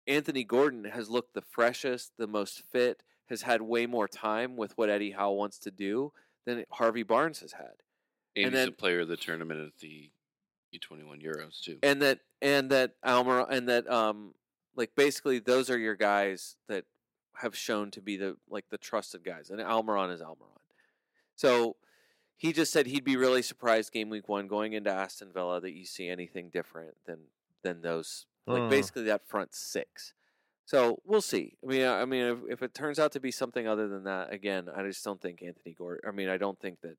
[0.06, 4.76] Anthony Gordon has looked the freshest, the most fit, has had way more time with
[4.76, 6.12] what Eddie Howe wants to do
[6.44, 7.72] than Harvey Barnes has had.
[8.36, 10.10] And, And he's then- a player of the tournament at the
[10.78, 11.78] U21 Euros too.
[11.82, 14.34] and that and that Almir and that um
[14.76, 16.84] like basically those are your guys that
[17.38, 20.60] have shown to be the like the trusted guys and Almiron is Almiron.
[21.36, 21.76] So
[22.36, 25.72] he just said he'd be really surprised game week one going into Aston Villa that
[25.72, 27.18] you see anything different than
[27.62, 28.70] than those like Mm.
[28.70, 30.12] basically that front six.
[30.66, 31.56] So we'll see.
[31.62, 34.04] I mean, I I mean, if, if it turns out to be something other than
[34.04, 36.08] that, again, I just don't think Anthony Gordon.
[36.08, 36.96] I mean, I don't think that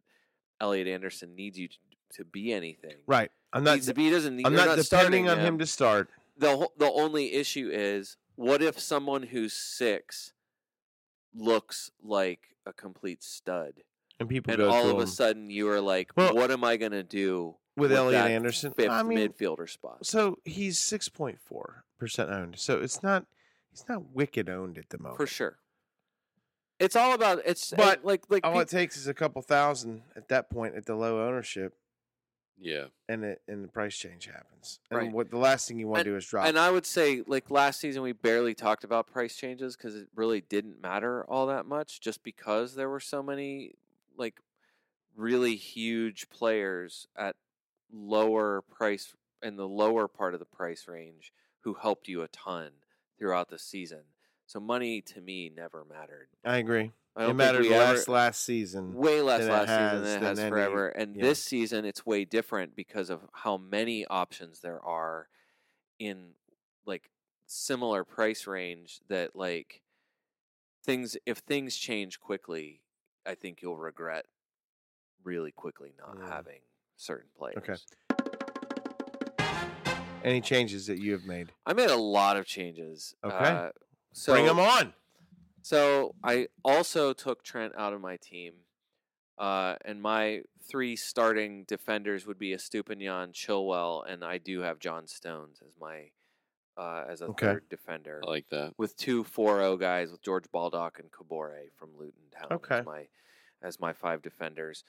[0.61, 1.76] Elliot Anderson needs you to,
[2.14, 2.95] to be anything.
[3.08, 3.32] Right.
[3.53, 3.80] I'm not.
[3.95, 4.45] be- he doesn't.
[4.45, 6.10] I'm not, starting depending on him to start.
[6.38, 10.34] the the only issue is what if someone who's six
[11.34, 13.74] looks like a complete stud,
[14.20, 16.78] And people and go all of a sudden you are like, Well, what am I
[16.78, 18.72] gonna do with Elliot that Anderson.
[18.74, 20.06] fifth I mean, midfielder spot?
[20.06, 22.60] so he's six point four percent owned.
[22.60, 23.26] So it's not.
[23.72, 25.18] He's not wicked owned at the moment.
[25.18, 25.58] For sure.
[26.80, 30.28] It's all about it's But like like All it takes is a couple thousand at
[30.30, 31.74] that point at the low ownership,
[32.60, 34.80] yeah, and it and the price change happens.
[34.89, 35.12] And Right.
[35.12, 36.47] what the last thing you want to do is drop.
[36.47, 40.08] and I would say like last season we barely talked about price changes because it
[40.16, 43.74] really didn't matter all that much just because there were so many
[44.18, 44.39] like
[45.16, 47.36] really huge players at
[47.91, 51.32] lower price in the lower part of the price range
[51.62, 52.72] who helped you a ton
[53.18, 54.01] throughout the season.
[54.47, 56.28] So money to me never mattered.
[56.43, 56.91] I agree.
[57.18, 58.93] I It mattered we ever- last last season.
[58.93, 60.88] way less than last season has than it than has any- forever.
[60.89, 61.22] And yeah.
[61.24, 65.30] this season, it's way different because of how many options there are
[65.97, 66.34] in
[66.86, 67.09] like
[67.45, 68.99] similar price range.
[69.07, 69.82] That like
[70.84, 72.82] things, if things change quickly,
[73.26, 74.26] I think you'll regret
[75.24, 76.28] really quickly not Mm.
[76.30, 76.61] having
[76.97, 77.57] certain players.
[77.57, 77.76] Okay.
[80.24, 81.51] Any changes that you have made?
[81.66, 83.16] I made a lot of changes.
[83.24, 83.36] Okay.
[83.36, 83.70] Uh,
[84.11, 84.93] so Bring them on.
[85.66, 88.53] So I also took Trent out of my team,
[89.39, 95.07] uh, and my three starting defenders would be Estupiñán, Chilwell, and I do have John
[95.07, 96.11] Stones as my
[96.78, 97.47] uh, as a Okay.
[97.47, 98.74] third defender I like that.
[98.78, 102.80] with two 4-0 guys with George Baldock and Kabore from Luton Town Okay.
[102.82, 103.07] as my
[103.63, 104.84] as my five defenders.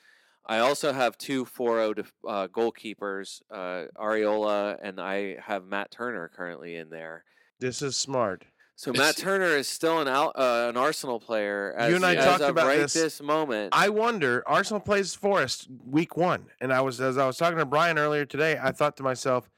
[0.45, 6.29] I also have two 4-0 def- uh, goalkeepers, uh, Areola, and I have Matt Turner
[6.29, 7.25] currently in there.
[7.61, 8.45] This is smart.
[8.79, 11.75] So Matt Turner is still an Al- uh, an Arsenal player.
[11.79, 13.23] As, You and I talked about right this.
[13.23, 13.71] moment.
[13.75, 14.45] I wonder.
[14.47, 18.27] Arsenal plays Forest week one, and I was as I was talking to Brian earlier
[18.27, 18.59] today.
[18.63, 19.49] I thought to myself,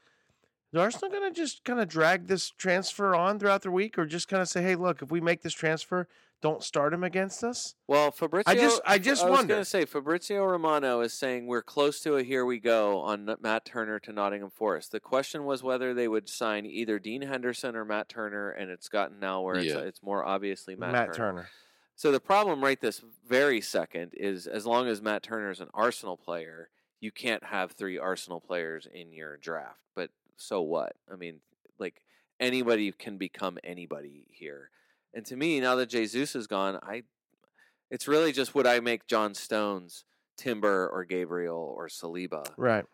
[0.71, 4.05] is Arsenal going to just kind of drag this transfer on throughout the week, or
[4.05, 6.07] just kind of say, "Hey, look, if we make this transfer,
[6.41, 7.75] don't start him against us"?
[7.87, 8.51] well, Fabrizio.
[8.51, 9.53] I just, I just was wonder.
[9.55, 13.35] going to say Fabrizio Romano is saying we're close to a here we go on
[13.41, 14.91] Matt Turner to Nottingham Forest.
[14.91, 18.89] The question was whether they would sign either Dean Henderson or Matt Turner, and it's
[18.89, 21.31] gotten now where it's, it's more obviously Matt, Matt, Turner.
[21.31, 21.49] Turner.
[21.95, 25.67] So the problem right this very second is as long as Matt Turner is an
[25.73, 26.69] Arsenal player,
[27.01, 29.79] you can't have three Arsenal players in your draft.
[29.95, 30.93] But so what?
[31.11, 31.41] I mean,
[31.77, 32.01] like
[32.39, 34.69] anybody can become anybody here.
[35.13, 37.03] And to me, now that Jesus is gone, I
[37.89, 40.05] it's really just would I make John Stones,
[40.37, 42.45] Timber, or Gabriel or Saliba?
[42.57, 42.85] Right.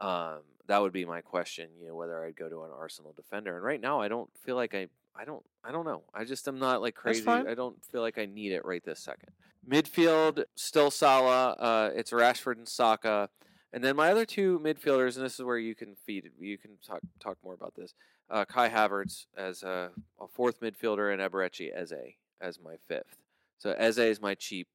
[0.00, 1.68] Um, that would be my question.
[1.80, 3.56] You know, whether I'd go to an Arsenal defender.
[3.56, 4.88] And right now, I don't feel like I.
[5.14, 5.44] I don't.
[5.62, 6.02] I don't know.
[6.14, 7.22] I just am not like That's crazy.
[7.22, 7.46] fine.
[7.46, 9.28] I don't feel like I need it right this second.
[9.68, 11.50] Midfield still Salah.
[11.52, 13.28] Uh, it's Rashford and Saka.
[13.74, 16.30] And then my other two midfielders, and this is where you can feed.
[16.38, 17.94] You can talk talk more about this.
[18.30, 23.16] Uh, Kai Havertz as a, a fourth midfielder, and Eberechi Eze as my fifth.
[23.58, 24.68] So Eze is my cheap.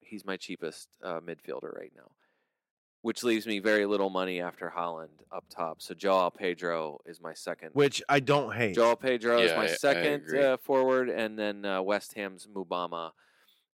[0.00, 2.10] He's my cheapest uh, midfielder right now
[3.02, 5.82] which leaves me very little money after Haaland up top.
[5.82, 7.68] So Joao Pedro is my second.
[7.74, 8.74] Which I don't hate.
[8.76, 10.42] Joao Pedro is my I- I second agree.
[10.42, 13.10] uh, forward, and then uh, West Ham's Mubama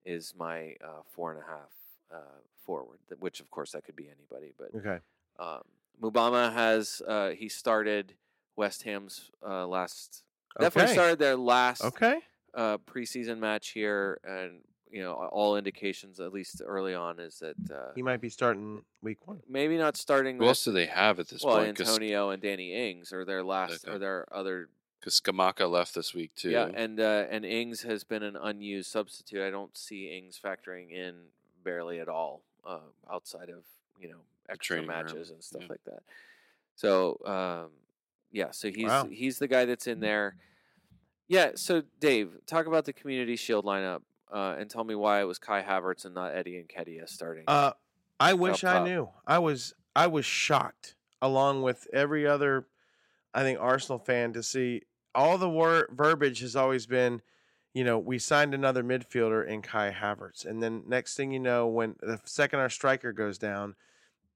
[0.03, 1.69] is my uh, four and a half
[2.11, 2.97] uh, forward.
[3.19, 4.51] Which, of course, that could be anybody.
[4.57, 4.97] But Okay.
[5.37, 5.61] um,
[6.01, 8.15] Mubama has uh, he started
[8.59, 10.23] West Ham's uh, last.
[10.59, 12.19] Definitely started their last Okay.
[12.53, 14.59] uh, preseason match here, and
[14.91, 18.83] you know all indications, at least early on, is that uh, He might be starting
[19.01, 19.39] week one.
[19.47, 20.35] maybe not starting.
[20.35, 21.79] Who that- else do they have at this well, point?
[21.79, 23.95] Antonio and Danny Ings are their last Okay.
[23.95, 24.67] or their other.
[24.99, 26.49] Because Scamacca left this week too.
[26.49, 29.41] Yeah, and uh, and Ings has been an unused substitute.
[29.41, 31.13] I don't see Ings factoring in
[31.63, 32.79] barely at all uh,
[33.09, 33.63] outside of
[34.01, 35.67] you know extra training room, matches and stuff yeah.
[35.69, 36.03] like that.
[36.75, 37.71] So um,
[38.31, 39.07] yeah, so he's Wow.
[39.11, 40.35] he's the guy that's in there.
[41.27, 44.01] Yeah, so Dave, talk about the Community Shield lineup
[44.33, 47.43] uh, and tell me why it was Kai Havertz and not Eddie Nketiah starting.
[47.47, 47.73] Uh,
[48.19, 49.09] I wish I knew.
[49.27, 52.67] I was I was shocked, along with every other,
[53.33, 54.83] I think Arsenal fan, to see
[55.15, 57.21] all the wor- verbiage has always been,
[57.73, 61.67] you know, we signed another midfielder in Kai Havertz, and then next thing you know,
[61.67, 63.75] when the second our striker goes down,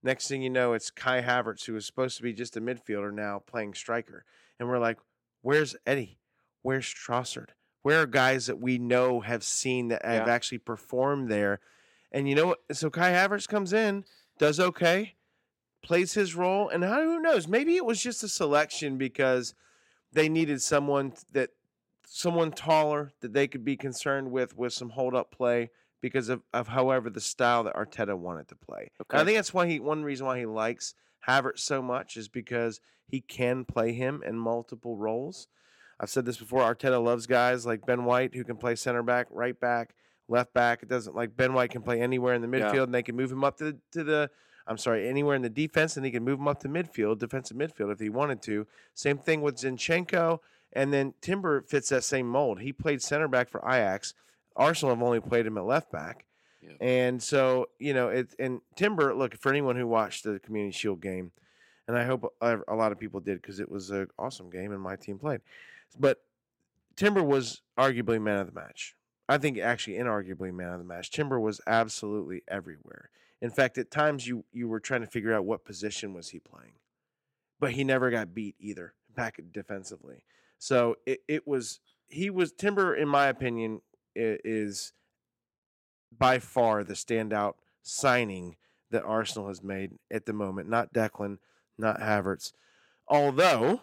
[0.04, 3.14] next thing you know, it's Kai Havertz who was supposed to be just a midfielder
[3.14, 4.26] now playing striker,
[4.60, 4.98] and we're like,
[5.42, 6.18] where's Eddie?
[6.62, 7.50] Where's Trossard?
[7.82, 10.34] Where are guys that we know have seen that have Yeah.
[10.34, 11.60] actually performed there?
[12.12, 12.60] And you know what?
[12.72, 14.06] So Kai Havertz comes in,
[14.38, 15.16] does okay,
[15.82, 17.48] plays his role, and who knows?
[17.48, 19.54] Maybe it was just a selection because
[20.14, 21.50] they needed someone that
[22.06, 25.72] someone taller that they could be concerned with with some hold up play
[26.04, 28.92] because of, of however the style that Arteta wanted to play.
[29.10, 30.96] And I think that's why he one reason why he likes
[31.28, 35.48] Havertz so much is because he can play him in multiple roles.
[36.02, 36.62] I've said this before.
[36.62, 39.96] Arteta loves guys like Ben White who can play center back, right back,
[40.28, 40.84] left back.
[40.84, 42.66] It doesn't like Ben White can play anywhere in the Yeah.
[42.70, 44.30] midfield, and they can move him up to to the.
[44.68, 47.56] I'm sorry, anywhere in the defense, and he can move him up to midfield, defensive
[47.58, 48.68] midfield, if he wanted to.
[48.94, 50.40] Same thing with Zinchenko,
[50.74, 52.60] and then Timber fits that same mold.
[52.62, 54.14] He played center back for Ajax.
[54.56, 56.26] Arsenal have only played him at left back,
[56.62, 56.72] Yeah.
[56.80, 58.34] and so you know it.
[58.40, 61.32] And Timber, look for anyone who watched the Community Shield game,
[61.88, 64.82] and I hope a lot of people did because it was an awesome game and
[64.82, 65.42] my team played.
[66.00, 66.22] But
[66.96, 68.96] Timber was arguably man of the match.
[69.28, 71.10] I think actually inarguably man of the match.
[71.12, 73.10] Timber was absolutely everywhere.
[73.42, 76.40] In fact, at times you you were trying to figure out what position was he
[76.40, 76.74] playing,
[77.60, 80.24] but he never got beat either back defensively.
[80.60, 83.82] So it, it was he was Timber in my opinion
[84.16, 84.94] is
[86.18, 88.56] by far the standout signing
[88.92, 90.70] that Arsenal has made at the moment.
[90.70, 91.40] Not Declan,
[91.78, 92.54] not Havertz.
[93.08, 93.82] Although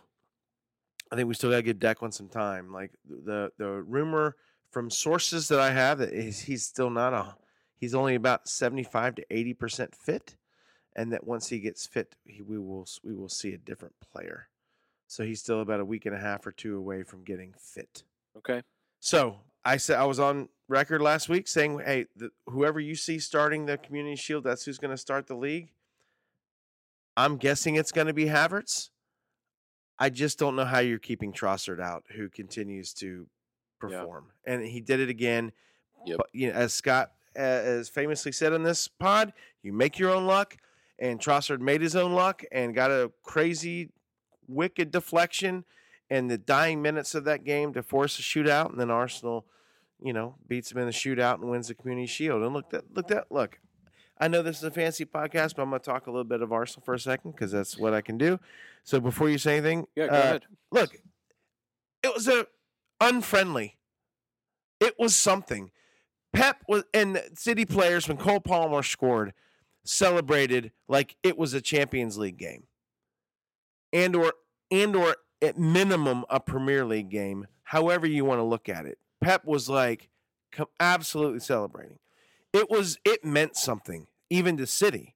[1.10, 2.72] I think we still got to give Declan some time.
[2.72, 4.36] Like the the rumor
[4.70, 7.36] from sources that I have that is he's still not a
[7.76, 10.36] he's only about 75 to 80% fit
[10.94, 14.48] and that once he gets fit he, we will we will see a different player.
[15.08, 18.04] So he's still about a week and a half or two away from getting fit.
[18.38, 18.62] Okay.
[19.00, 23.18] So I said I was on record last week saying, "Hey, the, whoever you see
[23.18, 25.70] starting the Community Shield, that's who's going to start the league."
[27.16, 28.90] I'm guessing it's going to be Havertz.
[29.98, 33.26] I just don't know how you're keeping Trossard out, who continues to
[33.78, 35.52] perform, and he did it again.
[36.06, 36.16] Yep.
[36.16, 40.10] But, you know, as Scott uh, has famously said on this pod, you make your
[40.10, 40.56] own luck,
[40.98, 43.90] and Trossard made his own luck and got a crazy,
[44.48, 45.64] wicked deflection
[46.10, 49.46] in the dying minutes of that game to force a shootout, and then Arsenal,
[50.02, 52.42] you know, beats them in the shootout and wins the Community Shield.
[52.42, 53.60] And look that look that look.
[54.18, 56.42] I know this is a fancy podcast, but I'm going to talk a little bit
[56.42, 58.38] of Arsenal for a second because that's what I can do.
[58.84, 60.42] So before you say anything, Yeah, go uh, ahead.
[60.70, 60.96] look,
[62.02, 62.46] it was a
[63.00, 63.78] unfriendly.
[64.78, 65.70] It was something.
[66.32, 69.32] Pep was and City players when Cole Palmer scored
[69.84, 72.64] celebrated like it was a Champions League game,
[73.92, 74.34] and or
[74.70, 77.46] and or at minimum a Premier League game.
[77.62, 80.08] However you want to look at it, Pep was like
[80.78, 81.98] absolutely celebrating.
[82.52, 85.14] It was it meant something even to City.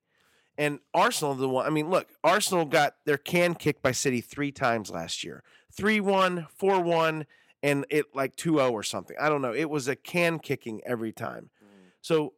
[0.57, 4.53] And Arsenal, the one, I mean, look, Arsenal got their can kicked by City three
[4.53, 7.27] times last year 3 1, 4 1,
[7.63, 9.17] and it like 2 0 or something.
[9.21, 9.55] I don't know.
[9.55, 11.51] It was a can kicking every time.
[11.63, 11.91] Mm.
[12.01, 12.35] So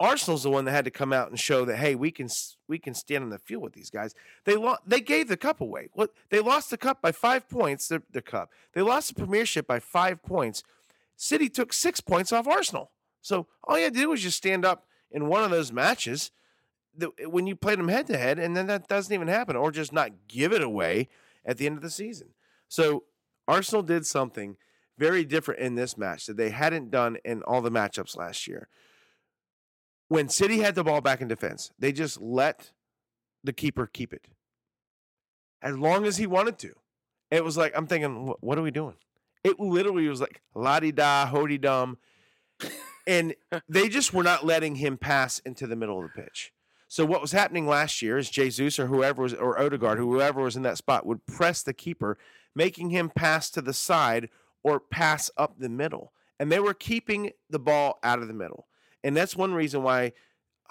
[0.00, 2.28] Arsenal's the one that had to come out and show that hey, we can
[2.66, 4.14] we can stand on the field with these guys.
[4.44, 5.88] They lo- they gave the cup away.
[5.92, 7.86] What they lost the cup by five points.
[7.86, 10.64] The, the cup they lost the Premiership by five points.
[11.16, 12.90] City took six points off Arsenal.
[13.20, 16.30] So all you had to do was just stand up in one of those matches
[16.96, 19.70] the, when you played them head to head, and then that doesn't even happen, or
[19.70, 21.08] just not give it away
[21.44, 22.28] at the end of the season.
[22.68, 23.04] So
[23.46, 24.56] Arsenal did something
[24.98, 28.68] very different in this match that they hadn't done in all the matchups last year.
[30.10, 32.72] When City had the ball back in defense, they just let
[33.44, 34.26] the keeper keep it
[35.62, 36.72] as long as he wanted to.
[37.30, 38.96] It was like I'm thinking, what are we doing?
[39.44, 41.98] It literally was like la di da, ho di dum,
[43.06, 43.36] and
[43.68, 46.52] they just were not letting him pass into the middle of the pitch.
[46.88, 50.56] So what was happening last year is Jesus or whoever was or Odegaard, whoever was
[50.56, 52.18] in that spot, would press the keeper,
[52.52, 54.28] making him pass to the side
[54.64, 56.12] or pass up the middle.
[56.40, 58.66] And they were keeping the ball out of the middle.
[59.02, 60.12] And that's one reason why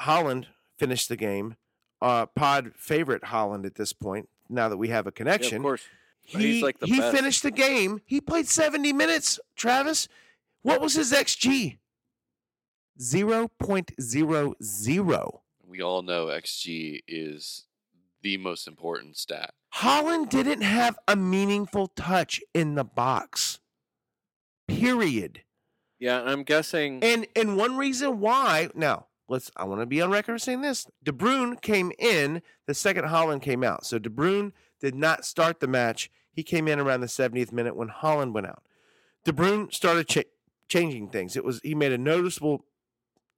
[0.01, 0.45] Haaland
[0.77, 1.55] finished the game.
[2.01, 5.57] Uh, pod favorite Haaland at this point, now that we have a Yeah, connection.
[5.57, 5.81] of course.
[6.31, 7.15] But He, he's like the he best.
[7.15, 8.01] finished the game.
[8.05, 10.07] He played 70 minutes, Travis.
[10.61, 11.79] What was his XG?
[12.99, 15.39] 0.00.
[15.67, 17.65] We all know XG is
[18.21, 19.53] the most important stat.
[19.75, 23.59] Haaland didn't have a meaningful touch in the box.
[24.67, 25.43] Period.
[25.99, 27.03] Yeah, I'm guessing.
[27.03, 30.87] And and one reason why now let's I want to be on record saying this.
[31.03, 33.85] De Bruyne came in the second Haaland came out.
[33.85, 36.09] So De Bruyne did not start the match.
[36.31, 38.63] He came in around the 70th minute when Haaland went out.
[39.25, 40.21] De Bruyne started cha-
[40.69, 41.35] changing things.
[41.35, 42.65] It was he made a noticeable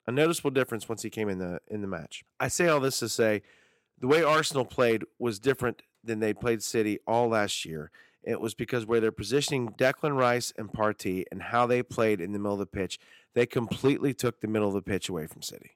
[0.05, 2.23] a noticeable difference once he came in the in the match.
[2.39, 3.41] I say all this to say
[3.99, 7.91] the way Arsenal played was different than they played City all last year.
[8.23, 12.33] It was because where they're positioning Declan Rice and Partey and how they played in
[12.33, 12.99] the middle of the pitch,
[13.33, 15.71] they completely took the middle of the pitch away from City.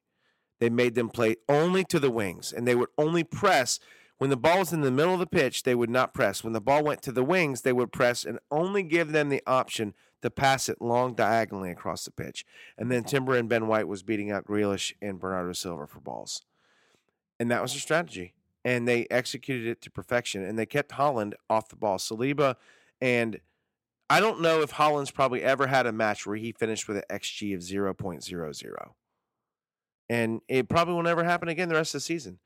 [0.60, 3.80] They made them play only to the wings, and they would only press
[4.18, 5.64] when the ball was in the middle of the pitch.
[5.64, 6.44] They would not press.
[6.44, 9.42] When the ball went to the wings, they would press and only give them the
[9.48, 12.46] option to pass it long diagonally across the pitch.
[12.78, 16.44] And then Timber and Ben White was beating out Grealish and Bernardo Silva for balls,
[17.40, 18.35] and that was their strategy
[18.66, 21.98] and they executed it to perfection and they kept Haaland off the ball.
[21.98, 22.56] Saliba
[23.00, 23.40] and
[24.10, 27.04] I don't know if Haaland's probably ever had a match where he finished with an
[27.10, 28.76] XG of 0.00.
[30.10, 32.40] And it probably will never happen again the rest of the season.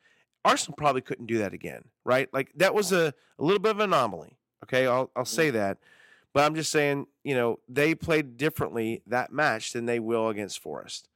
[0.45, 2.29] Arsenal probably couldn't do that again, right?
[2.31, 4.37] Like that was a, a little bit of an anomaly.
[4.63, 5.35] Okay, I'll I'll mm-hmm.
[5.35, 5.79] say that.
[6.33, 10.61] But I'm just saying, you know, they played differently that match than they will against
[10.61, 11.09] Forest.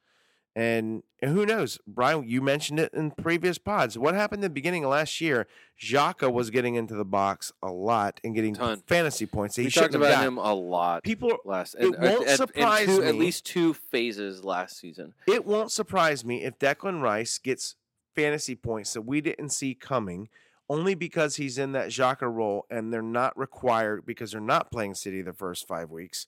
[0.56, 2.28] And, who knows, Brian?
[2.28, 3.98] You mentioned it in previous pods.
[3.98, 5.48] What happened in the beginning of last year?
[5.82, 8.84] Xhaka was getting into the box a lot and getting Ton.
[8.86, 9.56] fantasy points.
[9.56, 10.24] That we he talked about got.
[10.24, 11.04] him a lot.
[11.04, 15.16] People, last it and, uh, won't at, surprise two, at least two phases last season.
[15.28, 17.76] it won't surprise me if Declan Rice gets
[18.16, 20.30] fantasy points that we didn't see coming,
[20.70, 24.94] only because he's in that Xhaka role and they're not required because they're not playing
[24.94, 26.28] City the first five weeks.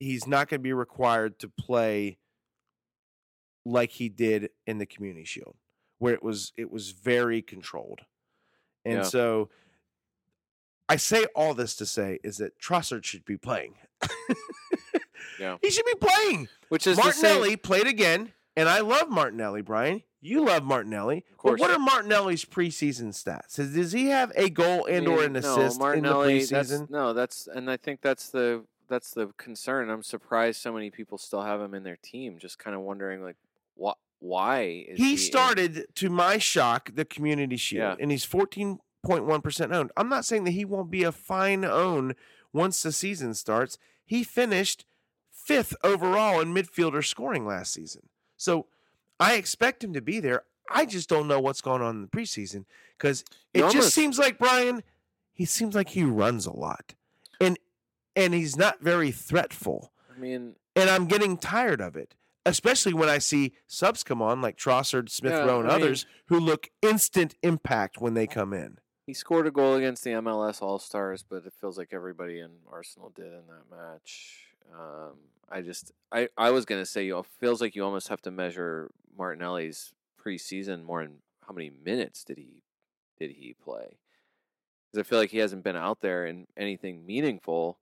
[0.00, 2.18] He's not going to be required to play
[3.64, 5.56] like he did in the Community Shield,
[5.98, 8.00] where it was it was very controlled,
[8.84, 9.02] and Yeah.
[9.02, 9.50] so.
[10.86, 13.76] I say all this to say is that Trossard should be playing.
[15.40, 15.56] Yeah.
[15.62, 16.48] He should be playing.
[16.68, 20.02] Which is Martinelli played again, and I love Martinelli, Brian.
[20.20, 21.24] You love Martinelli.
[21.30, 21.60] Of course.
[21.60, 23.56] But what are Martinelli's preseason stats?
[23.56, 26.70] Does, he have a goal and or mean, an no, assist in the Martinelli, that's-
[26.70, 26.90] preseason?
[26.90, 29.88] No, that's and I think that's the that's the concern.
[29.90, 32.38] I'm surprised so many people still have him in their team.
[32.38, 33.36] Just kind of wondering, like,
[33.74, 33.98] what?
[34.20, 38.02] Why is He in- started, to my shock, the Community Shield, Yeah.
[38.02, 39.92] and he's 14.1% owned.
[39.96, 42.14] I'm not saying that he won't be a fine own
[42.52, 43.76] once the season starts.
[44.04, 44.84] He finished
[45.30, 48.08] fifth overall in midfielder scoring last season.
[48.36, 48.66] So
[49.20, 50.44] I expect him to be there.
[50.70, 52.64] I just don't know what's going on in the preseason
[52.96, 54.82] because it You just seems like Brian.
[55.34, 56.94] He seems like he runs a lot,
[57.40, 57.58] and
[58.16, 59.92] and he's not very threatful.
[60.14, 62.14] I mean, And I'm getting tired of it,
[62.46, 65.82] especially when I see subs come on like Trossard, Smith Yeah, Rowe, and I mean-
[65.82, 68.78] others who look instant impact when they come in.
[69.06, 72.50] he scored a goal against the MLS All Stars, but it feels like everybody in
[72.70, 74.46] Arsenal did in that match.
[74.72, 75.12] Um,
[75.50, 78.22] I just, I, I was gonna say, you know, it feels like you almost have
[78.22, 81.16] to measure Martinelli's preseason more in
[81.46, 82.62] how many minutes did he
[83.18, 83.98] did he play?
[84.90, 87.78] Because I feel like he hasn't been out there in anything meaningful.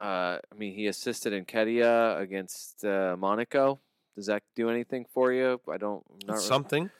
[0.00, 3.78] Uh, I mean, he assisted Nketiah against uh, Monaco.
[4.16, 5.60] Does that do anything for you?
[5.72, 6.04] I don't.
[6.20, 6.90] It's re- something.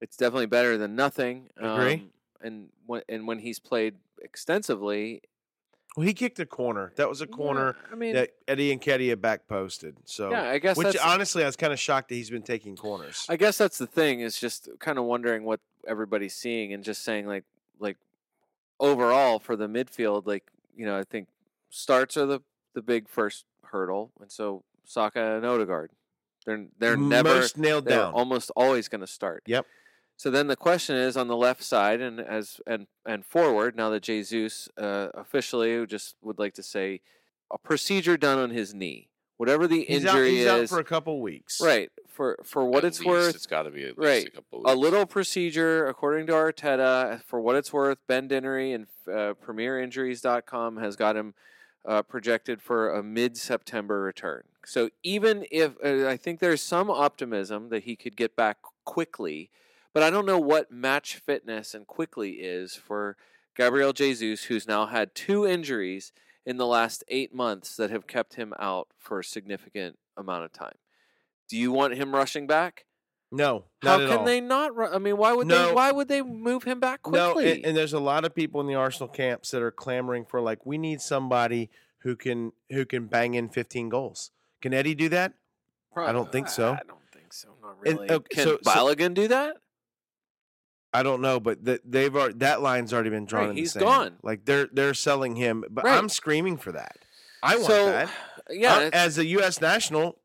[0.00, 1.48] it's definitely better than nothing.
[1.56, 1.94] Agree.
[1.94, 2.10] Um,
[2.42, 5.22] and when and when he's played extensively,
[5.96, 6.92] Well, he kicked a corner.
[6.96, 9.96] That was a corner Yeah, I mean, that Eddie Nketiah back posted.
[10.04, 12.76] So yeah, I guess which honestly, I was kind of shocked that he's been taking
[12.76, 13.26] corners.
[13.28, 17.02] I guess that's the thing is just kind of wondering what everybody's seeing and just
[17.02, 17.44] saying like
[17.78, 17.96] like
[18.80, 20.44] overall for the midfield, like
[20.76, 21.28] you know, I think
[21.70, 22.40] starts are the
[22.74, 25.90] the big first hurdle, and so Saka and Odegaard,
[26.46, 28.12] they're they're never most nailed they're down.
[28.14, 29.42] almost always going to start.
[29.46, 29.66] Yep.
[30.16, 33.90] So then the question is on the left side and as and and forward now
[33.90, 37.00] that Jesus uh, officially just would like to say
[37.52, 40.78] a procedure done on his knee, whatever the he's out, injury he's is, out for
[40.78, 41.60] a couple weeks.
[41.60, 41.90] right?
[42.08, 44.30] For for what At it's least worth, it's got to be at least right, a
[44.30, 47.20] couple a little procedure according to Arteta.
[47.24, 51.34] For what it's worth, Ben Dinnery and uh, PremierInjuries.com has got him
[51.86, 54.44] uh, projected for a mid-September return.
[54.64, 59.50] So even if uh, I think there's some optimism that he could get back quickly,
[59.92, 63.16] but I don't know what match fitness and quickly is for
[63.56, 66.12] Gabriel Jesus, who's now had two injuries
[66.46, 70.52] in the last eight months that have kept him out for a significant amount of
[70.52, 70.76] time.
[71.48, 72.86] Do you want him rushing back?
[73.36, 74.24] No, How at can all.
[74.24, 74.76] they not?
[74.76, 75.72] Ru- I mean, why would they?
[75.72, 77.52] Why would they move him back No, quickly?
[77.56, 80.40] and, and there's a lot of people in the Arsenal camps that are clamoring for
[80.40, 84.30] like we need somebody who can who can bang in 15 goals.
[84.62, 85.32] Can Eddie do that?
[85.96, 86.72] I don't think so.
[86.72, 87.48] I don't think so.
[87.62, 89.56] Not And, okay, Can so- so- Balogun do that?
[90.92, 93.42] I don't know, but that they've already, that line's already been drawn.
[93.44, 93.84] Right, in the he's sand.
[93.84, 94.16] gone.
[94.22, 95.98] Like they're they're selling him, but Right.
[95.98, 96.98] I'm screaming for that.
[97.42, 98.10] I want so, that.
[98.50, 99.60] Yeah, Uh, as a U.S.
[99.60, 100.18] national,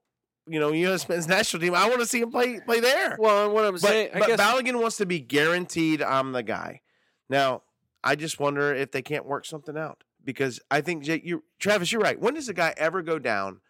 [0.50, 1.08] you know U.S.
[1.08, 1.74] men's national team.
[1.76, 3.16] I want to see him play play there.
[3.20, 6.02] Well, what I'm but saying, I but guess Balogun wants to be guaranteed.
[6.02, 6.82] I'm the guy.
[7.30, 7.62] Now,
[8.04, 11.92] I just wonder if they can't work something out because I think Jay, you, Travis,
[11.92, 12.20] you're right.
[12.20, 13.62] When does a guy ever go down?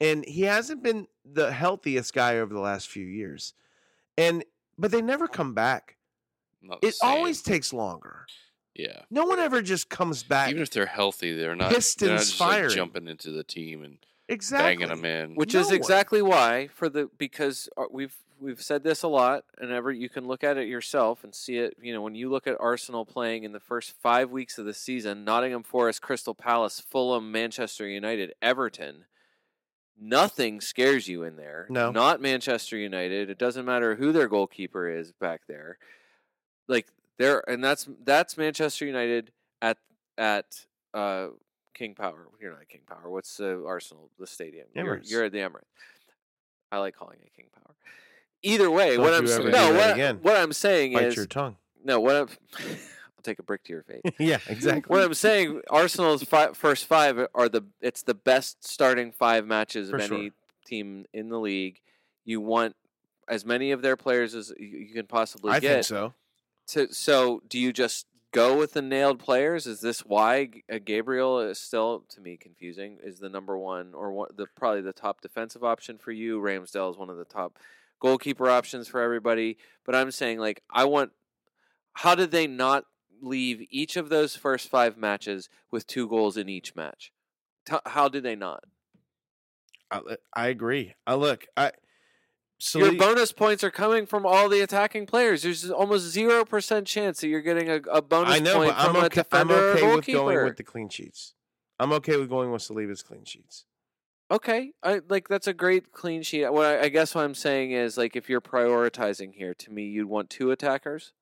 [0.00, 3.54] And he hasn't been the healthiest guy over the last few years,
[4.18, 4.44] and
[4.76, 5.96] but they never come back.
[6.60, 7.10] Not It same.
[7.10, 8.26] always takes longer.
[8.74, 9.02] yeah.
[9.10, 10.50] No one ever just comes back.
[10.50, 11.66] Even if they're healthy, they're not.
[11.66, 12.74] they're not Pistons just like firing.
[12.74, 13.98] jumping into the team and
[14.28, 14.76] exactly.
[14.76, 15.34] banging them in.
[15.34, 15.74] which No is one.
[15.76, 20.08] exactly why for the because uh, we've we've said this a lot and ever you
[20.08, 23.04] can look at it yourself and see it you know when you look at arsenal
[23.06, 27.86] playing in the first five weeks of the season nottingham forest crystal palace fulham manchester
[27.86, 29.04] united everton
[29.98, 31.92] nothing scares you in there No.
[31.92, 35.78] not manchester united it doesn't matter who their goalkeeper is back there
[36.68, 39.30] like there and that's that's manchester united
[39.62, 39.78] at
[40.18, 41.28] at uh
[41.74, 45.10] king power you're not king power what's uh, arsenal the stadium you're, Emirates.
[45.10, 45.64] you're at the emirates
[46.72, 47.74] i like calling it king power
[48.42, 50.18] either way Don't what i'm you s- ever no what, again.
[50.22, 51.56] what i'm saying Bite is your tongue.
[51.84, 52.28] no what i'm
[52.60, 54.82] i'll take a brick to your face yeah, exactly.
[54.94, 59.88] what I'm saying, Arsenal's fi- first five are the it's the best starting five matches
[59.90, 60.16] For of sure.
[60.18, 60.32] any
[60.66, 61.80] team in the league.
[62.26, 62.76] You want
[63.28, 65.72] as many of their players as you you can possibly I get.
[65.72, 66.14] think so.
[66.68, 69.66] To, so, do you just go with the nailed players?
[69.66, 72.98] Is this why uh, Gabriel is still to me confusing?
[73.02, 76.40] Is the number one or one, the probably the top defensive option for you?
[76.40, 77.58] Ramsdale is one of the top
[78.00, 79.56] goalkeeper options for everybody.
[79.86, 81.12] But I'm saying like I want.
[81.98, 82.86] How did they not
[83.22, 87.12] leave each of those first five matches with two goals in each match?
[87.86, 88.64] How did they not?
[89.92, 90.00] I,
[90.34, 90.94] I agree.
[91.06, 91.46] I look.
[91.56, 91.70] I.
[92.74, 95.42] Your bonus points are coming from all the attacking players.
[95.42, 98.78] There's almost zero percent chance that you're getting a, a bonus I know, point but
[98.78, 99.22] I'm from a okay.
[99.32, 101.34] I'm okay or with going with the clean sheets.
[101.78, 103.64] I'm okay with going with Saliba's clean sheets.
[104.30, 106.48] Okay, I like that's a great clean sheet.
[106.50, 109.84] What I, I guess what I'm saying is like if you're prioritizing here, to me,
[109.84, 111.12] you'd want two attackers.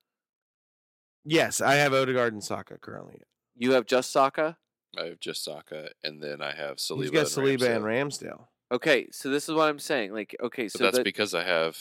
[1.24, 3.20] Yes, I have Odegaard and Saka currently.
[3.56, 4.56] You have just Saka.
[4.98, 7.00] I have just Saka, and then I have Saliba.
[7.00, 8.46] He's got and Saliba and Ramsdale.
[8.72, 8.76] Ramsdale.
[8.76, 10.12] Okay, so this is what I'm saying.
[10.12, 11.76] Like, okay, But so that's that, because I have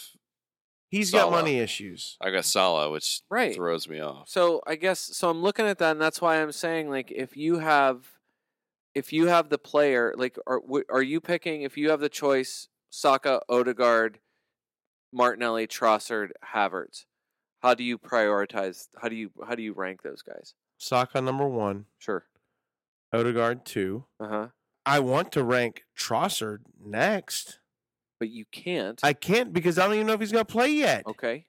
[0.90, 1.32] He's got Salah.
[1.32, 2.18] money issues.
[2.20, 3.56] I got Salah, which Right.
[3.56, 4.28] throws me off.
[4.28, 5.30] So I guess so.
[5.30, 8.12] I'm looking at that, and that's why I'm saying like if you have,
[8.94, 12.10] if you have the player, like are w- are you picking if you have the
[12.10, 14.20] choice Saka, Odegaard,
[15.14, 17.06] Martinelli, Trossard, Havertz?
[17.62, 18.88] How do you prioritize?
[19.02, 20.56] How do you how do you rank those guys?
[20.78, 22.26] Saka number one, Sure.
[23.14, 24.06] Odegaard two.
[24.20, 24.48] Uh huh.
[24.86, 27.60] I want to rank Trossard next.
[28.20, 29.00] But you can't.
[29.04, 31.04] I can't because I don't even know if he's going to play yet.
[31.08, 31.46] okay.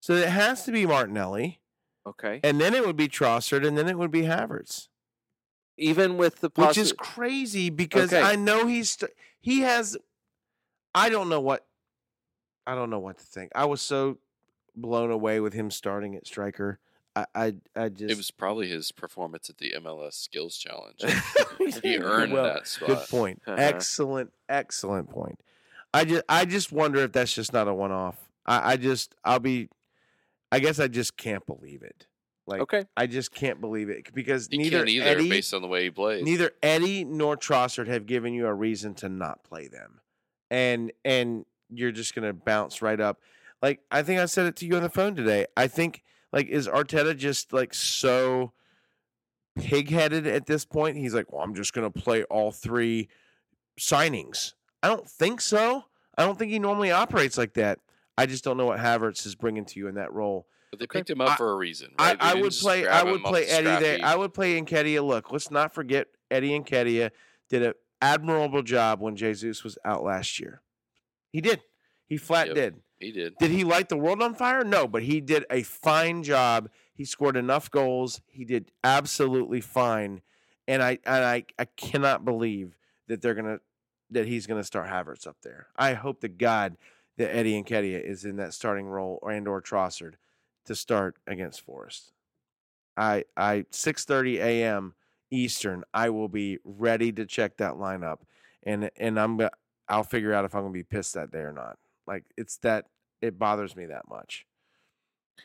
[0.00, 1.60] So it has to be Martinelli,
[2.06, 2.38] Okay.
[2.44, 4.86] and then it would be Trossard, and then it would be Havertz,
[5.76, 8.22] Even with the which is crazy because Okay.
[8.22, 9.96] I know he's st- he has.
[10.94, 11.66] I don't know what.
[12.64, 13.50] I don't know what to think.
[13.56, 14.18] I was so
[14.76, 16.78] blown away with him starting at striker.
[17.34, 21.02] I I, I just It was probably his performance at the MLS Skills Challenge.
[21.82, 22.88] he earned Well, that spot.
[22.88, 23.42] Good point.
[23.46, 23.56] Uh-huh.
[23.58, 25.40] Excellent, excellent point.
[25.94, 28.16] I just, I just wonder if that's just not a one-off.
[28.44, 29.68] I, I just, I'll be,
[30.52, 32.06] I guess I just can't believe it.
[32.46, 32.84] Like, okay.
[32.96, 35.90] I just can't believe it because He neither either Eddie, based on the way he
[35.90, 36.24] plays.
[36.24, 40.00] neither Eddie nor Trossard have given you a reason to not play them,
[40.50, 43.20] and and you're just gonna bounce right up.
[43.60, 45.44] Like I think I said it to you on the phone today.
[45.58, 46.02] I think
[46.32, 48.52] like is Arteta just like so
[49.58, 50.96] pig-headed at this point?
[50.96, 53.08] He's like, well, I'm just gonna play all three
[53.78, 54.54] signings.
[54.82, 55.84] I don't think so.
[56.16, 57.78] I don't think he normally operates like that.
[58.16, 60.46] I just don't know what Havertz is bringing to you in that role.
[60.70, 61.92] but they picked him up I- for a reason.
[61.98, 62.20] I, Right?
[62.20, 62.86] They I would play.
[62.86, 63.76] I would play Eddie there.
[63.96, 64.02] scrappy.
[64.02, 65.04] I would play Nketiah.
[65.06, 67.10] Look, let's not forget Eddie Nketiah
[67.48, 67.72] did an
[68.02, 70.60] admirable job when Jesus was out last year.
[71.32, 71.62] He did.
[72.06, 72.54] He flat Yep.
[72.56, 72.76] did.
[72.98, 73.36] He did.
[73.38, 74.64] Did he light the world on fire?
[74.64, 76.68] No, but he did a fine job.
[76.92, 78.20] He scored enough goals.
[78.26, 80.22] He did absolutely fine.
[80.66, 82.76] And I and I, I cannot believe
[83.06, 83.60] that they're gonna
[84.10, 85.68] that he's gonna start Havertz up there.
[85.76, 86.76] I hope to God
[87.18, 90.14] that Eddie and Nketiah is in that starting role and or Trossard
[90.66, 92.12] to start against Forest.
[92.96, 94.94] I I six thirty a.m.
[95.30, 95.84] Eastern.
[95.94, 98.18] I will be ready to check that lineup,
[98.64, 99.40] and and I'm
[99.88, 101.78] I'll figure out if I'm gonna be pissed that day or not.
[102.08, 102.86] Like it's that
[103.20, 104.46] it bothers me that much.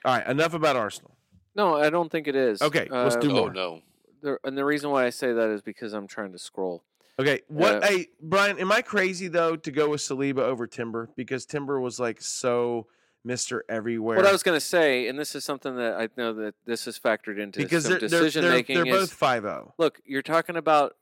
[0.06, 1.16] All right, enough about Arsenal.
[1.56, 2.62] No, I don't think it is.
[2.62, 3.54] Okay, let's do Uh, Oh more.
[3.54, 3.82] no.
[4.22, 6.84] the- and the reason why I say that is because I'm trying to scroll.
[7.20, 7.84] Okay, what?
[7.84, 11.80] Uh, hey, Brian, am I crazy though to go with Saliba over Timber because Timber
[11.80, 12.88] was like so
[13.24, 14.18] Mister Everywhere?
[14.18, 16.88] What I was going to say, and this is something that I know that this
[16.88, 18.76] is factored into because some they're they're, decision they're, making.
[18.78, 19.48] they're both five oh.
[19.48, 19.74] zero.
[19.78, 20.96] look, you're talking about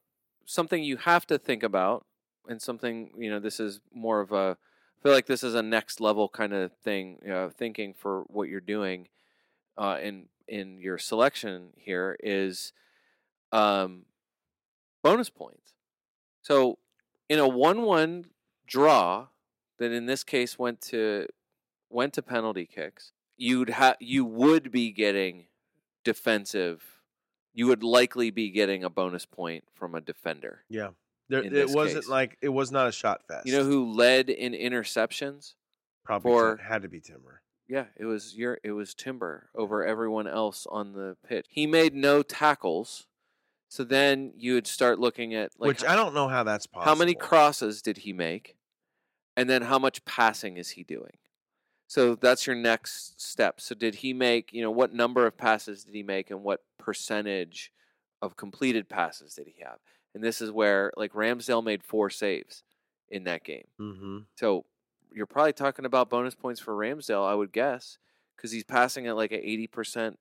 [0.45, 2.05] something you have to think about
[2.47, 4.57] and something you know this is more of a I
[5.01, 8.59] feel like this is a next level kind of thing uh, thinking for what you're
[8.59, 9.07] doing
[9.77, 12.73] uh, in in your selection here is
[13.51, 14.03] um,
[15.03, 15.73] bonus points.
[16.41, 16.77] So
[17.29, 18.25] in a one-one
[18.67, 19.27] draw
[19.77, 21.27] that in this case went to
[21.89, 25.45] went to penalty kicks, you'd have you would be getting
[26.03, 26.83] defensive.
[27.53, 30.63] You would likely be getting a bonus point from a defender.
[30.69, 30.89] Yeah.
[31.31, 32.09] There, it wasn't case.
[32.09, 33.47] like it was not a shot fest.
[33.47, 35.53] You know who led in interceptions?
[36.03, 37.41] probably for- had to be Timber.
[37.67, 41.45] Yeah, it was your it was Timber over everyone else on the pitch.
[41.49, 43.07] He made no tackles.
[43.69, 46.91] So then you would start looking at like Which I don't know how that's possible.
[46.91, 48.57] how many crosses did he make?
[49.37, 51.17] And then how much passing is he doing?
[51.87, 53.61] So that's your next step.
[53.61, 56.61] So did he make, you know, what number of passes did he make and what
[56.77, 57.71] percentage
[58.21, 59.79] of completed passes did he have?
[60.13, 62.63] And this is where like Ramsdale made four saves
[63.09, 63.67] in that game.
[63.79, 64.17] Mm-hmm.
[64.35, 64.65] So
[65.13, 67.97] you're probably talking about bonus points for Ramsdale, I would guess,
[68.35, 70.19] because he's passing at like a eighty percent,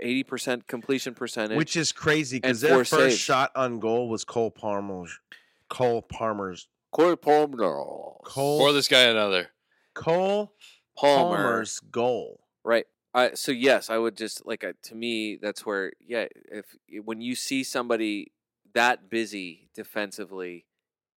[0.00, 1.56] eighty percent completion percentage.
[1.56, 3.18] Which is crazy because their four first saves.
[3.18, 5.20] shot on goal was Cole Palmer's.
[5.68, 6.68] Cole Palmer's.
[6.92, 9.50] Corey Palmer, Cole Pour this guy another.
[9.92, 10.54] Cole
[10.96, 12.40] Palmer, Palmer's goal.
[12.64, 12.86] right?
[13.12, 16.64] I, so yes, I would just like uh, to me that's where yeah, if
[17.04, 18.32] when you see somebody
[18.76, 20.66] that busy defensively,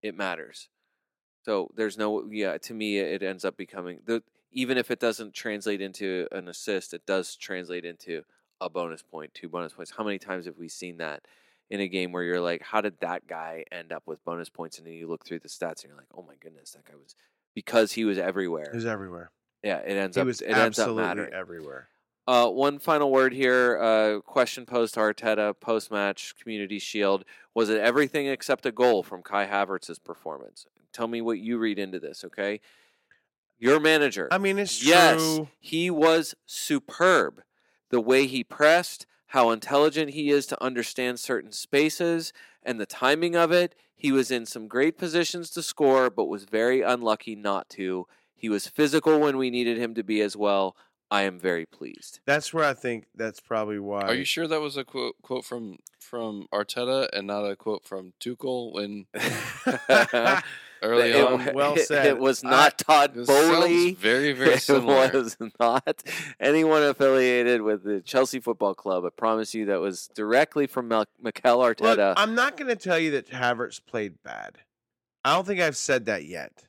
[0.01, 0.69] it matters.
[1.45, 2.57] So there's no yeah.
[2.57, 6.93] To me, it ends up becoming the even if it doesn't translate into an assist,
[6.93, 8.23] it does translate into
[8.61, 9.91] a bonus point, two bonus points.
[9.95, 11.23] How many times have we seen that
[11.69, 14.77] in a game where you're like, how did that guy end up with bonus points?
[14.79, 16.95] And then you look through the stats and you're like, oh my goodness, that guy
[17.01, 17.15] was
[17.53, 18.69] because he was everywhere.
[18.71, 19.31] He was everywhere.
[19.63, 21.33] yeah, it ends He up was it ends up mattering.
[21.33, 21.89] everywhere.
[22.29, 23.81] Uh, one final word here.
[23.81, 27.25] Uh, question posed to Arteta post match Community Shield.
[27.55, 30.67] Was it everything except a goal from Kai Havertz's performance?
[30.93, 32.61] Tell me what you read into this, okay?
[33.57, 34.27] Your manager.
[34.29, 35.47] I mean, it's yes, true.
[35.59, 37.41] he was superb.
[37.89, 43.35] The way he pressed, how intelligent he is to understand certain spaces, and the timing
[43.35, 43.73] of it.
[43.95, 48.05] He was in some great positions to score, but was very unlucky not to.
[48.35, 50.75] He was physical when we needed him to be as well.
[51.11, 52.19] I am very pleased.
[52.25, 54.01] That's where I think that's probably why.
[54.01, 57.83] Are you sure that was a quote quote from from Arteta and not a quote
[57.85, 59.05] from Tuchel when
[60.83, 61.53] early it, on?
[61.53, 62.05] well it- said.
[62.05, 63.87] It was I- not Todd This Boehly.
[63.89, 65.09] sounds very very It similar.
[65.11, 66.03] was not
[66.39, 69.03] anyone affiliated with the Chelsea Football Club.
[69.05, 72.13] I promise you that was directly from Mel- Mikel Look, Arteta.
[72.17, 74.57] I'm not going to tell you that Havertz played bad.
[75.25, 76.65] I don't think I've said that yet.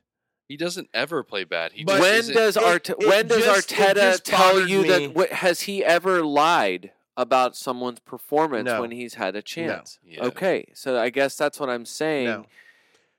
[0.50, 1.70] He doesn't ever play bad.
[1.70, 4.24] He But just when isn't- does it- Arte- it when does just- it Arteta just
[4.24, 4.88] tell bothered you me.
[4.88, 8.80] that wh- has he ever lied about someone's performance No.
[8.80, 10.00] when he's had a chance?
[10.02, 10.24] Yeah.
[10.24, 12.24] Okay, so I guess that's what I'm saying.
[12.26, 12.46] No.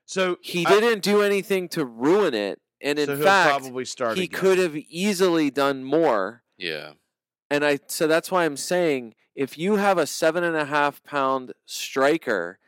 [0.04, 3.86] So He I- didn't do anything to ruin it, and in so he'll fact, probably
[3.86, 4.18] start.
[4.18, 4.38] he again.
[4.38, 6.42] could have easily done more.
[6.58, 6.92] yeah.
[7.50, 11.02] And I so that's why I'm saying if you have a seven and a half
[11.02, 12.58] pound striker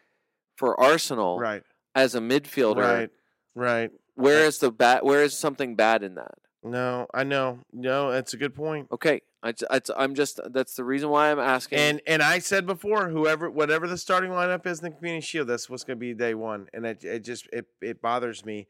[0.57, 1.63] for Arsenal Right.
[1.95, 3.11] as a midfielder, Right.
[3.55, 3.91] Right.
[4.15, 5.03] Where is the bad?
[5.03, 6.35] Where is something bad in that?
[6.63, 7.61] No, I know.
[7.73, 8.89] No, that's a good point.
[8.91, 9.53] Okay, I,
[9.99, 11.79] am just that's the reason why I'm asking.
[11.79, 15.49] And and I said before, whoever, whatever the starting lineup is in the Community Shield,
[15.49, 18.67] that's what's going to be day one, and it, it just it it bothers me,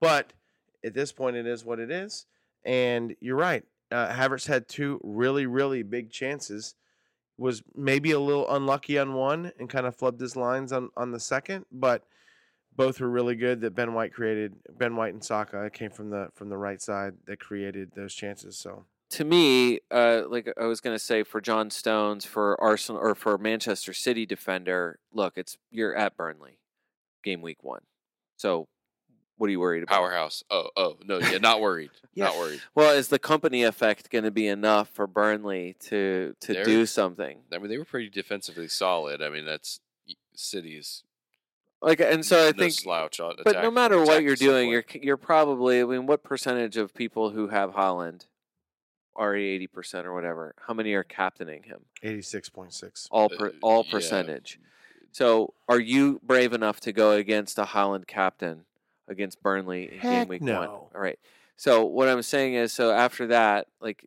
[0.00, 0.34] but
[0.84, 2.26] at this point, it is what it is.
[2.64, 3.64] And you're right.
[3.90, 6.74] Uh, Havertz had two really really big chances.
[7.38, 11.12] Was maybe a little unlucky on one and kind of flubbed his lines on on
[11.12, 12.04] the second, but
[12.78, 13.60] both were really good.
[13.60, 14.54] That Ben White created.
[14.78, 18.56] Ben White and Saka came from the from the right side that created those chances.
[18.56, 23.14] So to me, uh, like I was gonna say for John Stones, for Arsenal or
[23.14, 26.58] for Manchester City defender, look, it's you're at Burnley,
[27.22, 27.82] game week one.
[28.36, 28.68] So,
[29.36, 29.96] what are you worried about?
[29.96, 30.44] Powerhouse.
[30.48, 31.90] Oh, oh no, yeah, not worried.
[32.16, 32.60] Not worried.
[32.74, 36.84] Well, is the Kompany effect going to be enough for Burnley to to They're- do
[36.86, 37.38] something?
[37.52, 39.22] I mean, they were pretty defensively solid.
[39.22, 39.78] I mean, that's
[40.34, 41.04] City's
[41.80, 43.20] Like, and so I no think, slouch.
[43.20, 45.80] on but no matter what you're doing, you're you're probably.
[45.80, 48.26] I mean, what percentage of people who have Haaland
[49.14, 50.54] are eighty percent or whatever?
[50.66, 51.80] How many are captaining him?
[52.02, 53.06] eighty six point six.
[53.12, 53.92] All per, Uh, all yeah.
[53.92, 54.58] percentage.
[55.12, 58.64] So, are you brave enough to go against a Haaland captain
[59.08, 60.68] against Burnley in Heck game week one?
[60.68, 61.18] All right.
[61.56, 64.04] So what I'm saying is, so after that, like,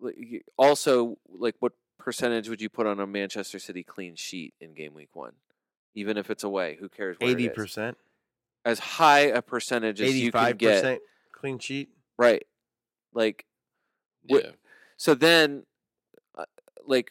[0.00, 4.72] like, also, like, what percentage would you put on a Manchester City clean sheet in
[4.74, 5.32] game week one,
[5.94, 6.76] even if it's away?
[6.80, 7.16] Who cares?
[7.20, 7.96] Eighty percent,
[8.64, 11.00] As high a percentage as you can Eighty-five get, percent
[11.32, 11.90] clean sheet.
[12.18, 12.44] right?
[13.14, 13.44] Like,
[14.30, 14.50] Wh- Yeah.
[14.96, 15.64] so then,
[16.36, 16.44] uh,
[16.86, 17.10] like,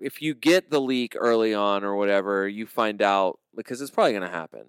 [0.00, 4.12] if you get the leak early on or whatever, you find out because it's probably
[4.12, 4.64] going to happen.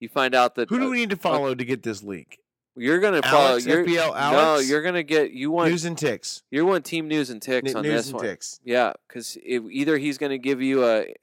[0.00, 2.38] You find out that Who do uh, we need to follow to get this leak?
[2.76, 3.50] you're gonna follow.
[3.50, 5.30] Alex, you're, FPL No, you're gonna get.
[5.30, 6.42] You want News and ticks.
[6.50, 8.24] you want team news and ticks N- on news this and one.
[8.24, 8.60] ticks.
[8.64, 11.14] Yeah, because either he's going to give you a,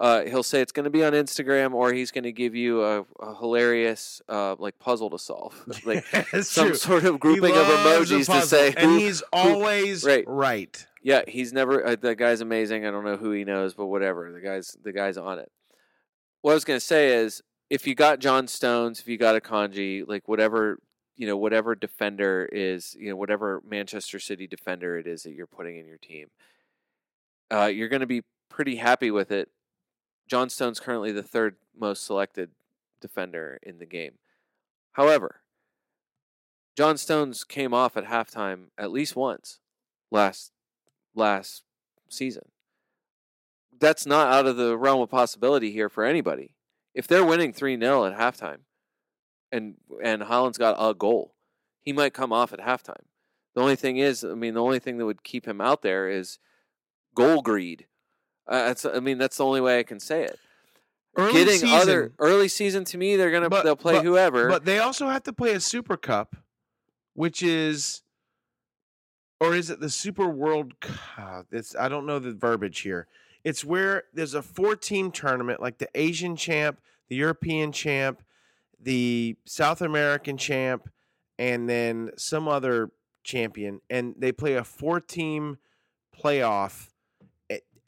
[0.00, 2.84] uh, he'll say it's going to be on Instagram, or he's going to give you
[2.84, 5.54] a, a hilarious uh, like puzzle to solve,
[5.84, 6.04] like
[6.42, 6.74] some true.
[6.74, 8.98] sort of grouping of emojis to say and who.
[8.98, 10.24] he's always right.
[10.26, 10.86] right.
[11.02, 11.84] Yeah, he's never.
[11.84, 12.86] Uh, the guy's amazing.
[12.86, 14.30] I don't know who he knows, but whatever.
[14.32, 15.50] The guy's the guy's on it.
[16.42, 19.40] What I was going to say is, if you got John Stones, if you got
[19.40, 20.78] Akanji, like whatever
[21.18, 25.48] you know, whatever defender is, you know, whatever Manchester City defender it is that you're
[25.48, 26.28] putting in your team,
[27.52, 29.48] uh, you're going to be pretty happy with it.
[30.28, 32.50] John Stone's currently the third most selected
[33.00, 34.14] defender in the game.
[34.92, 35.40] However,
[36.76, 39.58] John Stones came off at halftime at least once
[40.12, 40.52] last
[41.12, 41.64] last
[42.08, 42.50] season.
[43.80, 46.54] That's not out of the realm of possibility here for anybody.
[46.94, 48.60] If they're winning 3-0 at halftime
[49.50, 51.34] and and Haaland's got a goal,
[51.80, 53.06] he might come off at halftime.
[53.56, 56.08] The only thing is, I mean, the only thing that would keep him out there
[56.08, 56.38] is
[57.16, 57.87] goal greed.
[58.48, 60.38] Uh, that's, I mean, that's the only way I can say it.
[61.16, 64.48] Early Getting season, other early season to me, they're gonna But- they'll play but- whoever.
[64.48, 66.36] but they also have to play a Super Cup,
[67.14, 68.02] which is,
[69.40, 70.78] or is it the Super World?
[70.80, 71.46] Cup?
[71.50, 73.06] It's I don't know the verbiage here.
[73.44, 78.22] It's where there's a four-team tournament, like the Asian champ, the European champ,
[78.80, 80.88] the South American champ,
[81.38, 82.90] and then some other
[83.24, 85.58] champion, and they play a four-team
[86.16, 86.88] playoff.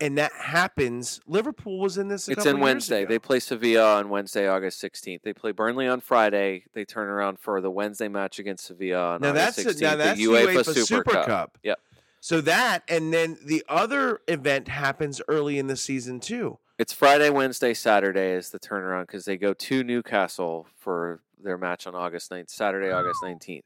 [0.01, 1.21] And that happens.
[1.27, 2.29] Liverpool was in this.
[2.29, 3.05] A It's in Wednesday.
[3.05, 5.23] They play Sevilla on Wednesday, August 16th.
[5.23, 6.65] They play Burnley on Friday.
[6.73, 9.79] They turn around for the Wednesday match against Sevilla on now August that's 16th.
[9.79, 11.27] a, now that's the UEFA, Super, Cup.
[11.27, 11.59] Cup.
[11.63, 11.81] Yep.
[12.21, 16.59] So that and then the other event happens early in the season too.
[16.79, 21.87] It's Friday, Wednesday, Saturday is the turnaround because they go to Newcastle for their match
[21.87, 23.65] on August 9th, Saturday, August 19th.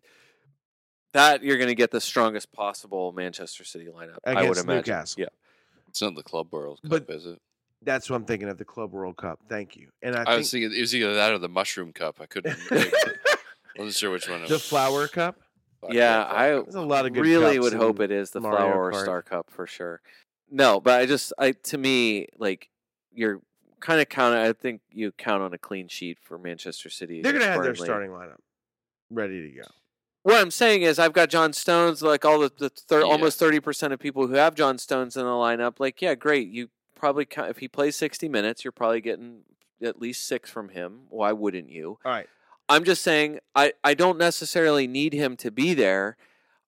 [1.13, 4.19] That you're going to get the strongest possible Manchester City lineup.
[4.27, 4.77] I would Against imagine.
[4.77, 5.21] Newcastle.
[5.23, 5.27] Yeah.
[5.95, 7.41] It's not the Club World Cup, But- is it?
[7.81, 9.39] That's what I'm thinking of the Club World Cup.
[9.49, 9.91] Thank you.
[10.03, 12.17] And I, I, think was thinking it was either that or the Mushroom Cup.
[12.19, 12.59] I couldn't.
[12.69, 12.93] Like,
[13.79, 14.43] wasn't sure which one.
[14.43, 14.59] it the.
[14.59, 15.37] Flower Cup.
[15.83, 16.65] Fuck Yeah, Flower I Cup.
[16.65, 17.21] There's a lot of good.
[17.21, 20.01] really cups would hope it is the Mario Flower or Star Cup for sure.
[20.51, 22.71] No, but I just I to me like
[23.13, 23.41] you're
[23.81, 24.35] kind of count.
[24.35, 27.23] I think you count on a clean sheet for Manchester City.
[27.23, 28.41] They're gonna against have their starting lineup
[29.11, 29.69] ready to go.
[30.25, 32.03] What I'm saying is, I've got John Stones.
[32.03, 33.07] Like all the, the thir- Yeah.
[33.07, 36.49] almost thirty percent of people who have John Stones in the lineup, like yeah, great.
[36.49, 39.43] You probably if he plays sixty minutes, you're probably getting
[39.83, 41.03] at least six from him.
[41.11, 41.99] Why wouldn't you?
[42.05, 42.27] All right.
[42.71, 46.17] I'm just saying I, I don't necessarily need him to be there.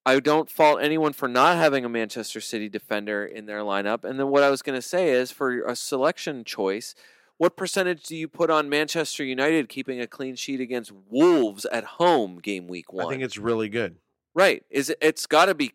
[0.04, 4.04] I don't fault anyone for not having a Manchester City defender in their lineup.
[4.04, 6.94] And then what I was going to say is for a selection choice,
[7.38, 11.84] what percentage do you put on Manchester United keeping a clean sheet against Wolves at
[11.84, 13.06] home game week one?
[13.06, 13.96] I think it's really good.
[14.34, 14.64] right.
[14.70, 15.72] Is it, it's got to be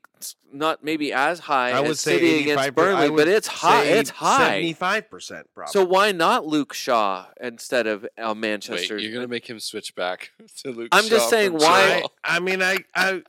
[0.53, 3.83] not maybe as high I would as say City against Burnley, but it's high.
[3.83, 4.37] say It's high.
[4.49, 5.71] Seventy-five percent, probably.
[5.71, 8.97] So why not Luke Shaw instead of uh, Wait, Manchester?
[8.97, 10.93] you're gonna make him switch back to Luke.
[10.93, 10.99] Shaw.
[10.99, 13.21] I'm just saying, why- I, I mean, I, I,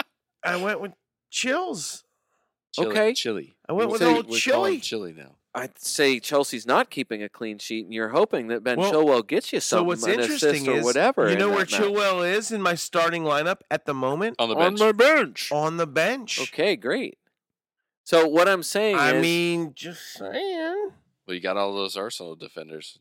[0.44, 0.92] I went with
[1.30, 2.04] chills.
[2.74, 3.12] Chile, Okay.
[3.14, 3.54] Chile.
[3.68, 4.52] I went with say- old Chili.
[4.52, 4.80] call him Chile.
[4.80, 5.36] Chile now.
[5.54, 9.26] I'd say Chelsea's not keeping a clean sheet, and you're hoping that Ben Well, Chilwell
[9.26, 9.96] gets you something.
[9.96, 11.30] So something, what's an interesting assist or is, whatever.
[11.30, 11.72] you know that where match.
[11.74, 14.78] Chilwell is in my starting lineup at the moment On the on bench.
[14.80, 15.52] the bench.
[15.52, 16.40] on the bench.
[16.40, 17.18] Okay, great.
[18.04, 20.90] So what I'm saying I is, mean, just saying.
[21.26, 22.98] well, you got all those Arsenal defenders.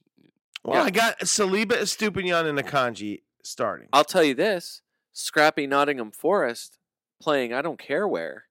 [0.64, 0.84] Well, Yeah.
[0.84, 3.88] I got Saliba, Estupiñán, and Akanji starting.
[3.94, 4.82] I'll tell you this:
[5.14, 6.78] scrappy Nottingham Forest
[7.22, 7.54] playing.
[7.54, 8.46] I don't care where.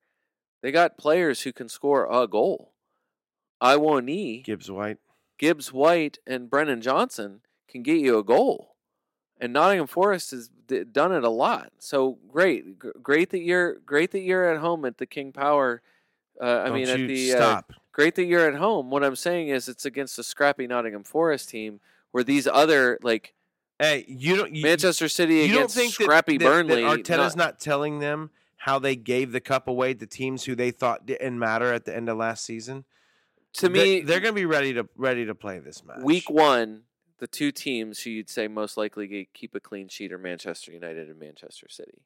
[0.62, 2.72] They got players who can score a goal.
[3.62, 4.98] Awoniyi, Gibbs White.
[5.38, 8.74] Gibbs White, and Brennan Johnson can get you a goal.
[9.40, 10.48] And Nottingham Forest has
[10.92, 11.72] done it a lot.
[11.78, 15.80] So great, great that you're great that you're at home at the King Power.
[16.40, 17.72] Uh, I Don't mean, you at the uh, stop.
[17.92, 18.90] great that you're at home.
[18.90, 21.80] What I'm saying is, it's against a scrappy Nottingham Forest team
[22.12, 23.32] where these other like
[23.78, 24.54] hey, you don't.
[24.54, 26.82] You, Manchester City you don't against think that- scrappy that, that Burnley.
[26.82, 30.70] Arteta's not- not telling them how they gave the cup away to teams who they
[30.70, 32.84] thought didn't matter at the end of last season.
[33.54, 36.02] To They- me, they're going to be ready to ready to play this match.
[36.02, 36.84] week one,
[37.18, 41.08] the two teams who you'd say most likely keep a clean sheet are Manchester United
[41.08, 42.02] and Manchester City.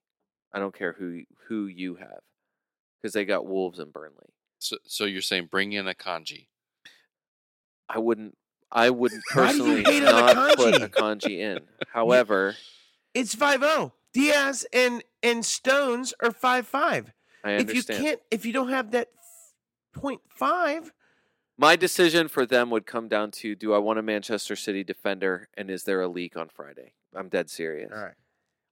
[0.53, 2.21] I don't care who who you have
[3.01, 4.33] because they got Wolves and Burnley.
[4.59, 6.47] So, so you're saying bring in Akanji?
[7.89, 8.39] I wouldn't.
[8.73, 11.61] I wouldn't Why do you personally hate on not put Akanji in.
[11.93, 12.57] However,
[13.13, 13.93] It's 5-0.
[14.15, 17.13] Dias and and Stones are five five.
[17.43, 17.69] I understand.
[17.69, 19.09] If you can't, if you don't have that
[19.93, 20.93] point five,
[21.57, 25.49] My decision for them would come down to: Do I want a Manchester City defender,
[25.57, 26.95] and is there a leak on Friday?
[27.15, 27.93] I'm dead serious.
[27.95, 28.15] All right.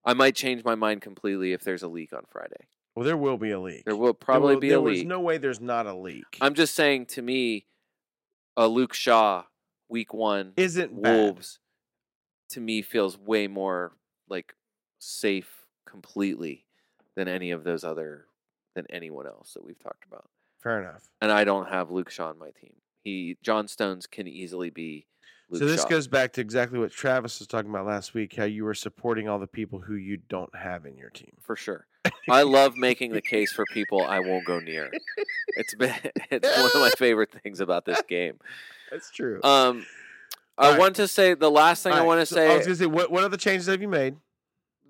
[0.04, 2.66] I might change my mind completely if there's a leak on Friday.
[2.96, 3.84] Well, there will be a leak.
[3.84, 5.06] There will There probably will- be a leak.
[5.06, 6.24] no way there's not a leak.
[6.40, 7.66] I'm just saying to me,
[8.56, 9.44] a Luke Shaw
[9.88, 11.14] week one Isn't bad.
[11.16, 11.60] Wolves
[12.50, 13.92] to me feels way more
[14.28, 14.54] like
[14.98, 16.66] safe completely
[17.14, 18.26] than any of those other
[18.74, 20.28] than anyone else that we've talked about.
[20.62, 21.08] Fair enough.
[21.20, 22.74] And I don't have Luke Shaw on my team.
[23.04, 25.06] He John Stones can easily be
[25.50, 25.88] Luke so this Shaw.
[25.88, 28.36] goes back to exactly what Travis was talking about last week.
[28.36, 31.32] How you were supporting all the people who you don't have in your team.
[31.40, 31.86] for sure.
[32.30, 34.90] I love making the case for people I won't go near.
[35.56, 35.94] It's been
[36.30, 38.38] it's one of my favorite things about this game.
[38.90, 39.40] That's true.
[39.42, 39.84] Um
[40.58, 40.80] I Alright.
[40.80, 42.66] want to say the last thing I All right, want to so say I was
[42.66, 44.16] gonna say, what what other changes have you made?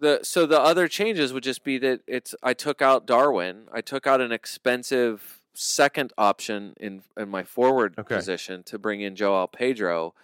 [0.00, 3.68] the so the other changes would just be that it's I took out Darwin.
[3.72, 8.16] I took out an expensive second option in in my forward Okay.
[8.16, 10.14] position to bring in Joao Pedro,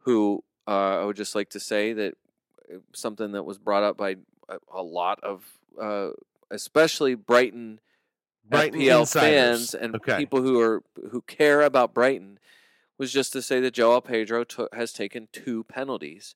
[0.00, 2.14] who uh, I would just like to say that
[2.72, 4.16] uh, something that was brought up by
[4.48, 5.44] a, a lot of
[5.80, 6.10] uh,
[6.50, 7.80] especially Brighton,
[8.48, 9.70] Brighton FPL insiders.
[9.70, 10.18] fans and Okay.
[10.18, 12.38] people who are who care about Brighton
[12.98, 16.34] was just to say that Joao Pedro took has taken two penalties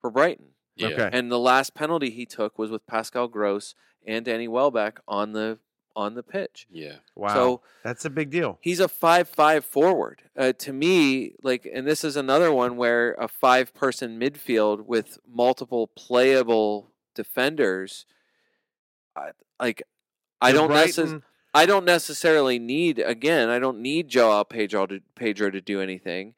[0.00, 0.48] for Brighton.
[0.76, 0.88] Yeah.
[0.88, 1.08] Okay.
[1.12, 3.74] And the last penalty he took was with Pascal Gross
[4.06, 5.58] and Danny Welbeck on the
[5.96, 6.66] on the pitch.
[6.70, 6.96] Yeah.
[7.16, 7.34] Wow.
[7.34, 8.58] So that's a big deal.
[8.60, 10.22] he's a five-five forward.
[10.36, 15.88] Uh, to me, like, and this is another one where a five-person midfield with multiple
[15.88, 18.04] playable defenders,
[19.16, 19.82] I, like,
[20.40, 21.22] I don't necessarily.
[21.54, 23.48] I don't necessarily need again.
[23.48, 26.34] I don't need Joao Pedro to Pedro to do anything.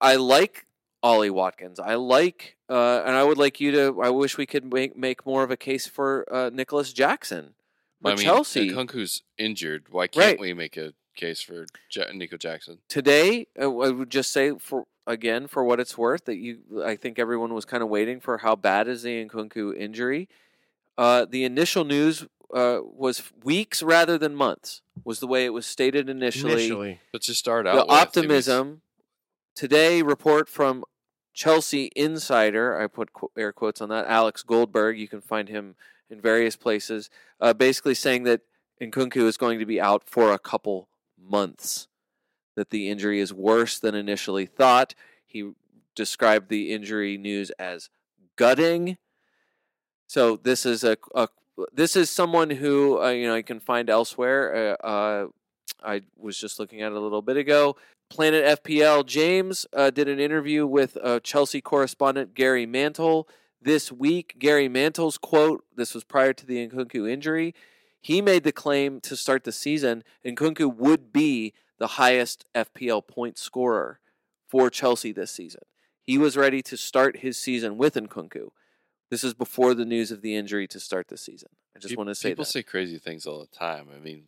[0.00, 0.66] I like
[1.04, 1.78] Ollie Watkins.
[1.78, 4.02] I like, uh, and I would like you to.
[4.02, 7.54] I wish we could make make more of a case for uh, Nicolas Jackson
[8.02, 9.86] for I mean, Chelsea Nkunku's injured.
[9.90, 10.40] Why can't Right.
[10.40, 12.78] we make a case for ja- Nico Jackson?
[12.88, 13.46] today.
[13.58, 16.82] uh, I would just say for again for what it's worth that you.
[16.84, 20.28] I think everyone was kind of waiting for how bad is the Nkunku injury.
[20.98, 24.82] Uh, the initial news uh, was weeks rather than months.
[25.04, 27.00] Was the way it was stated initially.
[27.12, 27.72] Let's just start out.
[27.74, 28.82] the with, it was- optimism
[29.54, 30.84] today report from
[31.32, 33.08] chelsea insider i put
[33.38, 35.74] air quotes on that alex goldberg you can find him
[36.10, 37.10] in various places
[37.40, 38.42] uh, basically saying that
[38.80, 40.88] Nkunku is going to be out for a couple
[41.18, 41.88] months
[42.56, 44.94] that the injury is worse than initially thought.
[45.26, 45.52] He
[45.94, 47.90] described the injury news as
[48.36, 48.98] gutting.
[50.06, 51.28] So this is a, a
[51.72, 55.26] this is someone who uh, you know you can find elsewhere uh, uh,
[55.82, 57.76] I was just looking at it a little bit ago.
[58.08, 63.28] Planet FPL James uh, did an interview with uh, Chelsea correspondent Gary Mantle
[63.66, 64.36] this week.
[64.38, 67.54] Gary Mantle's quote, this was prior to the Nkunku injury,
[68.00, 73.36] he made the claim to start the season Nkunku would be the highest FPL point
[73.36, 73.98] scorer
[74.48, 75.62] for Chelsea this season.
[76.00, 78.50] He was ready to start his season with Nkunku.
[79.10, 81.48] This is before the news of the injury to start the season.
[81.74, 82.50] I just Peop- want to say people that.
[82.50, 83.88] say crazy things all the time.
[83.94, 84.24] I mean,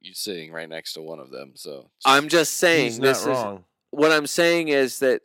[0.00, 3.26] you're sitting right next to one of them, so it's I'm just saying He's this
[3.26, 3.60] not is
[3.90, 5.20] what I'm saying is that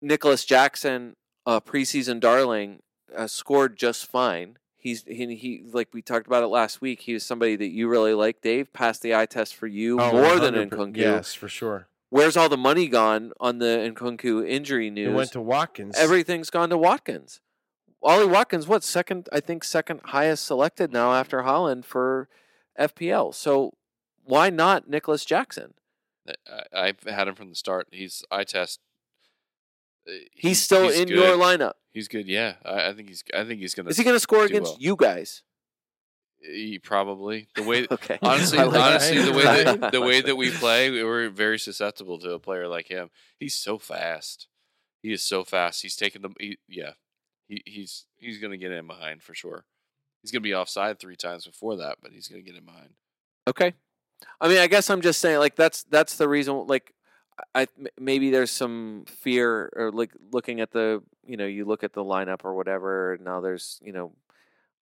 [0.00, 1.16] Nicolas Jackson,
[1.46, 2.80] a preseason darling,
[3.16, 4.58] uh, scored just fine.
[4.76, 7.02] He's he, he like we talked about it last week.
[7.02, 8.72] He was somebody that you really like, Dave.
[8.72, 10.70] Passed the eye test for you Oh, more than 100%.
[10.70, 10.96] Nkunku.
[10.96, 11.86] Yes, for sure.
[12.10, 15.14] Where's all the money gone on the Nkunku injury It news?
[15.14, 15.96] went to Watkins.
[15.96, 17.40] Everything's gone to Watkins.
[18.02, 19.28] Ollie Watkins, what second?
[19.32, 22.28] I think second highest selected now after Haaland for
[22.78, 23.32] FPL.
[23.34, 23.74] So
[24.24, 25.74] why not Nicolas Jackson?
[26.28, 27.86] I, I've had him from the start.
[27.92, 28.80] He's eye test.
[30.32, 31.74] He's still in your lineup.
[31.92, 32.26] He's good.
[32.26, 33.22] Yeah, I, I think he's.
[33.34, 33.90] I think he's gonna.
[33.90, 34.78] Is he going to score against well.
[34.80, 35.42] you guys?
[36.40, 37.86] He probably the way.
[37.90, 38.18] Okay.
[38.22, 38.92] Honestly, like that.
[38.92, 42.38] honestly, the way that the way that we play, we we're very susceptible to a
[42.38, 43.10] player like him.
[43.38, 44.48] He's so fast.
[45.02, 45.82] He is so fast.
[45.82, 46.30] He's taking the.
[46.40, 46.92] He, yeah,
[47.48, 49.64] he, he's he's gonna get in behind for sure.
[50.22, 52.90] He's gonna be offside three times before that, but he's gonna get in behind.
[53.46, 53.74] Okay.
[54.40, 56.66] I mean, I guess I'm just saying, like that's that's the reason.
[56.66, 56.94] Like,
[57.54, 57.66] I
[57.98, 62.04] maybe there's some fear or like looking at the you know you look at the
[62.04, 63.18] lineup or whatever.
[63.20, 64.12] Now there's you know,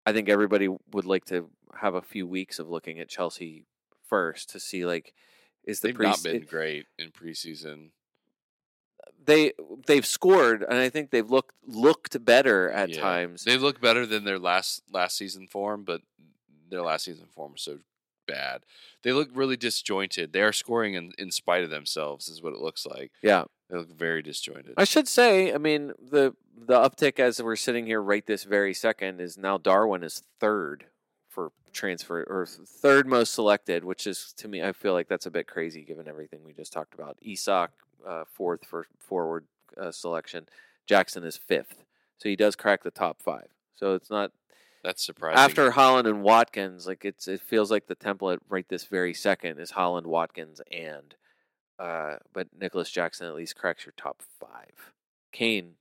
[0.05, 3.65] I think everybody would like to have a few weeks of looking at Chelsea
[4.07, 5.13] first to see like
[5.63, 7.91] is the They've pre not been great in preseason.
[9.23, 9.53] they
[9.85, 13.01] they've scored and I think they've looked looked better at Yeah.
[13.01, 13.43] times.
[13.43, 16.01] They look better than their last last season form, but
[16.69, 17.79] their last season form was so
[18.29, 18.63] bad.
[19.03, 20.33] They look really disjointed.
[20.33, 23.11] They are scoring in, in spite of themselves, is what it looks like.
[23.21, 23.45] yeah.
[23.69, 24.73] They look very disjointed.
[24.77, 28.73] I should say, I mean, the the uptick as we're sitting here right this very
[28.73, 30.85] second is now Darwin is third
[31.27, 35.31] for transfer or third most selected, which is to me, I feel like that's a
[35.31, 37.17] bit crazy given everything we just talked about.
[37.21, 37.69] Isak
[38.07, 39.45] uh, fourth for forward
[39.79, 40.47] uh, selection.
[40.87, 41.83] Jackson is fifth,
[42.17, 43.49] so he does crack the top five.
[43.75, 44.31] So it's not
[44.83, 45.39] That's surprising.
[45.39, 46.87] after Haaland and Watkins.
[46.87, 51.15] Like it's it feels like the template right this very second is Haaland, Watkins, and
[51.77, 54.93] uh, but Nicolas Jackson at least cracks your top five.
[55.31, 55.75] Kane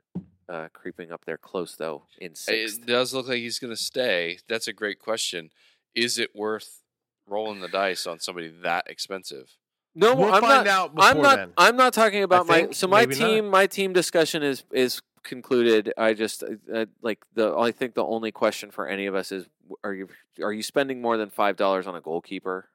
[0.49, 2.79] uh, creeping up there close though in sixth.
[2.81, 4.39] it does look like he's going to stay.
[4.49, 5.51] That's a great question.
[5.95, 6.83] Is it worth
[7.27, 9.57] rolling the dice on somebody that expensive?
[9.95, 10.67] No, We'll I'm find not.
[10.69, 11.37] out before I'm not.
[11.37, 11.53] then.
[11.57, 12.69] I'm not talking about my.
[12.71, 13.27] So my maybe not.
[13.27, 15.93] team, my team discussion is is concluded.
[15.97, 17.55] I just uh, like the.
[17.57, 19.47] I think the only question for any of us is:
[19.85, 20.09] Are you
[20.43, 22.69] are you spending more than five dollars on a goalkeeper?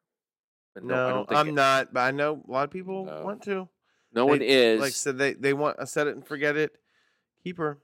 [0.75, 1.93] And I No, I'm it- not.
[1.93, 3.21] But I know a lot of people No.
[3.23, 3.67] want to.
[4.13, 6.55] No They- one is Like I said, they they want a set it and forget
[6.55, 6.75] it
[7.43, 7.79] keeper.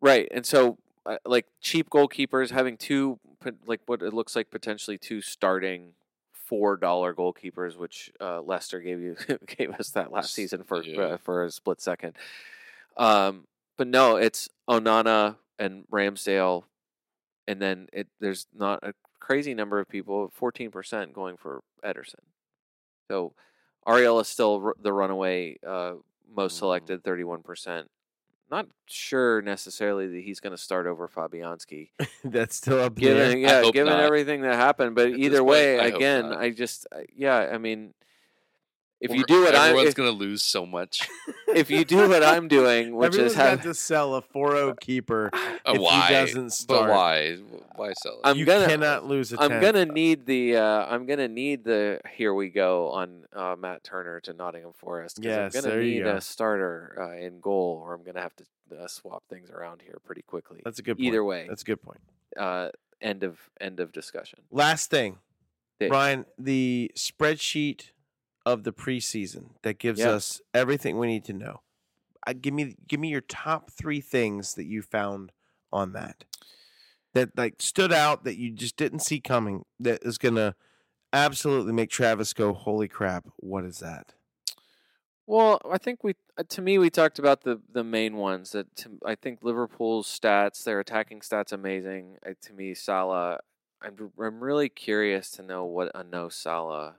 [0.00, 3.18] right, and so uh, like cheap goalkeepers having two
[3.64, 5.92] like what it looks like potentially two starting
[6.32, 11.00] four dollar goalkeepers, which uh, Leicester gave you gave us that last season for yeah.
[11.00, 12.14] uh, for a split second.
[12.96, 13.46] Um,
[13.76, 16.64] but no, it's Onana and Ramsdale,
[17.48, 22.20] and then it there's not a crazy number of people, fourteen percent going for Ederson.
[23.10, 23.32] So
[23.86, 25.94] Areola is still r- the runaway uh,
[26.28, 26.58] most Mhm.
[26.58, 27.88] selected, thirty one percent.
[28.50, 31.90] Not sure necessarily that he's going to start over Fabianski
[32.24, 33.14] That's still up there.
[33.14, 34.04] given yeah, given not.
[34.04, 34.94] everything that happened.
[34.94, 36.26] But At either point, way, I again.
[36.32, 37.92] I just yeah, I mean,
[39.00, 41.00] if you do what I'm everyone's if, going to lose so much.
[41.48, 44.80] if you do what I'm doing, which Everyone's is got have to sell a 4-0
[44.80, 45.30] keeper.
[45.34, 47.36] Uh, If he doesn't start- But why?
[47.76, 48.20] Why sell it?
[48.24, 49.60] I'm you gonna- cannot lose a I'm 10th.
[49.60, 54.20] gonna need the uh, I'm gonna need the here we go on uh, Matt Turner
[54.20, 55.18] to Nottingham Forest.
[55.20, 56.16] Yes, I'm gonna there you need go.
[56.16, 58.44] a starter uh, in goal, or I'm gonna have to
[58.80, 60.62] uh, swap things around here pretty quickly.
[60.64, 61.06] That's a good point.
[61.08, 62.00] Either way, That's a good point.
[62.38, 62.70] uh,
[63.02, 64.38] end of end of discussion.
[64.50, 65.18] Last thing,
[65.78, 65.92] Dick.
[65.92, 67.90] Ryan, the spreadsheet
[68.46, 70.10] of the preseason that gives Yeah.
[70.12, 71.62] us everything we need to know.
[72.26, 75.32] I, give me give me your top three things that you found
[75.72, 76.24] on that
[77.14, 80.54] that like stood out that you just didn't see coming that is gonna
[81.12, 84.14] absolutely make Travis go, holy crap, what is that?
[85.26, 88.52] Well, I think we, uh, to me, we talked about the the main ones.
[88.52, 92.18] That to, I think Liverpool's stats, their attacking stats, amazing.
[92.24, 93.38] Uh, to me, Salah,
[93.82, 96.98] I'm I'm really curious to know what a no Salah,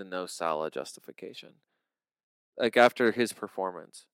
[0.00, 1.50] the no Salah justification.
[2.56, 4.06] Like after his performance,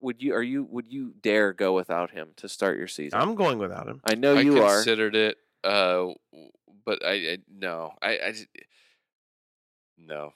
[0.00, 3.18] would you are you would you dare go without him to start your season?
[3.18, 4.00] I'm going without him.
[4.04, 4.76] I know I you are.
[4.76, 6.08] considered it, uh,
[6.84, 8.34] but I, I no, I, I
[9.96, 10.34] no.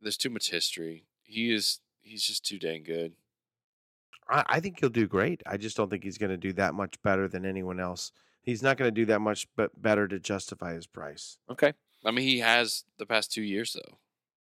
[0.00, 1.04] There's too much history.
[1.24, 1.80] He is.
[2.02, 3.12] He's just too dang good.
[4.28, 5.42] I, I think he'll do great.
[5.46, 8.12] I just don't think he's going to do that much better than anyone else.
[8.42, 11.38] He's not going to do that much but better to justify his price.
[11.50, 11.72] Okay.
[12.04, 13.98] I mean, he has the past two years though.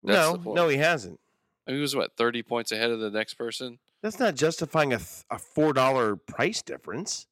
[0.04, 1.20] That's no, no, he hasn't.
[1.68, 3.80] I mean, he was what thirty points ahead of the next person.
[4.02, 7.28] That's not justifying a th- a four dollar price difference,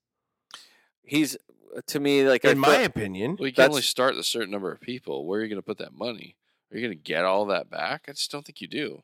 [1.03, 1.35] He's
[1.75, 3.37] uh, to me like in feel- my opinion.
[3.39, 5.25] Well, you can only That's- start a certain number of people.
[5.25, 6.35] Where are you going to put that money?
[6.71, 8.05] Are you going to get all that back?
[8.07, 9.03] I just don't think you do.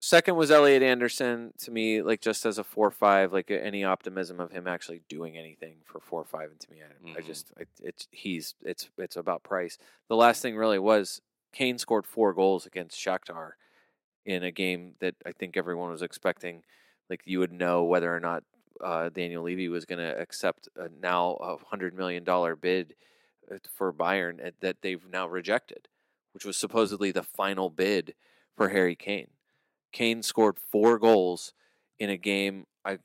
[0.00, 4.38] Second was Elliot Anderson to me, like just as a four five, like any optimism
[4.40, 7.26] of him actually doing anything for four five, and to me, I, I Mhm.
[7.26, 9.78] just I, it's he's it's it's about price.
[10.08, 11.20] The last thing really was
[11.54, 13.52] Kane scored four goals against Shakhtar
[14.26, 16.64] in a game that I think everyone was expecting.
[17.08, 18.42] Like you would know whether or not
[18.82, 22.94] uh, Daniel Levy was going to accept a now a hundred million dollar bid
[23.50, 25.88] uh, for Bayern that they've now rejected,
[26.32, 28.14] which was supposedly the final bid
[28.56, 29.28] for Harry Kane.
[29.92, 31.52] Kane scored four goals
[32.00, 32.66] in a game.
[32.84, 32.98] I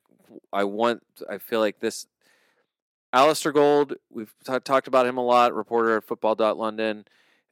[0.52, 1.04] I want.
[1.30, 2.08] I feel like this.
[3.14, 3.96] Alasdair Gold.
[4.12, 5.54] We've t- talked about him a lot.
[5.54, 7.06] Reporter at Football.London.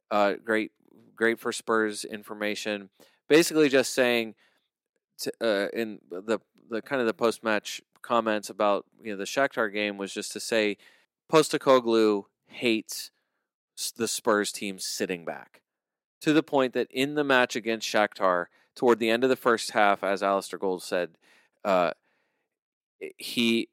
[0.09, 0.71] Uh, great,
[1.17, 2.89] great for Spurs information.
[3.27, 4.35] Basically, just saying,
[5.19, 6.39] to, uh, in the
[6.69, 10.31] the kind of the post match comments about you know the Shakhtar game was just
[10.33, 10.77] to say,
[11.31, 13.11] Postecoglou hates
[13.95, 15.61] the Spurs team sitting back
[16.21, 18.45] to the point that in the match against Shakhtar,
[18.75, 21.11] toward the end of the first half, as Alasdair Gold said,
[21.63, 21.91] uh,
[23.17, 23.69] he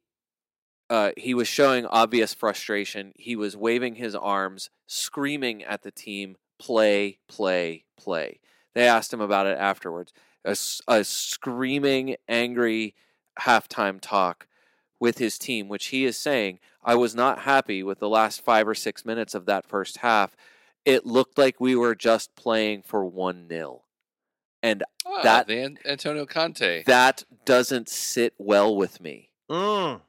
[0.91, 3.13] uh, he was showing obvious frustration.
[3.17, 8.41] He was waving his arms, screaming at the team, "Play, play, play."
[8.75, 10.13] They asked him about it afterwards.
[10.45, 12.95] A screaming, angry
[13.41, 14.47] halftime talk
[15.01, 18.69] with his team, which he is saying, "I was not happy with the last five
[18.69, 20.37] or six minutes of that first half."
[20.85, 23.85] It looked like we were just playing for one 0
[24.63, 26.83] and Ah, That- the An- Antonio Conte.
[26.85, 29.31] that doesn't sit well with me.
[29.51, 30.03] Mm.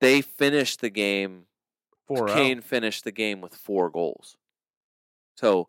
[0.00, 1.46] They finished the game
[2.06, 2.34] Four oh.
[2.34, 4.36] Kane finished the game with four goals.
[5.36, 5.68] So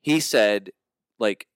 [0.00, 0.70] he said,
[1.18, 1.48] like,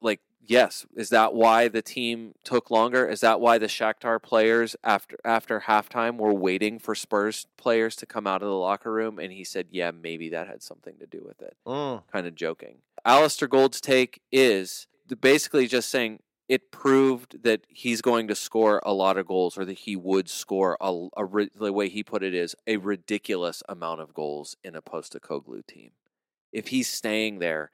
[0.00, 3.06] like yes, is that why the team took longer?
[3.06, 8.06] Is that why the Shakhtar players after after halftime were waiting for Spurs players to
[8.06, 9.18] come out of the locker room?
[9.18, 11.56] And he said, yeah, maybe that had something to do with it.
[11.66, 12.02] Mm.
[12.12, 12.78] Kind of joking.
[13.06, 14.86] Alasdair Gold's take is
[15.20, 19.64] basically just saying it proved that he's going to score a lot of goals, or
[19.64, 24.00] that he would score a, a the way he put it is a ridiculous amount
[24.00, 25.92] of goals in a Postecoglou team.
[26.52, 27.70] If he's staying there,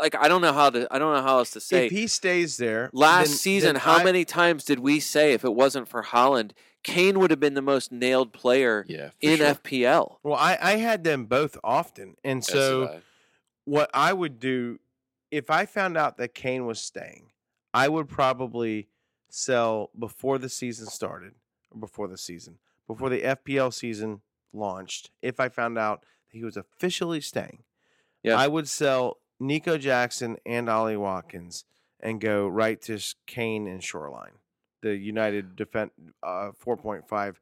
[0.00, 1.86] like I don't know how to, I don't know how else to say.
[1.86, 5.32] If he stays there, Last then- season, then how I- many times did we say
[5.32, 6.52] if it wasn't for Haaland,
[6.82, 9.46] Kane would have been the most nailed player Yeah, in sure.
[9.46, 10.18] FPL?
[10.22, 13.00] Well, I, I had them both often, and so I.
[13.64, 14.80] what I would do
[15.30, 17.30] if I found out that Kane was staying,
[17.72, 18.88] I would probably
[19.30, 21.34] sell before the season started,
[21.70, 24.20] or before the season, before the FPL season
[24.52, 25.10] launched.
[25.22, 26.00] If I found out
[26.30, 27.62] that he was officially staying,
[28.22, 28.36] Yeah.
[28.36, 31.64] I would sell Nico Jackson and Ollie Watkins
[32.00, 34.38] and go right to Kane and Shoreline,
[34.80, 35.92] the United defense
[36.22, 37.40] uh, four point five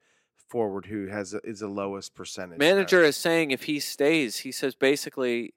[0.48, 2.58] forward who has a, is the lowest percentage.
[2.58, 5.54] manager is saying if he stays, he says basically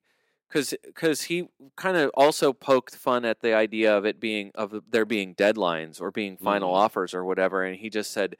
[0.48, 4.84] because because he kind of also poked fun at the idea of it being of
[4.90, 6.76] there being deadlines or being final Mhm.
[6.78, 8.36] offers or whatever, and he just said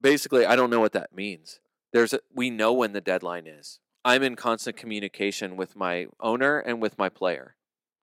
[0.00, 1.60] basically I don't know what that means.
[1.92, 3.78] There's a, we know when the deadline is.
[4.04, 7.54] I'm in constant communication with my owner and with my player,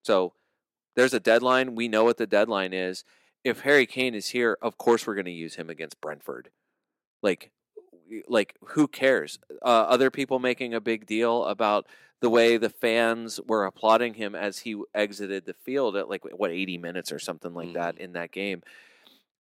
[0.04, 0.34] so
[0.96, 1.76] there's a deadline.
[1.76, 3.04] We know what the deadline is.
[3.44, 6.50] If Harry Kane is here, of course we're going to use him against Brentford.
[7.22, 7.52] Like,
[8.28, 9.40] like who cares?
[9.62, 11.88] Uh, other people making a big deal about
[12.22, 16.52] the way the fans were applauding him as he exited the field at like what
[16.52, 18.62] 80 minutes or something like that in that game.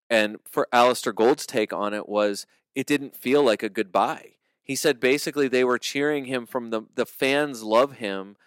[0.10, 4.36] And for Alasdair Gold's take on it was it didn't feel like a goodbye.
[4.70, 8.38] He said basically they were cheering him from the the fans love him.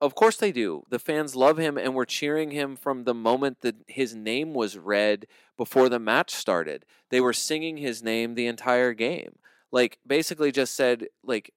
[0.00, 0.84] Of course they do.
[0.90, 4.78] The fans love him and were cheering him from the moment that his name was
[4.78, 5.26] read
[5.56, 6.86] before the match started.
[7.10, 9.38] They were singing his name the entire game.
[9.72, 11.52] Like basically just said like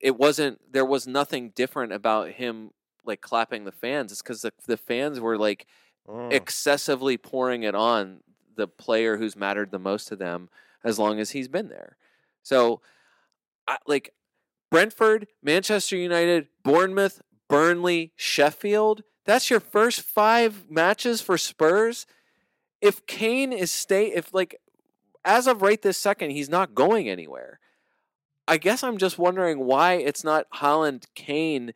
[0.00, 2.70] it wasn't there was nothing different about him
[3.04, 4.12] like clapping the fans.
[4.12, 5.66] It's cuz the the fans were like
[6.08, 6.30] Mm.
[6.30, 8.22] excessively pouring it on
[8.56, 10.50] the player who's mattered the most to them
[10.84, 11.96] as long as he's been there.
[12.42, 12.82] So,
[13.66, 14.12] I, like
[14.70, 22.06] Brentford, Manchester United, Bournemouth, Burnley, Sheffield, that's your first 5 matches for Spurs.
[22.80, 24.60] If Kane is stay if like
[25.24, 27.58] as of right this second he's not going anywhere.
[28.46, 31.72] I guess I'm just wondering why it's not Haaland, Kane,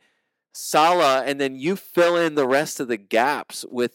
[0.53, 3.95] Salah, and then you fill in the rest of the gaps with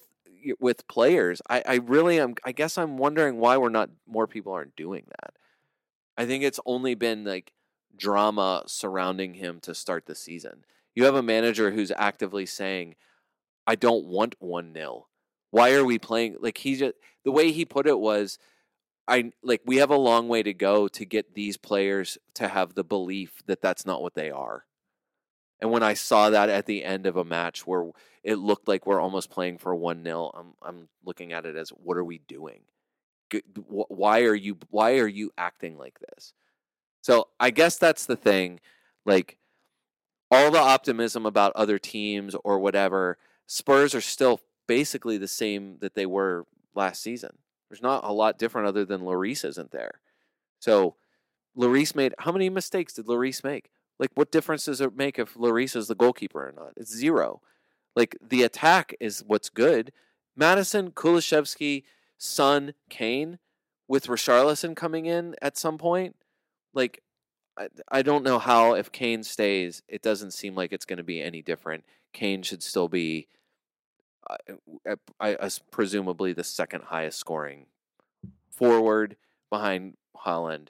[0.60, 1.42] with players.
[1.48, 2.34] I, I really am.
[2.44, 5.36] I guess I'm wondering why we're not more people aren't doing that.
[6.18, 7.54] I think it's only been like
[7.98, 10.66] drama surrounding him to start the season.
[10.96, 12.96] You have a manager who's actively saying,
[13.68, 15.08] "I don't want one 0
[15.52, 18.40] Why are we playing?" Like he just the way he put it was,
[19.08, 22.76] I like we have a long way to go to get these players to have
[22.76, 24.66] the belief that that's not what they are.
[25.60, 27.92] And when I saw that at the end of a match where
[28.24, 31.98] it looked like we're almost playing for 1-0, I'm I'm looking at it as what
[31.98, 32.62] are we doing?
[33.68, 36.34] Why are you why are you acting like this?
[37.04, 38.60] So, I guess that's the thing
[39.06, 39.38] like
[40.32, 45.94] all the optimism about other teams or whatever, Spurs are still basically the same that
[45.94, 47.38] they were last season.
[47.70, 50.00] There's not a lot different other than Lloris isn't there.
[50.60, 50.96] So
[51.58, 53.70] Lloris made how many mistakes did Lloris make?
[54.00, 56.74] Like what difference does it make if Lloris is the goalkeeper or not?
[56.78, 57.42] It's zero.
[57.96, 59.92] Like the attack is what's good.
[60.36, 61.84] Maddison, Kulusevski,
[62.18, 63.38] Son, Kane,
[63.88, 66.16] with Richarlison coming in at some point.
[66.74, 67.02] Like
[67.58, 71.04] I, I don't know how if Kane stays, it doesn't seem like it's going to
[71.04, 71.84] be any different.
[72.14, 73.28] Kane should still be,
[74.30, 74.36] uh,
[74.90, 77.68] uh, I, I, presumably the second highest scoring
[78.52, 79.16] forward
[79.50, 80.70] behind Haaland.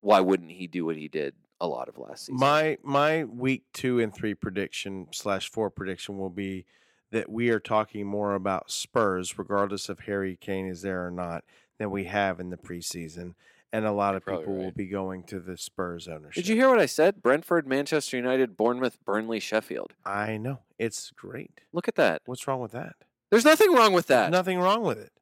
[0.00, 2.38] Why wouldn't he do what he did a lot of last season?
[2.38, 6.66] My my week two and three prediction slash four prediction will be
[7.10, 11.42] that we are talking more about Spurs, regardless of Harry Kane is there or not,
[11.78, 13.34] than we have in the preseason.
[13.72, 16.42] And a lot of probably people will be going to the Spurs ownership.
[16.42, 17.22] Did you hear what I said?
[17.22, 19.92] Brentford, Manchester United, Bournemouth, Burnley, Sheffield.
[20.06, 20.60] I know.
[20.78, 21.60] It's great.
[21.72, 22.22] Look at that.
[22.24, 22.96] What's wrong with that?
[23.30, 24.30] There's nothing wrong with There's that.
[24.30, 25.12] nothing wrong with it.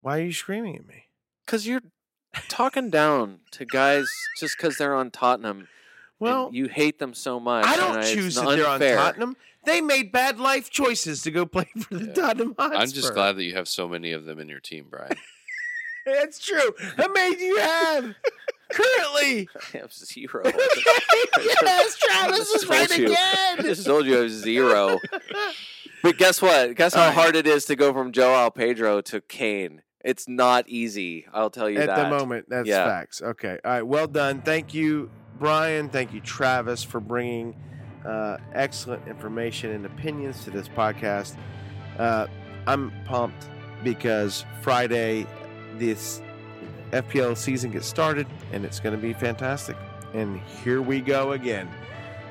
[0.00, 1.04] Why are you screaming at me?
[1.44, 1.82] Because you're
[2.48, 4.06] talking down to guys
[4.38, 5.68] just because they're on Tottenham.
[6.18, 7.66] Well, you hate them so much.
[7.66, 8.80] I don't choose that they're on.
[8.80, 9.36] Tottenham.
[9.64, 12.12] They made bad life choices to go play for the Yeah.
[12.14, 12.78] Tottenham Hotspur.
[12.80, 15.12] I'm just glad that you have so many of them in your team, Brian.
[16.06, 16.74] It's true.
[16.96, 18.14] How many do you have?
[18.70, 19.48] Currently.
[19.74, 20.42] I have zero.
[21.40, 23.08] yes, Travis is right you.
[23.16, 23.66] I again.
[23.66, 24.98] just told you I have zero.
[26.02, 26.74] But guess what?
[26.74, 29.82] Guess how hard it is to go from Joao Pedro to Kane.
[30.04, 31.26] It's not easy.
[31.32, 31.90] I'll tell you that.
[31.90, 32.10] At that.
[32.10, 32.84] the moment, that's Yeah.
[32.86, 33.20] facts.
[33.22, 33.58] Okay.
[33.64, 33.82] All right.
[33.82, 34.40] Well done.
[34.40, 35.88] Thank you, Brian.
[35.90, 37.54] Thank you, Travis, for bringing
[38.06, 41.36] uh, excellent information and opinions to this podcast.
[41.98, 42.26] Uh,
[42.66, 43.48] I'm pumped
[43.84, 45.26] because Friday,
[45.86, 46.22] this
[46.92, 49.76] FPL season gets started, and it's going to be fantastic.
[50.14, 51.68] And here we go again.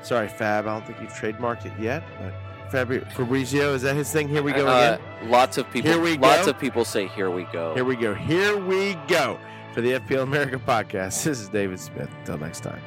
[0.02, 0.66] Sorry, Fab.
[0.66, 2.32] I don't think you've trademarked it yet, but
[2.72, 4.28] Fabri- Fabrizio, is that his thing?
[4.28, 5.30] Here we go Uh, again.
[5.30, 5.90] lots of people.
[5.90, 6.50] Here we lots go.
[6.52, 8.14] of people say, "Here we go." Here we go.
[8.14, 9.38] Here we go
[9.74, 11.22] for the FPL America podcast.
[11.24, 12.08] This is David Smith.
[12.20, 12.80] Until next time.